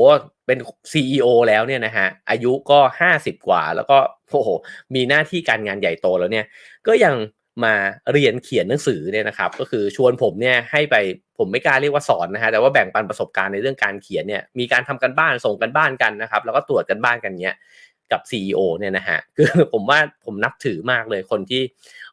[0.46, 0.58] เป็น
[0.92, 3.98] CEO แล้วเนี่ยนะฮะอายุก็ห้าสิบกว่า แล้วก็
[4.30, 4.48] โอ้โห
[4.94, 6.46] มีหน้าที่การงานใหญ่โตแล้วเนี่ย
[6.86, 7.14] ก็ยัง
[7.66, 7.74] มา
[8.12, 10.96] เรียนเขียนหนังสือเนี่ยนะครับ ก็คือชวนผมเนี่ยให้ไป
[11.38, 17.56] ผมไม่กล้าเรียกว่าสอนนะฮะแต่ว่าแบ่งปันประสบการณ์ในเรื่องการเขียนเนี่ยมีการทำกันบ้านส่งกันบ้านกันนะครับ แล้วก็ตรวจกันบ้านกันเนี้ย
[18.12, 21.62] กับ CEO เนี่ยนะฮะคือผมว่าผมนับถือมากเลยคนที่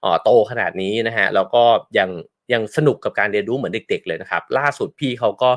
[0.03, 1.63] อ๋อโตขนาดนี้นะฮะแล้วก็
[1.97, 2.09] ยัง
[2.53, 5.51] ยังสนุกกับการเรียนรู้เหมือนเด็ก ๆ เลยนะครับ ล่าสุดพี่เขาก็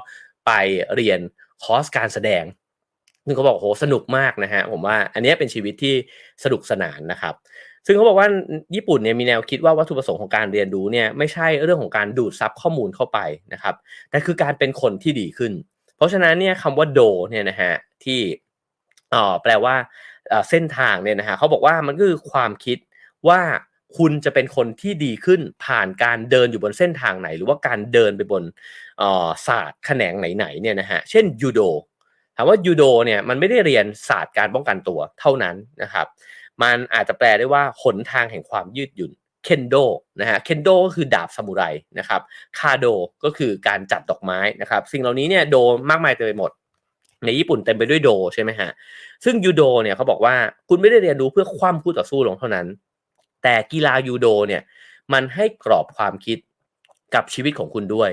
[0.46, 0.50] ไป
[0.94, 1.20] เรียน
[1.62, 2.44] คอร์สการแสดง
[3.24, 5.94] ซึ่งเขาบอกโหสนุกมากนะฮะผมว่าอันนี้เป็นชีวิตที่
[6.44, 7.34] สนุกสนานนะครับ
[7.86, 8.28] ซึ่งเขาบอกว่า
[8.74, 13.18] ญี่ปุ่นเนี่ยมีแนวคิดว่าวัตถุประสงค์ของการเรียนรู้เนี่ยไม่ใช่เรื่องของการดูดซับข้อมูลเข้าไป
[13.52, 13.74] นะครับ
[14.10, 15.52] แต่คือการเป็นคนที่ดีขึ้น
[15.96, 17.00] เพราะฉะนั้นเนี่ยคำว่าโด
[17.30, 17.74] เนี่ยนะฮะ
[18.04, 18.20] ที่
[19.14, 19.74] อ๋อแปลว่า
[20.50, 22.78] เส้นทางเนี่ยนะฮะเขาบอกว่ามันก็คือความคิด
[23.28, 23.40] ว่า
[23.98, 28.42] คุณจะเป็นคนที่ดีขึ้นผ่านการเดินอยู่บนเส้นทางไหน หรือว่าการเดินไปบน
[29.46, 31.60] ศาสตร์แขนงไหนๆเนี่ยนะฮะเช่นยูโด
[32.36, 36.06] ถามว่ายูโดเนี่ยมันไม่ได้เรียนศาสตร์การป้องกันตัวเท่านั้นนะครับ
[36.62, 39.12] มันอาจจะแปลได้ว่าหนทางแห่งความยืดหยุ่น
[39.44, 39.74] เคนโด
[40.20, 41.62] นะฮะเคนโดก็คือดาบซามูไร
[41.98, 42.20] นะครับ
[42.58, 42.86] คาโด
[43.24, 45.56] ก็คือการจัดดอกไม้นะครับสิ่งเหล่านี้เนี่ยโด
[45.90, 46.50] มากมายเต็มไปหมด
[47.24, 48.70] ในญี่ปุ่นเต็มไปด้วยโดใช่ไหมฮะ
[49.24, 50.34] ซึ่งยูโดเนี่ยเขาบอกว่า
[50.68, 52.66] คุณไม่ได้เรียนรู้เพื่อคว่ำคู่ต่อสู้ลงเท่านั้น
[53.42, 54.62] แต่กีฬายูโดเนี่ย
[55.12, 56.38] มันให้กรอบความคิด
[57.14, 58.10] กับชีวิตของคุณด้วย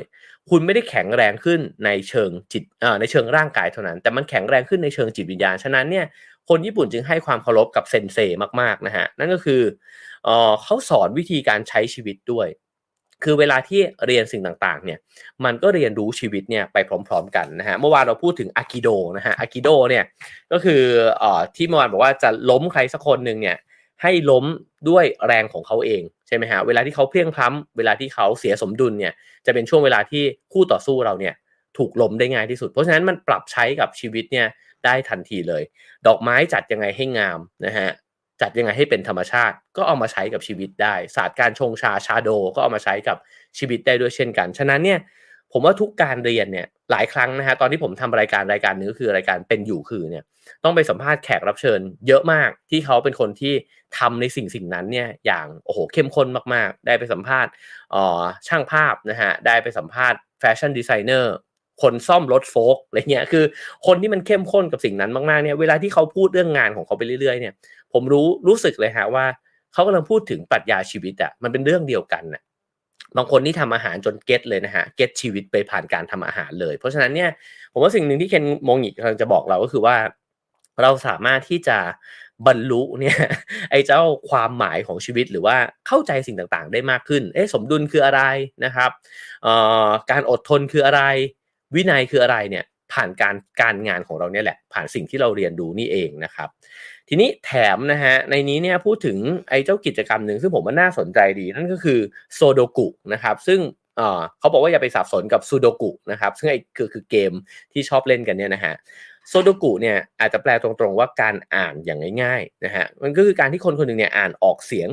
[0.49, 2.63] คุณไม่ได้แข็งแรงขึ้นในเชิงจิต
[2.99, 6.05] ในเชิงร่างกายเท่านั้น แต่มันแข็งแรงขึ้นในเชิงจิตวิญญาณ ฉะนั้นเนี่ย
[6.49, 8.17] คนญี่ปุ่นจึงให้ความเคารพกับเซนเซ
[8.61, 9.61] มากๆนะฮะนั่นก็คือ
[10.23, 12.47] เออเขาสอนวิธีการใช้ชีวิตด้วย
[13.23, 14.99] คือเวลาที่เรียนสิ่งต่างๆเนี่ย
[15.45, 16.77] มันก็เรียนรู้ชีวิตเนี่ยไป
[17.07, 20.03] พร้อม ๆ กันนะฮะเมื่อวานเราพูดถึงอากิโดนะฮะอากิโดเนี่ย
[20.51, 20.81] ก็คือ
[21.19, 23.57] เอ่อที่เมื่อวานบอกว่าจะล้มใครสักคนหนึ่งเนี่ย
[24.01, 24.45] ให้ล้ม
[24.89, 29.13] ด้วยแรงของเขาเองใช่ไหมฮะเวลาที่เขาเพียงพล้ำเวลาที่เขาเสียสมดุลเนี่ย
[29.45, 30.23] จะเป็นช่วงเวลาที่
[30.53, 31.33] คู่ต่อสู้เราเนี่ย
[31.77, 34.47] ถูกล้มได้ง่ายที่สุด เพราะฉะนั้นมันปรับใช้กับชีวิตเนี่ย
[34.87, 35.63] ได้ทันทีเลย
[36.07, 37.89] ดอกไม้จัดยังไงให้งามนะฮะ
[38.41, 43.17] จัดยังไงให้เป็นธรรมชาติ ก็เอามาใช้กับชีวิตได้ ศาสตร์การชงชาชาโด ก็เอามาใช้กับ
[43.57, 44.99] ชีวิตได้ด้วยเช่นกัน ฉะนั้นเนี่ย
[45.51, 50.23] ผมว่าทุกการเรียนเนี่ยหลายครั้งนะฮะตอนที่ผมทำรายการรายการนึงก็คือรายการเป็นอยู่คือเนี่ย
[50.63, 53.53] ต้องไปสัมภาษณ์แขกรับเชิญ เยอะมากที่เขาเป็นคนที่
[53.97, 57.51] ทำในสิ่งสิ่งนั้นเนี่ยอย่างโอ้โหเข้มข้นมากๆ ได้ไปสัมภาษณ์
[58.47, 61.33] ช่างภาพนะฮะได้ไปสัมภาษณ์แฟชั่นดีไซเนอร์
[61.81, 63.43] คนซ่อมรถโฟกอะไรเงี้ยคือ
[63.87, 67.53] คนที่มันเข้มข้นกับสิ่งนั้นมากๆเนี่ยเวลาที่เขาพูดเรื่องงานของเขาไปเรื่อยๆเนี่ย
[67.93, 69.25] ผมรู้รู้สึกเลยฮะว่า
[69.73, 72.41] เขากำลังพูดถึงปรัชญาชีวิตอะมันเป็นเรื่องเดียวกันน่ะ
[73.17, 77.29] บางคนที่ทำอาหารจนเก็ตเลยนะฮะเก็ตชีวิตไปผ่านการทำอาหารเลย เพราะฉะนั้นเนี่ย
[77.73, 79.95] ผมว่าสิ่งหนึ่งที่เคนมองอีกกำลังจะบอกเราก็คือว่า
[80.81, 81.77] เราสามารถที่จะ
[82.47, 83.17] บรรลุเนี่ย
[83.71, 85.57] ไอ้เจ้าความหมายของชีวิตหรือว่า
[85.87, 88.21] เข้าใจสิ่งต่างๆ ได้มากขึ้น เอ๊ะสมดุลคืออะไร
[88.65, 88.91] นะครับ
[89.43, 89.53] เอ่
[89.87, 91.01] อการอดทนคืออะไร
[91.75, 92.63] วินัยคืออะไรเนี่ย
[92.93, 96.49] ผ่านการการงานของเราเนี่ยแหละ ผ่านสิ่งที่เราเรียนรู้นี่เองนะครับ
[97.09, 99.17] ทีนี้แถมนะฮะในนี้เนี่ยพูดถึง
[99.49, 101.99] ไอ้เจ้ากิจกรรมหนึ่งซึ่งผมว่าน่าสนใจดี นั่นก็คือ
[102.35, 103.59] โซโดกุนะครับ ซึ่ง
[104.39, 107.31] เขาบอกว่าอย่าไปสับสนกับซูโดกุนะครับ ซึ่งไอ้คือคือเกม
[107.73, 108.73] ที่ชอบเล่นกันเนี่ยนะฮะ
[109.29, 114.89] โซโดกุเนี่ยอาจจะแปลตรงๆว่าการอ่านอย่างง่ายๆนะฮะมันก็คือการที่คนคนหนึ่งเนี่ยอ่านออกเสียง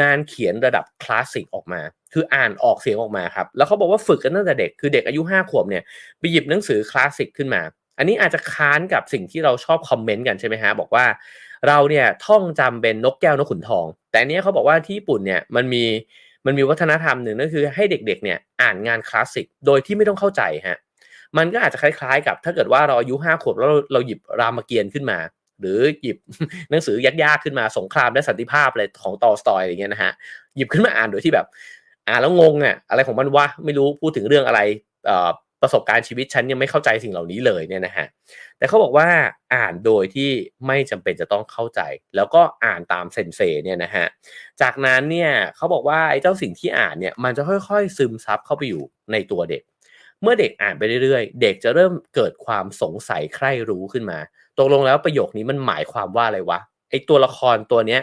[0.00, 1.80] งานเขียนระดับคลาสสิกออกมา
[2.12, 5.82] คืออ่านออกเสียงออกมาครับ แล้วเขาบอกว่าฝึกกันตั้งแต่เด็ก คือเด็กอายุห้าขวบเนี่ย
[6.18, 7.62] ไปหยิบหนังสือคลาสสิกขึ้นมา
[7.98, 11.06] อันนี้อาจจะค้านกับสิ่งที่เราชอบคอมเมนต์กันใช่ไหมฮะ บอกว่า
[11.68, 15.84] เราเนี่ยท่องจำเป็นนกแก้วนกขุนทอง แต่อันนี้เขาบอกว่าที่ญี่ปุ่นเนี่ยมันมี
[16.46, 20.78] มันมีวัฒนธรรมหนึ่งนั่นคือให้เด็กๆเนี่ยอ่านงานคลาสสิกโดยที่ไม่ต้องเข้าใจฮะ
[21.36, 25.18] มันก็อาจจะคล้ายๆ กับถ้าเกิดว่าเราอายุห้าขวบแล้วเราหยิบรามเกียรติ์ขึ้นมา
[25.62, 26.18] หรือหยิบ
[26.70, 30.12] หนังสือยากๆขึ้นมาสงครามและสันติภาพอะไรของตอสตอยอย่างเงี้ยนะฮะ
[30.56, 31.46] หยิบขึ้นมาอ่านโดยที่แบบ
[32.08, 34.60] อ่านแล้วงงอะอะไรของมันวะไม่รู้พูดถึงเรื่องอะไร
[35.62, 38.06] ประสบการณ์ชีวิตฉันยังไม่เข้าใจสิ่งเหล่านี้เลยเนี่ยนะฮะ
[38.58, 39.08] แต่เขาบอกว่า
[39.54, 40.30] อ่านโดยที่
[40.66, 41.80] ไม่จำเป็นจะต้องเข้าใจ
[42.16, 44.06] แล้วก็อ่านตามเซนเซเนี่ยนะฮะ
[44.62, 48.82] จากนั้นเนี่ยเขาบอกว่าไอ้เจ้าสิ่งที่อ่านเนี่ยมันจะค่อยๆ ซึมซับเข้าไปอยู่
[49.12, 49.62] ในตัวเด็ก
[50.22, 54.18] เมื่อเด็กอ่านไปเรื่อยๆ เด็กจะเริ่มเกิดความสงสัยใคร่รู้ขึ้นมา
[54.58, 56.58] ตกลงแล้วประโยคนี้มันหมายความว่าอะไรวะ
[56.90, 58.00] ไอตัวละครตัวเนี้ย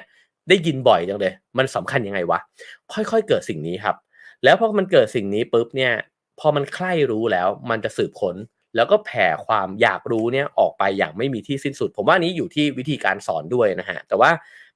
[0.49, 2.39] ได้ยินบ่อยจังเลย มันสำคัญยังไงวะ
[2.93, 3.95] ค่อยๆเกิดสิ่งนี้ครับ
[4.43, 5.93] แล้วพอมันเกิดสิ่งนี้ปุ๊บเนี่ย
[6.39, 8.35] พอมันใคร่รู้แล้ว มันจะสืบค้น
[8.75, 14.31] แล้วก็แผ่ความอยากรู้เนี่ยออกไปอย่างไม่มีที่สิ้นสุด ผมว่านี้อยู่ที่วิธีการสอนด้วยนะฮะ แต่ว่า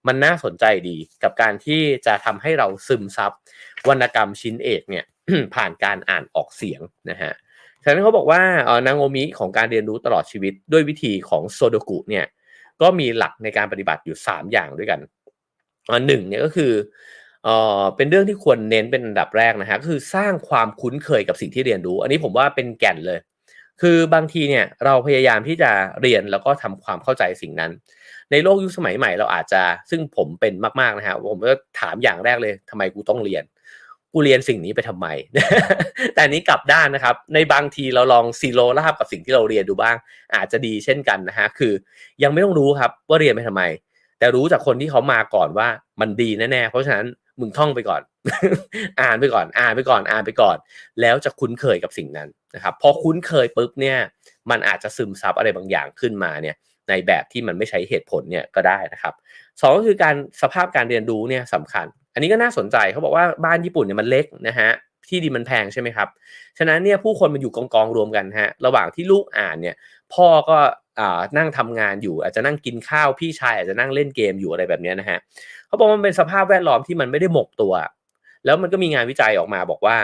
[0.07, 3.31] มันน่าสนใจดีกับการที่จะทำให้เราซึมซับ
[3.87, 5.05] วรรณกรรมชิ้นเอกเนี่ย
[5.55, 7.31] ผ่านการอ่านออกเสียงนะฮะ
[7.83, 8.41] ฉะนั้นเขาบอกว่า
[8.87, 12.25] นางโอมิของการเรียนรู้ตลอดชีวิตด้วยวิธีของโซโดกุเนี่ย
[12.81, 14.99] ก็มีหลักในการปฏิบัติอยู่ 3 อย่างด้วยกัน
[15.93, 16.71] อันหนึ่งเนี่ยก็คือ
[17.43, 23.19] เอ่อเป็นเรื่องที่ควรเน้นเป็นอันดับแรกนะฮะก็คือสร้างความคุ้นเคยกับสิ่งที่เรียนรู้ อันนี้ผมว่าเป็นแก่นเลย
[23.81, 25.71] คือบางทีเนี่ยเราพยายามที่จะ
[26.01, 27.71] เรียนแล้วก็ทำความเข้าใจสิ่งนั้น
[28.31, 33.43] ในโลกยุคสมัยใหม่เราอาจจะซึ่งผมเป็นมากๆนะฮะผมก็ถามอย่างแรกเลยทำไมกูต้องเรียน
[34.13, 35.07] กูเรียนสิ่งนี้ไปทำไม
[36.15, 39.95] แต่นี้กลับด้านนะครับ ในบางทีเราลองซีโร่ราบกับสิ่งที่เราเรียนดูบ้าง
[40.35, 41.73] อาจจะดีเช่นกันนะฮะ คือ
[42.23, 43.63] ยังไม่ต้องรู้ครับว่าเรียนไปทำไม
[44.19, 45.67] แต่รู้จากคนที่เขามาก่อนว่า
[46.01, 47.05] มันดีแน่ๆ เพราะฉะนั้น
[47.39, 48.01] มึงท่องไปก่อน
[49.01, 50.57] อ่านไปก่อน อ่านไปก่อน อ่านไปก่อน
[51.01, 53.97] แล้วจะคุ้นเคยกับสิ่งนั้นนะครับพอคุ้นเคยปุ๊บเนี่ย
[54.49, 56.55] มันอาจจะซึมซับอะไรบางอย่างขึ้นมาเนี่ย
[56.89, 59.13] ในแบบที่มันไม่ใช้เหตุผลเนี่ยก็ได้นะครับ
[59.61, 64.69] สองก็คือการสภาพการเรียนรู้เนี่ยสำคัญ อันนี้ก็น่าสนใจเขาบอกว่าบ้านญี่ปุ่นเนี่ยมันเล็กนะฮะ
[65.07, 66.07] ที่ดินมันแพงใช่ไหมครับ
[66.57, 69.75] ฉะนั้นเนี่ยผู้คนมันอยู่กองกองรวมกันฮะ ระหว่างที่ลูกอ่านเนี่ย
[70.13, 70.57] พ่อก็
[71.37, 75.19] นั่งทำงานอยู่ อาจจะนั่งกินข้าวพี่ชายอาจจะนั่งเล่นเกมอยู่อะไรแบบนี้นะฮะ
[75.67, 77.73] เขาบอกมันเป็นสภาพแวดล้อมที่มันไม่ได้หมกตัว
[78.45, 79.97] แล้วมันก็มีงานวิจัยออกมาบอกว่า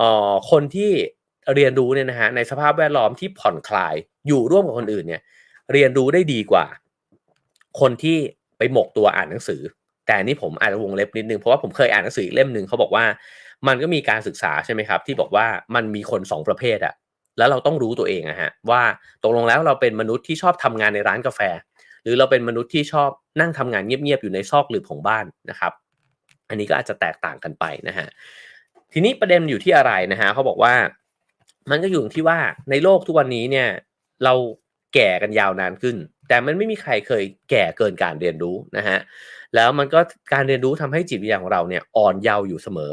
[0.00, 0.90] อ่อคนที่
[1.54, 3.94] เรียนรู้เนี่ยนะฮะในสภาพแวดล้อมที่ผ่อนคลาย
[4.26, 5.22] อยู่ร่วมกับคนอื่นเนี่ย
[5.72, 6.66] เรียนรู้ได้ดีกว่า
[7.80, 8.16] คนที่
[8.58, 9.60] ไปหมกตัวอ่านหนังสือ
[10.06, 13.04] แต่นี่ผมอ่านวงเล็บนิดนึงเพราะว่าผมเคยอ่านหนังสือเล่มหนึ่งเขาบอกว่า
[13.68, 16.94] มันก็มีการศึกษาใช่ไหมครับ ที่บอกว่ามันมีคนสองประเภทอะ
[17.38, 18.82] แล้วเราต้องรู้ตัวเองอะฮะว่า
[19.22, 21.40] ตกลงแล้วเราเป็นมนุษย์ที่ชอบทำงานในร้านกาแฟ
[22.02, 25.72] หรือเราเป็นมนุษย์ที่ชอบนั่งทำงานเงียบๆอยู่ในซอกหลืบของบ้านนะครับ
[26.48, 28.06] อันนี้ก็อาจจะแตกต่างกันไปนะฮะ
[28.92, 30.74] ทีนี้ประเด็นอยู่ที่อะไรนะฮะเขาบอกว่า
[31.70, 32.38] มันก็อยู่ที่ว่า
[32.70, 33.68] ในโลกทุกวันนี้เนี่ย
[34.24, 34.34] เรา
[34.94, 35.96] แก่กันยาวนานขึ้น
[36.28, 38.98] แต่มันไม่มีใครเคยแก่เกินการเรียนรู้นะฮะ
[39.54, 40.00] แล้วมันก็
[40.32, 42.92] การเรียนรู้ทำให้จิตวิญญาณของเราเนี่ยอ่อนเยาว์อยู่เสมอ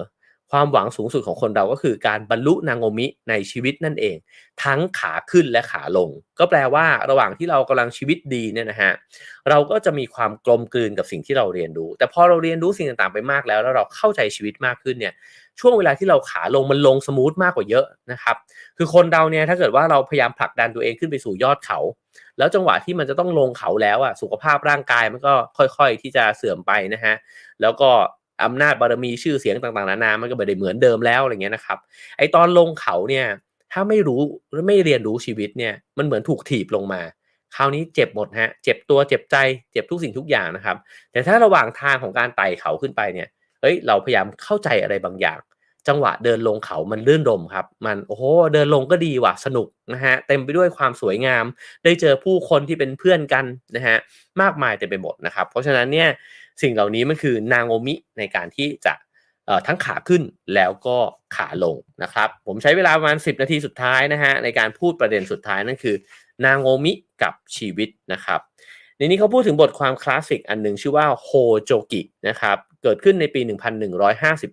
[0.52, 4.16] ความหวังสูงสุดของคนเราก็คือการบรรลุนางโอมิในชีวิตนั่นเอง
[4.64, 8.92] ทั้งขาขึ้นและขาลง ก็แปลว่าระหว่างที่เรากำลังชีวิตดีเนี่ยนะฮะ
[9.50, 15.14] เราก็จะมีความกลมกลืนกับสิ่งที่เราเรียนรู้ แต่พอเราเรียนรู้สิ่งต่างๆไปมากแล้ว แล้วเราเข้าใจชีวิตมากขึ้นเนี่ย
[15.60, 18.36] ช่วงเวลาที่เราขาลงมันลงสมูทมากกว่าเยอะนะครับ
[18.78, 21.80] คือคนเราเนี่ยถ้าเกิดว่าเราพยายามผลักดันตัวเองขึ้นไปสู่ยอดเขา
[22.38, 27.16] แล้วจังหวะที่มันจะต้องลงเขาแล้วอะสุขภาพร่างกายมันก็ค่อย ๆ ที่จะเสื่อมไปนะฮะ
[27.62, 27.90] แล้วก็
[28.46, 31.78] อำนาจบารมีชื่อเสียงต่างๆนานามันก็ไม่ได้เหมือนเดิมแล้วอะไรเงี้ยนะครับ
[32.18, 33.26] ไอตอนลงเขาเนี่ย
[33.72, 34.22] ถ้าไม่รู้
[34.68, 37.02] ไม่เรียนรู้ชีวิตเนี่ย มันเหมือนถูกถีบลงมา
[37.56, 39.36] คราวนี้เจ็บหมดฮะ เจ็บตัวเจ็บใจ
[39.72, 40.78] เจ็บทุกสิ่งทุกอย่างนะครับ
[41.12, 43.28] แต่ถ้าระหว่างทางของการไต่เขาขึ้นไปเนี่ย
[43.62, 45.40] เฮ้ย เราพยายามเข้าใจอะไรบางอย่าง
[45.88, 48.24] จังหวะเดินลงเขามันลื่นลมครับ มันโอ้โห
[48.54, 51.46] เดินลงก็ดีว่ะ สนุกนะฮะ เต็มไปด้วยความสวยงาม
[51.84, 53.98] ได้เจอผู้คนที่เป็นเพื่อนกันนะฮะ
[54.42, 56.10] มากมายเต็มไปหมดนะครับ เพราะฉะนั้นเนี่ย
[56.62, 58.94] สิ่งเหล่านี้มันคือนางโอมิในการที่จะ
[59.68, 60.24] ทั้งขาขึ้น
[60.56, 60.98] แล้วก็
[61.36, 65.96] ขาลงนะครับ ผมใช้เวลาประมาณ 10 นาทีสุดท้ายนะฮะในการพูดประเด็นสุดท้ายนั่นคือ
[66.46, 66.94] นาโงมิ
[67.24, 68.40] กับชีวิตนะครับ
[68.98, 71.30] ในนี้เขาพูดถึงบทความคลาสสิกอันหนึ่งชื่อว่าโฮ
[71.64, 73.42] โจกินะครับเกิดขึ้นในปี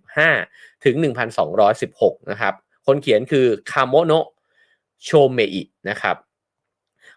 [0.07, 0.95] 1155 ถึง
[1.63, 2.55] 1216 นะครับ
[2.87, 4.27] คนเขียนคือคาโมโนะ
[5.05, 6.17] โชเมอินะครับ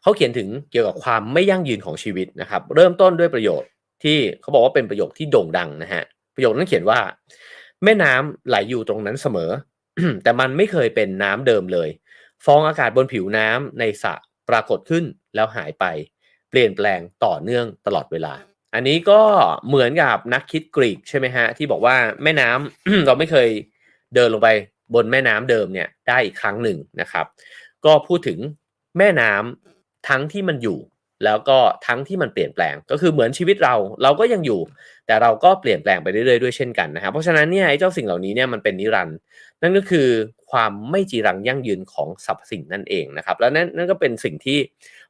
[0.01, 3.69] เขาเขียนถึงเกี่ยวกับความไม่ยั่งยืนของชีวิตนะครับ เริ่มต้นด้วยประโยชน์
[4.03, 6.03] ที่เขาบอกว่าเป็นประโยคที่โด่งดังนะฮะ
[6.35, 6.99] ประโยคนั้นเขียนว่า
[7.83, 9.51] แม่น้ำไหลอยู่ตรงนั้นเสมอ
[10.23, 11.89] แต่มันไม่เคยเป็นน้ำเดิมเลย
[12.45, 14.13] ฟองอากาศบนผิวน้ำในสระ
[14.49, 15.03] ปรากฏขึ้น
[15.35, 15.85] แล้วหายไป
[16.49, 18.33] เปลี่ยนแปลงต่อเนื่องตลอดเวลา
[18.73, 19.21] อันนี้ก็
[19.67, 23.49] เหมือนกับนักคิดกรีกใช่ไหมฮะ ที่บอกว่าแม่น้ำเราไม่เคย
[24.15, 24.49] เดินลงไป
[24.93, 27.25] บนแม่น้ำเดิมเนี่ยได้อีกครั้งหนึ่งนะครับ
[27.85, 28.39] ก็พูดถึง
[28.97, 30.79] แม่น้ำทั้งที่มันอยู่
[31.25, 31.57] แล้วก็
[31.87, 34.61] ทั้งที่มันเปลี่ยนแปลงก็คือเหมือนชีวิตเราเราก็ยังอยู่
[35.05, 39.17] แต่เราก็เปลี่ยนแปลงไปเรื่อยๆด้วยเช่นกันนะครับเพราะฉะนั้นเนี่ยไอ้เจ้าสิ่งเหล่านี้เนี่ยมันเป็นนิรันด์
[39.61, 40.07] นั่นก็คือ
[40.51, 44.59] ความไม่จีรังยั่งยืนของสรรพสิ่งนั่นเองนะครับ แล้วนั่นนั่นก็เป็นสิ่งที่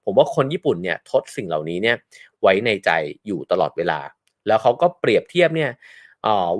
[0.06, 1.96] ผมว่าคนญี่ปุ่นเนี่ยทดสิ่งเหล่านี้เนี่ย
[2.42, 2.90] ไว้ในใจ
[3.28, 4.00] อยู่ตลอดเวลา
[4.48, 5.72] แล้วเขาก็เปรียบเทียบเนี่ย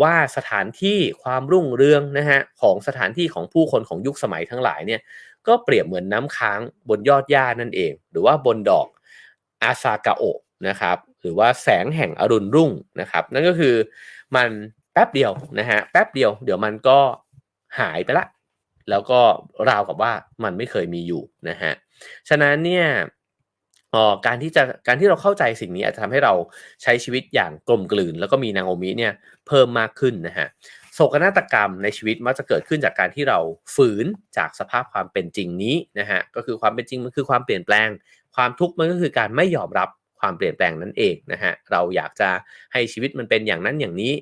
[0.02, 5.02] ว่าสถานที่ความรุ่งเรืองนะฮะของสถานที่ของผู้คนของยุคสมัยทั้งหลายเนี่ย
[5.48, 8.88] ก็เปรียบเหมือนน้ำค้างบนยอดหญ้านั่นเอง หรือว่าบนดอก
[9.64, 10.24] อาซากาโอ
[10.68, 13.76] นะครับหรือว่าแสงแห่งอรุณรุ่งนะครับนั่นก็คือ
[14.36, 14.50] มัน
[14.94, 17.00] แป๊บเดียวนะฮะแป๊บเดียวเดี๋ยวมันก็
[17.80, 18.26] หายไปละ
[18.90, 19.20] แล้วก็
[19.70, 21.72] ราวกับว่ามันไม่เคยมีอยู่นะฮะ
[22.30, 22.86] ฉะนั้นเนี่ย
[23.96, 26.34] ออการที่จะการที่เราเข้าใจสิ่งนี้อาจจะทำให้เรา
[26.84, 29.14] ใช้ชีวิตอย่างกลมกลืน แล้วก็มีนางโอมิเนี่ย
[29.48, 30.48] เพิ่มมากขึ้นนะฮะ
[30.94, 33.40] โศกนาฏกรรมในชีวิตมักจะเกิดขึ้นจากการที่เรา
[33.76, 34.06] ฝืน
[34.38, 37.90] จากสภาพความเป็นจริงนี้นะฮะก็คือความเป็นจริงมันคือความเปลี่ยนแปลง
[38.36, 42.30] ความทุกข์มันก็คือการไม่ยอมรับความเปลี่ยนแปลงนั่นเองนะฮะเราอยากจะ
[42.74, 44.14] ให้ชีวิตมันเป็นอย่างนั้นอย่างนี้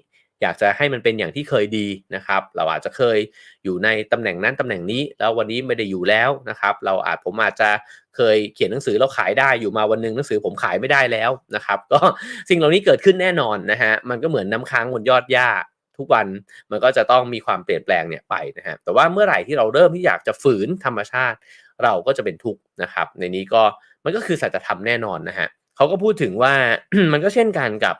[0.41, 3.17] อยากจะให้มันเป็นอย่างที่เคยดีนะครับ เราอาจจะเคย
[3.63, 7.69] อยู่ในตำแหน่งนั้นตำแหน่งนี้ แล้ววันนี้ไม่ได้อยู่แล้วนะครับ เราอาจผมอาจจะ
[8.15, 11.99] เคยเขียนหนังสือแล้วขายได้อยู่มาวันนึงหนังสือผมขายไม่ได้แล้วนะครับ ก็
[12.49, 15.49] สิ่งเหล่านี้เกิดขึ้นแน่นอนนะฮะมันก็เหมือนน้าค้างบนยอดหญ้า
[15.97, 16.27] ทุกวัน
[16.71, 21.37] มันก็จะต้องมีความเปลี่ยนแปลงเนี่ยไปนะฮะแต่ว่าเมื่อไหร่ที่เราเริ่มที่อยากจะฝืนธรรมชาติ
[21.83, 23.63] เราก็จะเป็นทุกข์นะครับ ในนี้ก็
[24.03, 26.53] มันก็คือสัจธรรมแน่นอนนะฮะเขาก็พูดถึงว่า
[27.13, 27.95] มันก็เช่นกันกับ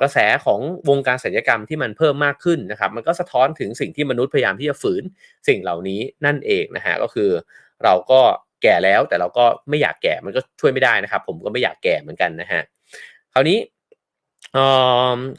[0.00, 5.02] กระแสของวงการศัลยกรรมที่มันเพิ่มมากขึ้นนะครับ มันก็สะท้อนถึงสิ่งที่มนุษย์พยายามที่จะฝืน
[5.48, 7.30] สิ่งเหล่านี้นั่นเองนะฮะก็คือ
[7.84, 8.20] เราก็
[8.62, 12.62] แก่แล้วแต่เราก็ไม่อยากแก่มันก็ช่วยไม่ได้นะครับ ผมก็ไม่อยากแก่เหมือนกันนะฮะ
[13.32, 13.58] คราวนี้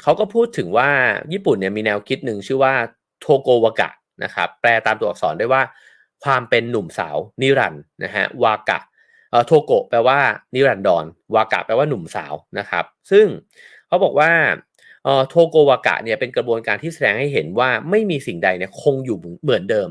[0.01, 0.89] เขาก็พูดถึงว่า
[1.33, 2.73] ญี่ปุ่นเนี่ยมีแนวคิดหนึ่งชื่อว่า
[3.21, 3.89] โทโกวากะ
[4.23, 5.61] นะครับแปลตามตัวอักษรได้ว่า
[6.23, 8.79] ความเป็นหนุ่มสาวนิรันด์นะฮะวากะ
[9.45, 10.19] โทโกะแปลว่า
[10.53, 11.05] นิรันดร
[11.35, 13.25] วากะแปลว่าหนุ่มสาวนะครับ ซึ่ง
[13.87, 14.31] เขาบอกว่า
[15.29, 19.89] โทโกวากะเนี่ยเป็นกระบวนการที่แสดงให้เห็นว่าไม่มีสิ่งใดเนี่ยคงอยู่เหมือนเดิม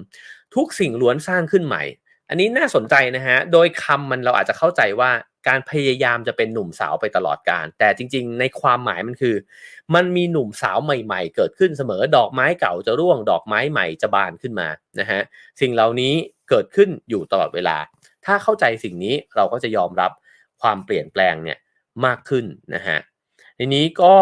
[0.55, 1.83] ทุกสิ่งล้วนสร้างขึ้นใหม่
[2.29, 5.11] อันนี้น่าสนใจนะฮะโดยคำมันเราอาจจะเข้าใจว่า
[5.49, 9.35] การพยายามจะเป็นหนุ่มสาวไปตลอดการ แต่จริงๆ ในความหมายมันคือ
[9.95, 14.69] มันมีหนุ่มสาวใหม่ๆ เกิดขึ้นเสมอดอกไม้เก่าจะร่วง ดอกไม้ใหม่จะบานขึ้นมา
[15.01, 15.21] นะฮะ
[15.61, 16.13] สิ่งเหล่านี้
[16.51, 17.77] เกิดขึ้นอยู่ตลอดเวลา
[18.29, 20.11] ถ้าเข้าใจสิ่งนี้เราก็จะยอมรับ
[20.63, 21.59] ความเปลี่ยนแปลงเนี่ย
[22.05, 22.99] มากขึ้นนะฮะ
[23.59, 24.15] ทีนี้ก็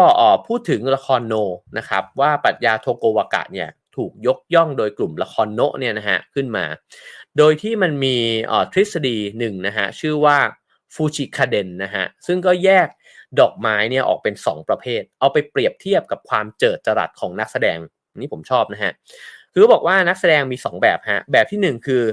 [0.47, 1.33] พูดถึงละครโน
[1.77, 6.65] นะครับว่าปรัชญาโทโกวากะเนี่ยถูกยกย่องโดยกลุ่มละครโนเนี่ยนะฮะขึ้นมา
[7.37, 8.15] โดยที่มันมี
[8.73, 10.37] ทฤษฎีหนึ่งนะฮะชื่อว่า
[10.93, 12.87] ฟูจิคาเดนนะฮะซึ่งก็แยก
[13.39, 17.77] ดอกไม้เนี่ยออกเป็น 2 ประเภท เอาไปเปรียบเทียบกับความเจิดจรัสของนักแสดง
[18.19, 18.91] นี่ผมชอบนะฮะ
[19.53, 22.03] คือบอกว่านักแสดงมี 2 แบบฮะแบบที่ 1 คือ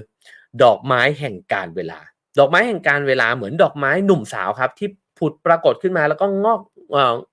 [0.62, 1.98] ดอกไม้แห่งการเวลา
[2.38, 4.88] ดอกไม้แห่งการเวลาเหมือนดอกไม้หนุ่มสาวครับ ที่
[5.18, 6.60] ผุดปรากฏขึ้นมาแล้วก็งอก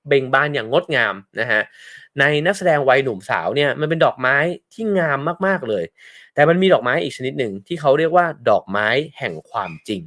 [0.07, 1.61] เบ่งบานอย่างงดงามนะฮะ
[2.19, 4.35] ในนักแสดงวัยหนุ่มสาวเนี่ยมันเป็นดอกไม้
[4.73, 5.83] ที่งามมากๆเลย
[6.33, 8.87] แต่มันมีดอกไม้อีกชนิดหนึ่งที่เขาเรียกว่า ดอกไม้
[9.19, 10.01] แห่งความจริง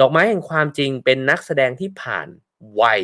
[0.00, 2.28] ดอกไม้แห่งความจริงเป็นนักแสดงที่ผ่าน
[2.80, 3.00] วัย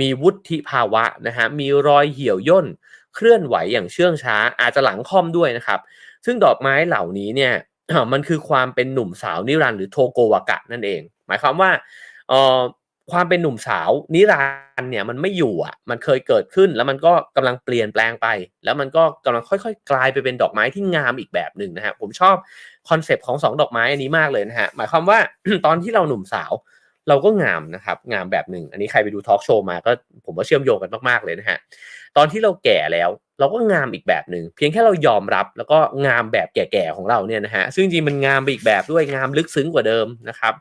[0.00, 2.66] มีวุฒิภาวะนะฮะมีรอยเหี่ยวย่น
[3.14, 5.80] เคลื่อนไหวอย่างเชื่องช้าอาจจะหลังค่อมด้วยนะครับ
[6.24, 7.52] ซึ่งดอกไม้เหล่านี้เนี่ย
[8.12, 11.70] มันคือความเป็นหนุ่มสาวนิรันดร์หรือโทโกวากะนั่นเอง หมายความว่า
[13.12, 14.42] ความเป็นหนุ่มสาวนิรั
[14.82, 18.26] นด์เนี่ยมันไม่อยู่อะ มันเคยเกิดขึ้นแล้วมันก็กำลังเปลี่ยนแปลงไป
[18.64, 22.36] แล้วมันก็กำลังค่อยๆ กลายไปเป็นดอกไม้ที่งามอีกแบบหนึ่งนะฮะผมชอบ
[22.88, 25.18] concept ของสองดอกไม้อันนี้มากเลยนะฮะหมายความว่า
[25.66, 26.52] ตอนที่เราหนุ่มสาว
[27.08, 29.90] เราก็งามนะครับงามแบบหนึ่งอันนี้ใครไปดู talk show มาก็
[30.26, 31.58] ผมว่าเชื่อมโยงกันมากๆเลยนะฮะ
[32.16, 33.08] ตอนที่เราแก่แล้ว
[33.40, 40.54] เราก็งามอีกแบบหนึ่งเพียงแค่เรายอมรับแล้วก็งามแบบแก่ๆของเราเนี่ยนะฮะซึ่งจริงมันงามไปอีกแบบด้วยงามลึกซึ้งกว่าเดิมนะครับ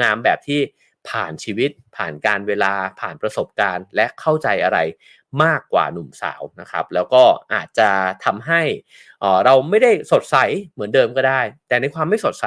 [0.00, 0.60] งามแบบที่
[1.08, 4.78] ผ่านชีวิต ผ่านกาลเวลาผ่านประสบการณ์ และเข้าใจอะไร
[5.42, 7.22] มากกว่าหนุ่มสาวนะครับ แล้วก็
[7.54, 7.90] อาจจะ
[8.24, 8.62] ทำให้
[9.44, 10.36] เราไม่ได้สดใส
[10.72, 12.46] เหมือนเดิมก็ได้ แต่ในความไม่สดใส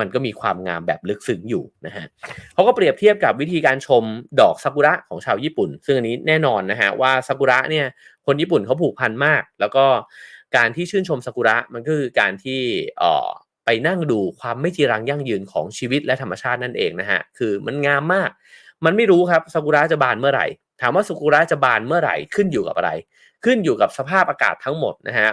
[0.00, 2.06] มันก็มีความงามแบบลึกซึ้งอยู่นะฮะ
[2.54, 4.04] เขาก็เปรียบเทียบกับวิธีการชม
[4.40, 7.86] ดอกซากุระของชาวญี่ปุ่น ซึ่งอันนี้แน่นอนนะฮะว่าซากุระเนี่ย
[8.26, 9.84] คนญี่ปุ่นเขาผูกพันมาก แล้วก็
[10.56, 12.60] การที่ชื่นชมซากุระมันก็คือการที่
[13.64, 18.30] ไปนั่งดูความไม่จีรังยั่งยืนของชีวิตและธรรมชาตินั่นเองนะฮะ คือมันงามมาก
[18.84, 20.46] มันไม่รู้ครับซากุระจะบานเมื่อไหร่
[20.80, 22.90] ถามว่าซากุระจะบานเมื่อไหร่ขึ้นอยู่กับอะไร
[23.44, 25.30] ขึ้นอยู่กับสภาพอากาศทั้งหมดนะฮะ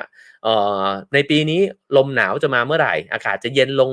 [1.14, 1.62] ในปีนี้
[1.98, 3.92] ลมหนาวจะมาเมื่อไหร่ อากาศจะเย็นลง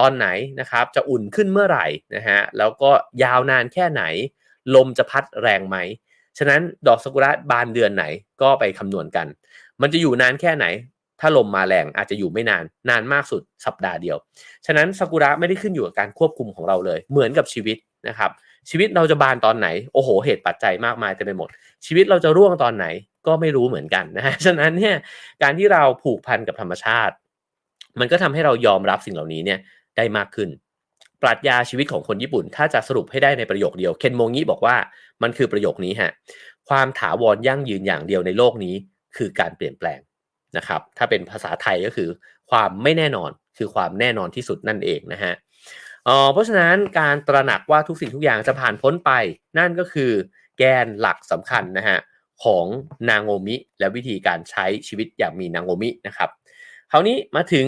[0.00, 0.26] ตอนไหน
[0.60, 2.90] นะครับ จะอุ่นขึ้นเมื่อไหร่นะฮะ แล้วก็
[3.22, 4.02] ยาวนานแค่ไหน
[4.74, 5.76] ลมจะพัดแรงไหม
[6.38, 8.04] ฉะนั้นดอกซากุระบานเดือนไหน
[8.42, 9.26] ก็ไปคำนวณกัน
[9.82, 10.66] มันจะอยู่นานแค่ไหน
[11.20, 14.16] ถ้าลมมาแรงอาจจะอยู่ไม่นาน นานมากสุดสัปดาห์เดียว
[14.66, 17.76] ฉะนั้นซากุระไม่ได้ขึ้นอยู่กับการควบคุมของเราเลย เหมือนกับชีวิต
[18.08, 18.30] นะครับ
[18.70, 21.48] ชีวิตเราจะบานตอนไหน โอ้โห เหตุปัจจัยมากมายเต็มไปหมด
[21.86, 22.86] ชีวิตเราจะร่วงตอนไหน
[23.26, 24.96] ก็ไม่รู้เหมือนกันนะฮะ ฉะนั้นเนี่ย
[25.42, 27.14] การที่เราผูกพันกับธรรมชาติ
[28.00, 29.58] มันก็ทำให้เรายอมรับสิ่งเหล่านี้เนี่ย
[29.96, 30.48] ได้มากขึ้น
[31.22, 34.76] ปรัชญาชีวิตของคนญี่ปุ่น ถ้าจะสรุปให้ได้ในประโยคเดียว เคนโมงิบอกว่า
[35.22, 36.10] มันคือประโยคนี้ฮะ
[36.68, 38.74] ความถาวรยั่งยืนอย่างเดียวในโลกนี้
[39.16, 40.00] คือการเปลี่ยนแปลง
[40.56, 42.08] นะครับ ถ้าเป็นภาษาไทยก็คือ
[42.50, 45.34] ความไม่แน่นอนคือความแน่นอนที่สุดนั่นเองนะฮะ
[46.32, 49.10] เพราะฉะนั้นการตระหนักว่าทุกสิ่งทุกอย่างจะผ่านพ้นไป
[49.58, 50.10] นั่นก็คือ
[50.58, 51.98] แกนหลักสำคัญนะฮะ
[52.44, 52.66] ของ
[53.08, 56.30] นางโงมิและวิธีการใช้ชีวิตอย่างมีนางโงมินะครับ
[56.90, 57.66] คราวนี้มาถึง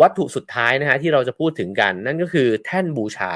[0.00, 3.32] วัตถุสุดท้ายนะฮะที่เราจะพูดถึงกันนั่นก็คือแท่นบูชา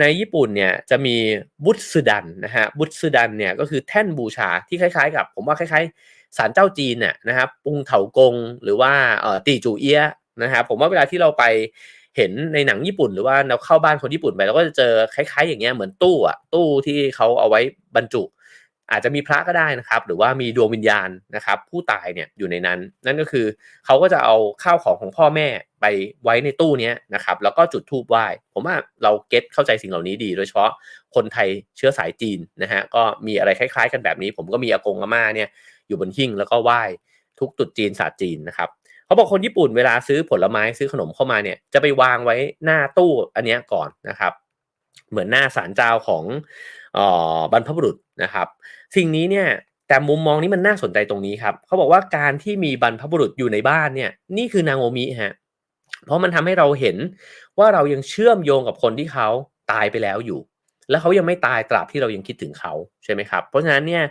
[0.00, 1.16] ในญี่ปุ่นเนี่ยจะมี
[1.64, 10.02] บุตสึดันนะฮะบุตสึดันเนี่ยก็คือแท่นบูชาที่คล้ายๆ กับ ผมว่าคล้ายๆศาลเจ้าจีนเนี่ยนะครับปุงเถากงหรือว่าเอ่อตีจูเอีย
[10.42, 11.44] นะครับผมว่าเวลาที่เราไป
[12.16, 17.60] เห็นในหนังญี่ปุ่นหรือว่าเราเข้าบ้านคนญี่ปุ่นไปเราก็จะเจอคล้าย ๆ อย่างเงี้ยเหมือนตู้อะตู้ที่เขาเอาไว้
[17.96, 18.22] บรรจุ
[18.90, 23.46] อาจจะมีพระก็ได้นะครับ หรือว่ามีดวงวิญญาณนะครับ ผู้ตายเนี่ยอยู่ในนั้น นั่นก็คือ
[23.86, 25.48] เขาก็จะเอาข้าวของของพ่อแม่
[25.80, 25.86] ไป
[26.24, 30.70] ไว้ในตู้นี้นะครับ แล้วก็จุดธูปไหว้ ผมว่าเราเก็ตเข้าใจสิ่งเหล่านี้ดี โดยเฉพาะ
[31.14, 35.48] คนไทยเชื้อสายจีนนะฮะก็มีอะไรคล้าย ๆ กันแบบนี้ ผมก็มีอากงอาม่าเนี่ย
[35.88, 36.82] อยู่บนหิ้งแล้วก็ไหว้
[37.40, 38.68] ทุกตุดจีนศาสตร์จีนนะครับ
[39.06, 44.32] เขาบอกคนญี่ปุ่นเวลาซื้อผลไม้ซื้อขนมเข้ามาเนี่ยจะไปวางไว้หน้าตู้อันนี้ก่อนนะครับ
[45.10, 46.24] เหมือนหน้าศาลเจ้าของ
[47.52, 48.46] บรรพบุรุษนะครับ
[48.96, 49.48] สิ่งนี้เนี่ย
[49.88, 55.32] แต่มุมมองนี้มันน่าสนใจตรงนี้ครับเขาบอกว่าการที่มีบรรพบุรุษอยู่ในบ้านเนี่ยนี่คือนางโอมิฮะ
[56.04, 56.96] เพราะมันทำให้เราเห็น
[57.58, 59.28] ว่าเรายังเชื่อมโยงกับคนที่เขา
[59.72, 60.40] ตายไปแล้วอยู่
[60.90, 62.72] แล้วเขายังไม่ตายตราบที่เรายังคิดถึงเขา
[63.04, 64.04] ใช่ไหมครับ เพราะฉะนั้นเนี่ย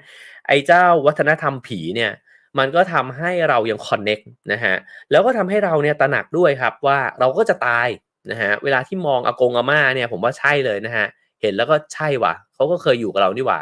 [0.47, 2.11] ไอ้เจ้าวัฒนธรรมผีเนี่ย
[2.59, 4.19] มันก็ทำให้เรายังคอนเน็ก
[4.51, 4.75] นะฮะ
[5.11, 7.87] แล้วก็ทำให้เราเนี่ยตระหนักด้วยครับว่าเราก็จะตาย
[8.31, 13.59] นะฮะเวลาที่มองอากงอาม่าเนี่ยผมว่าใช่เลยนะฮะเเห็นแล้วก็ใช่ว่ะเขาก็เคยอยู่กับเรานี่หว่า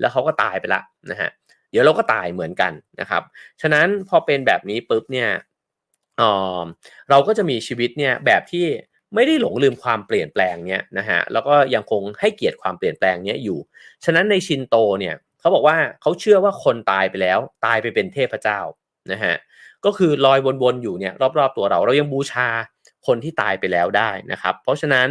[0.00, 1.30] แล้วเขาก็ตายไปละนะฮะ
[1.70, 3.22] เดี๋ยวเราก็ตายเหมือนกันนะครับ
[3.60, 5.28] ฉะนั้นพอเป็นแบบนี้ปุ๊บเนี่ย
[6.20, 6.22] อ
[6.58, 6.64] อ
[7.10, 8.66] เราก็จะมีชีวิตเนี่ยแบบที่
[9.14, 13.58] ไม่ได้หลงลืมความเปลี่ยนแปลงเนี่ยนะฮะแล้วก็ยังคงให้เกียรติความเปลี่ยนแปลงเนี้ยอยู่
[14.04, 18.60] ฉะนั้นในชินโตเนี่ยเขาบอกว่าเขาเชื่อว่าคนตายไปแล้ว ตายไปเป็นเทพเจ้า
[19.12, 19.34] นะฮะ
[19.84, 22.48] ก็คือลอยวนๆอยู่เนี่ยรอบๆตัวเราเรายังบูชา
[23.06, 25.08] คนที่ตายไปแล้วได้นะครับ เพราะฉะนั้น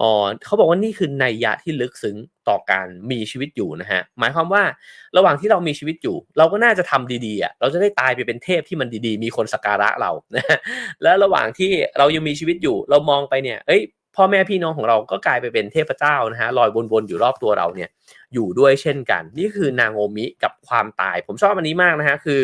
[0.00, 0.10] อ๋อ
[0.44, 2.16] เขาบอกว่านี่คือในยะที่ลึกซึ้ง
[2.48, 4.62] ต่อการมีชีวิตอยู่นะฮะ หมายความว่า
[5.16, 10.44] ระหว่างที่เรามีชีวิตอยู่ เราก็น่าจะทำดีๆอะเราจะได้ตายไปเป็นเทพที่มันดีๆ มีคนสักการะเรานะ
[11.02, 13.82] และระหว่างที่เรายังมีชีวิตอยู่ เรามองไปเนี่ย เอ้ย
[14.16, 17.88] พ่อแม่พี่น้องของเราก็กลายไปเป็นเทพเจ้านะฮะลอยวนๆอยู่รอบตัวเราเนี่ย
[18.34, 22.40] อยู่ด้วยเช่นกัน นี่คือนางโอมิกับความตาย ผมชอบอันนี้มากนะฮะคือ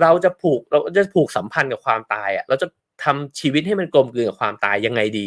[0.00, 2.66] เราจะผูกเราจะผูกสัมพันธ์กับความตายอะเราจะ
[3.04, 5.26] ทำชีวิตให้มันกลมกลืนกับความตายยังไงดี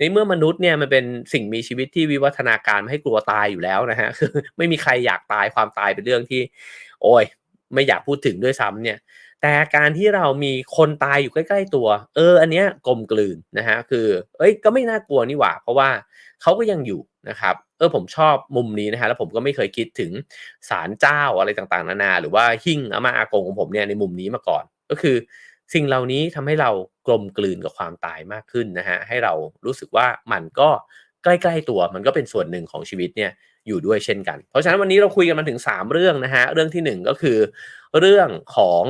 [0.00, 6.40] ในเมื่อมนุษย์เนี่ยมันเป็นสิ่งมีชีวิตที่วิวัฒนาการให้กลัวตายอยู่แล้วนะฮะคือไม่มีใครอยากตายความตายเป็นเรื่องที่
[7.02, 7.24] โอ้ย
[7.74, 8.98] ไม่อยากพูดถึงด้วยซ้ำเนี่ย
[9.42, 14.06] แต่การที่เรามีคนตายอยู่ใกล้ๆตัว เออ อันเนี้ยกลมกลืนนะฮะคือ
[14.38, 15.88] เอ้ยก็ไม่น่ากลัวนี่หว่า เพราะว่า
[16.42, 20.12] เขาก็ยังอยู่นะครับเออผมชอบมุมนี้นะฮะแล้วผมก็ไม่เคยคิดถึง
[20.68, 25.16] ศาลเจ้าอะไรต่างๆ นานา หรือว่าหิ้งอามาอากงของผมเนี่ยในมุมนี้มาก่อน ก็คือ
[25.72, 26.70] สิ่งเหล่านี้ทำให้เรา
[27.06, 29.32] กลมกลืนกับความตายมากขึ้นนะฮะให้เรา
[29.64, 30.68] รู้สึกว่ามันก็
[31.24, 33.30] ใกล้ๆตัวมันก็เป็นส่วนหนึ่งของชีวิตเนี่ย
[33.66, 37.38] อยู่ด้วยเช่นกัน เพราะฉะนั้นวันนี้เราคุยกันมาถึง 3 เรื่องนะฮะเรื่องที่ 1 ก็คือ
[37.98, 38.84] เรื่องของ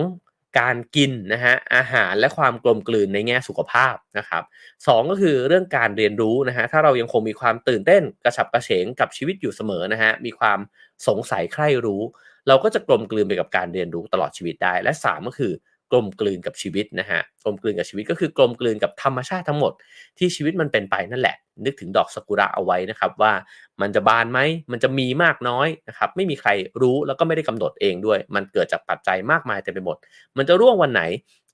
[0.60, 4.42] การกินนะฮะอาหารและความกลมกลืนในแง่สุขภาพนะครับ
[4.86, 10.58] สก็คือเรื่องการเรียนรู้นะฮะถ้าเรายังคงมีความตื่นเต้นกระฉับกระเฉงกับชีวิตอยู่เสมอนะฮะมีความ
[11.06, 12.02] สงสัยใคร่รู้
[12.48, 15.52] เราก็จะกลมกลืนไปกับการเรียนรู้ตลอดชีวิตได้ และ 3 ก็คือ
[15.92, 19.72] กลมกลืนกับชีวิตนะฮะกลมกลืนกับชีวิตก็คือกลมกลืนกับธรรมชาติทั้งหมด
[20.18, 23.32] ที่ชีวิตมันเป็นไปนั่นแหละ นึกถึงดอกซากุระเอาไว้นะครับว่า
[23.80, 24.40] มันจะบานไหม
[24.72, 26.50] มันจะมีมากน้อยนะครับไม่มีใคร
[26.82, 29.96] รู้แล้วก็ไม่ได้กำหนดเองด้วย มันเกิดจากปัจจัยมากมายเต็มไปหมด
[30.36, 31.02] มันจะร่วงวันไหน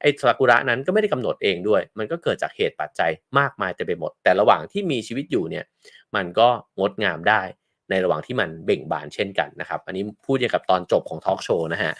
[0.00, 5.64] ไอ้ซากุระนั้นก็ไม่ได้กำหนดเองด้วย มันก็เกิดจากเหตุปัจจัยมากมายเต็มไปหมด แต่ระหว่างที่มีชีวิตอยู่เนี่ย
[6.16, 7.42] มันก็งดงามได้
[7.90, 11.92] ในระหว่างที่มันเบ่งบานเช่นกันนะครับ อันนี้พูดอย่างกับตอนจบของทอล์กโชว์นะฮะ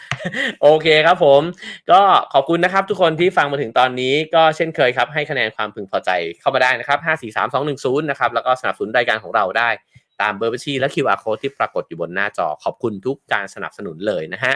[0.62, 1.42] โอเคครับผม
[1.90, 2.00] ก็
[2.34, 6.10] ขอบคุณนะครับทุกคนที่ฟังมาถึงตอนนี้ก็เช่นเคยครับให้คะแนนความพึงพอใจ
[6.40, 9.68] เข้ามาได้นะครับ 5 4 3 2 1 0 นะครับ แล้วก็สนับสนุนรายการของเราได้
[10.22, 14.54] ตามเบอร์บัญชีและ QR code ที่ปรากฏอยู่บนหน้าจอขอบคุณทุกการสนับสนุนเลยนะฮะ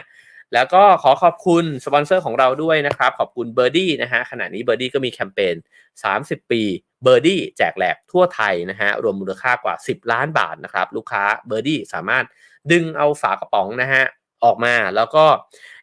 [0.55, 5.55] แล้วก็ขอขอบคุณสปอนเซอร์ของเราด้วยนะครับ ขอบคุณเบอร์ดี้นะฮะขณะนี้เบอร์ดี้ก็มีแคมเปญ
[6.03, 6.63] 30 ปี
[7.03, 12.25] เบอร์ดี้แจกแหลกทั่วไทยนะฮะรวมมูลค่ากว่า 10 ล้านบาทนะครับ ลูกค้าเบอร์ดี้สามารถ
[12.73, 14.03] ดึงเอาฝากระป๋องนะฮะ
[14.45, 15.25] ออกมาแล้วก็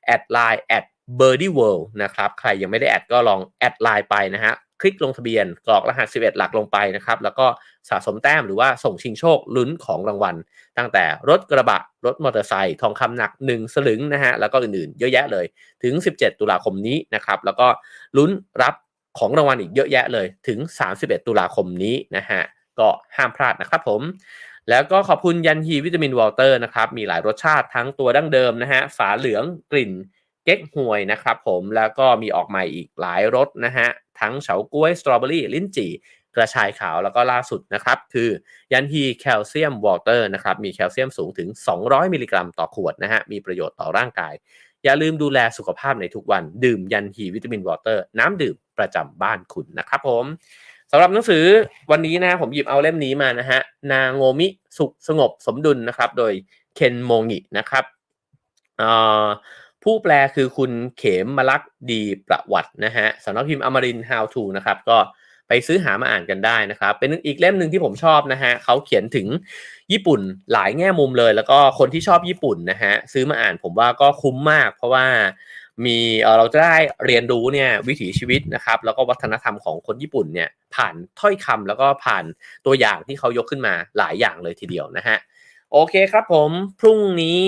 [0.05, 0.85] add ไลน์ at
[1.17, 7.47] เบอร์ดี้เวิลด์นะครับ ใครยังไม่ได้ add ก็ลอง add ไลน์ไปนะฮะ คลิกลงทะเบียนกรอกรหัส 11 หลักลงไปนะครับ แล้วก็
[7.89, 10.35] สะสมแต้มหรือว่าส่งชิงโชคลุ้นของรางวัล
[10.77, 15.45] ตั้งแต่รถกระบะ รถมอเตอร์ไซค์ทองคำหนัก 1 สลึงนะฮะ แล้วก็อื่นๆ เยอะแยะเลย
[15.83, 17.67] ถึง 17 ตุลาคมนี้นะครับ แล้วก็
[18.17, 18.73] ลุ้นรับ
[19.19, 20.59] ของรางวัลอีกเยอะแยะเลยถึง
[20.93, 22.41] 31 ตุลาคมนี้นะฮะ
[22.79, 24.01] ก็ห้ามพลาดนะครับผม
[24.69, 29.91] แล้วก็ขอบคุณยันฮีวิตามินวอเตอร์นะครับ มีหลายรสชาติทั้งตัวดั้งเดิมนะฮะ ฝาเหลืองกลิ่น
[30.47, 33.87] เก๊กฮวยนะครับผมแล้วก็มีออกใหม่อีกหลายรสนะฮะ
[34.19, 35.91] ทั้งเฉาก้วยสตรอเบอรี่ลิ้นจี่
[36.35, 38.29] กระชายขาวแล้วก็ล่าสุดนะครับคือ
[38.71, 41.49] ยันฮีแคลเซียมวอเตอร์นะครับมีแคลเซียมสูงถึง
[41.81, 44.33] 200 มิลลิกรัมต่อขวดนะฮะมีประโยชน์ต่อร่างกาย
[44.83, 50.25] อย่าลืมดูแลสุขภาพในทุกวัน ดื่มยันฮีวิตามินวอเตอร์ น้ำดื่มประจำบ้านคุณนะครับผม
[50.91, 51.45] สำหรับหนังสือ
[51.91, 53.59] วันนี้นะผมหยิบเอาเล่มนี้มานะฮะ
[53.93, 56.33] นางโงมิสุขสงบสมดุลนะครับ โดย
[56.75, 57.83] เคนโมงินะครับ
[58.77, 58.89] เอ่
[59.23, 59.25] อ
[59.89, 61.61] ผู้แปลคือคุณเขมมลัก
[61.91, 64.97] ดีประวัตินะฮะสำนักพิมพ์อมริน How to นะครับก็
[65.47, 69.27] ไปซื้อหามาอ่านกันได้นะครับ เป็นอีกเล่มหนึ่งที่ผมชอบนะฮะเขาเขียนถึง
[69.91, 70.21] ญี่ปุ่น
[70.53, 75.05] หลายแง่มุมเลย แล้วก็คนที่ชอบญี่ปุ่นนะฮะซื้อมาอ่านผมว่าก็คุ้มมาก เพราะว่า
[75.85, 75.97] มี
[76.37, 76.75] เราจะได้
[77.05, 82.23] เรียนรู้เนี่ยวิถีชีวิตนะครับ แล้วก็วัฒนธรรมของคนญี่ปุ่นเนี่ยผ่านถ้อยคำแล้วก็ผ่าน
[82.65, 85.17] ตัวอย่างที่เขายกขึ้นมาหลายอย่างเลยทีเดียวนะฮะ
[85.71, 87.43] โอเคครับผมพรุ่งนี้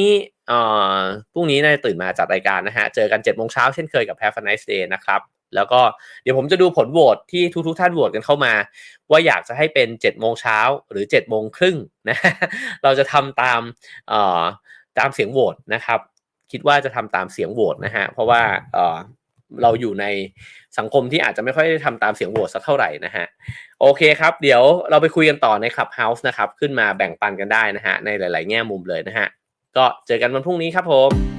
[0.47, 0.59] เอ่
[0.95, 0.99] อ
[1.33, 5.21] พรุ่งนี้น่าจะตื่นมาจัดรายการนะฮะ เจอกัน7จ็ดโมงเช้าเช่นเคยกับ Have a nice day นะครับ
[5.55, 5.81] แล้วก็
[6.23, 8.53] เดี๋ยวผมจะดูผลโหวตที่ทุกๆท่านโหวตกันเข้ามา
[9.11, 10.59] ว่าอยากจะให้เป็น7จ็ดโมงเช้า
[10.91, 11.77] หรือ7จ็ดโมงครึ่ง
[12.09, 12.17] นะ
[12.83, 13.61] เราจะทำตาม
[14.09, 14.41] เอ่อ
[14.99, 15.99] ตามเสียงโหวตนะครับ
[16.51, 18.41] คิดว่าจะทำตามเสียงโหวตนะฮะ เพราะว่า
[18.73, 18.97] เอ่อ
[19.63, 20.05] เราอยู่ใน
[20.77, 23.25] สังคมที่อาจจะไม่ค่อยได้ทำตามเสียงโหวตสักเท่าไหร่นะฮะ
[23.81, 29.27] โอเคครับ เดี๋ยวเราไปคุยกันต่อใน Clubhouse นะครับ ขึ้นมาแบ่งปันกันได้นะฮะในหลาย ๆ แง่มุมเลยนะฮะ
[29.77, 31.38] ก็เจอกันวันพรุ่งนี้ครับผม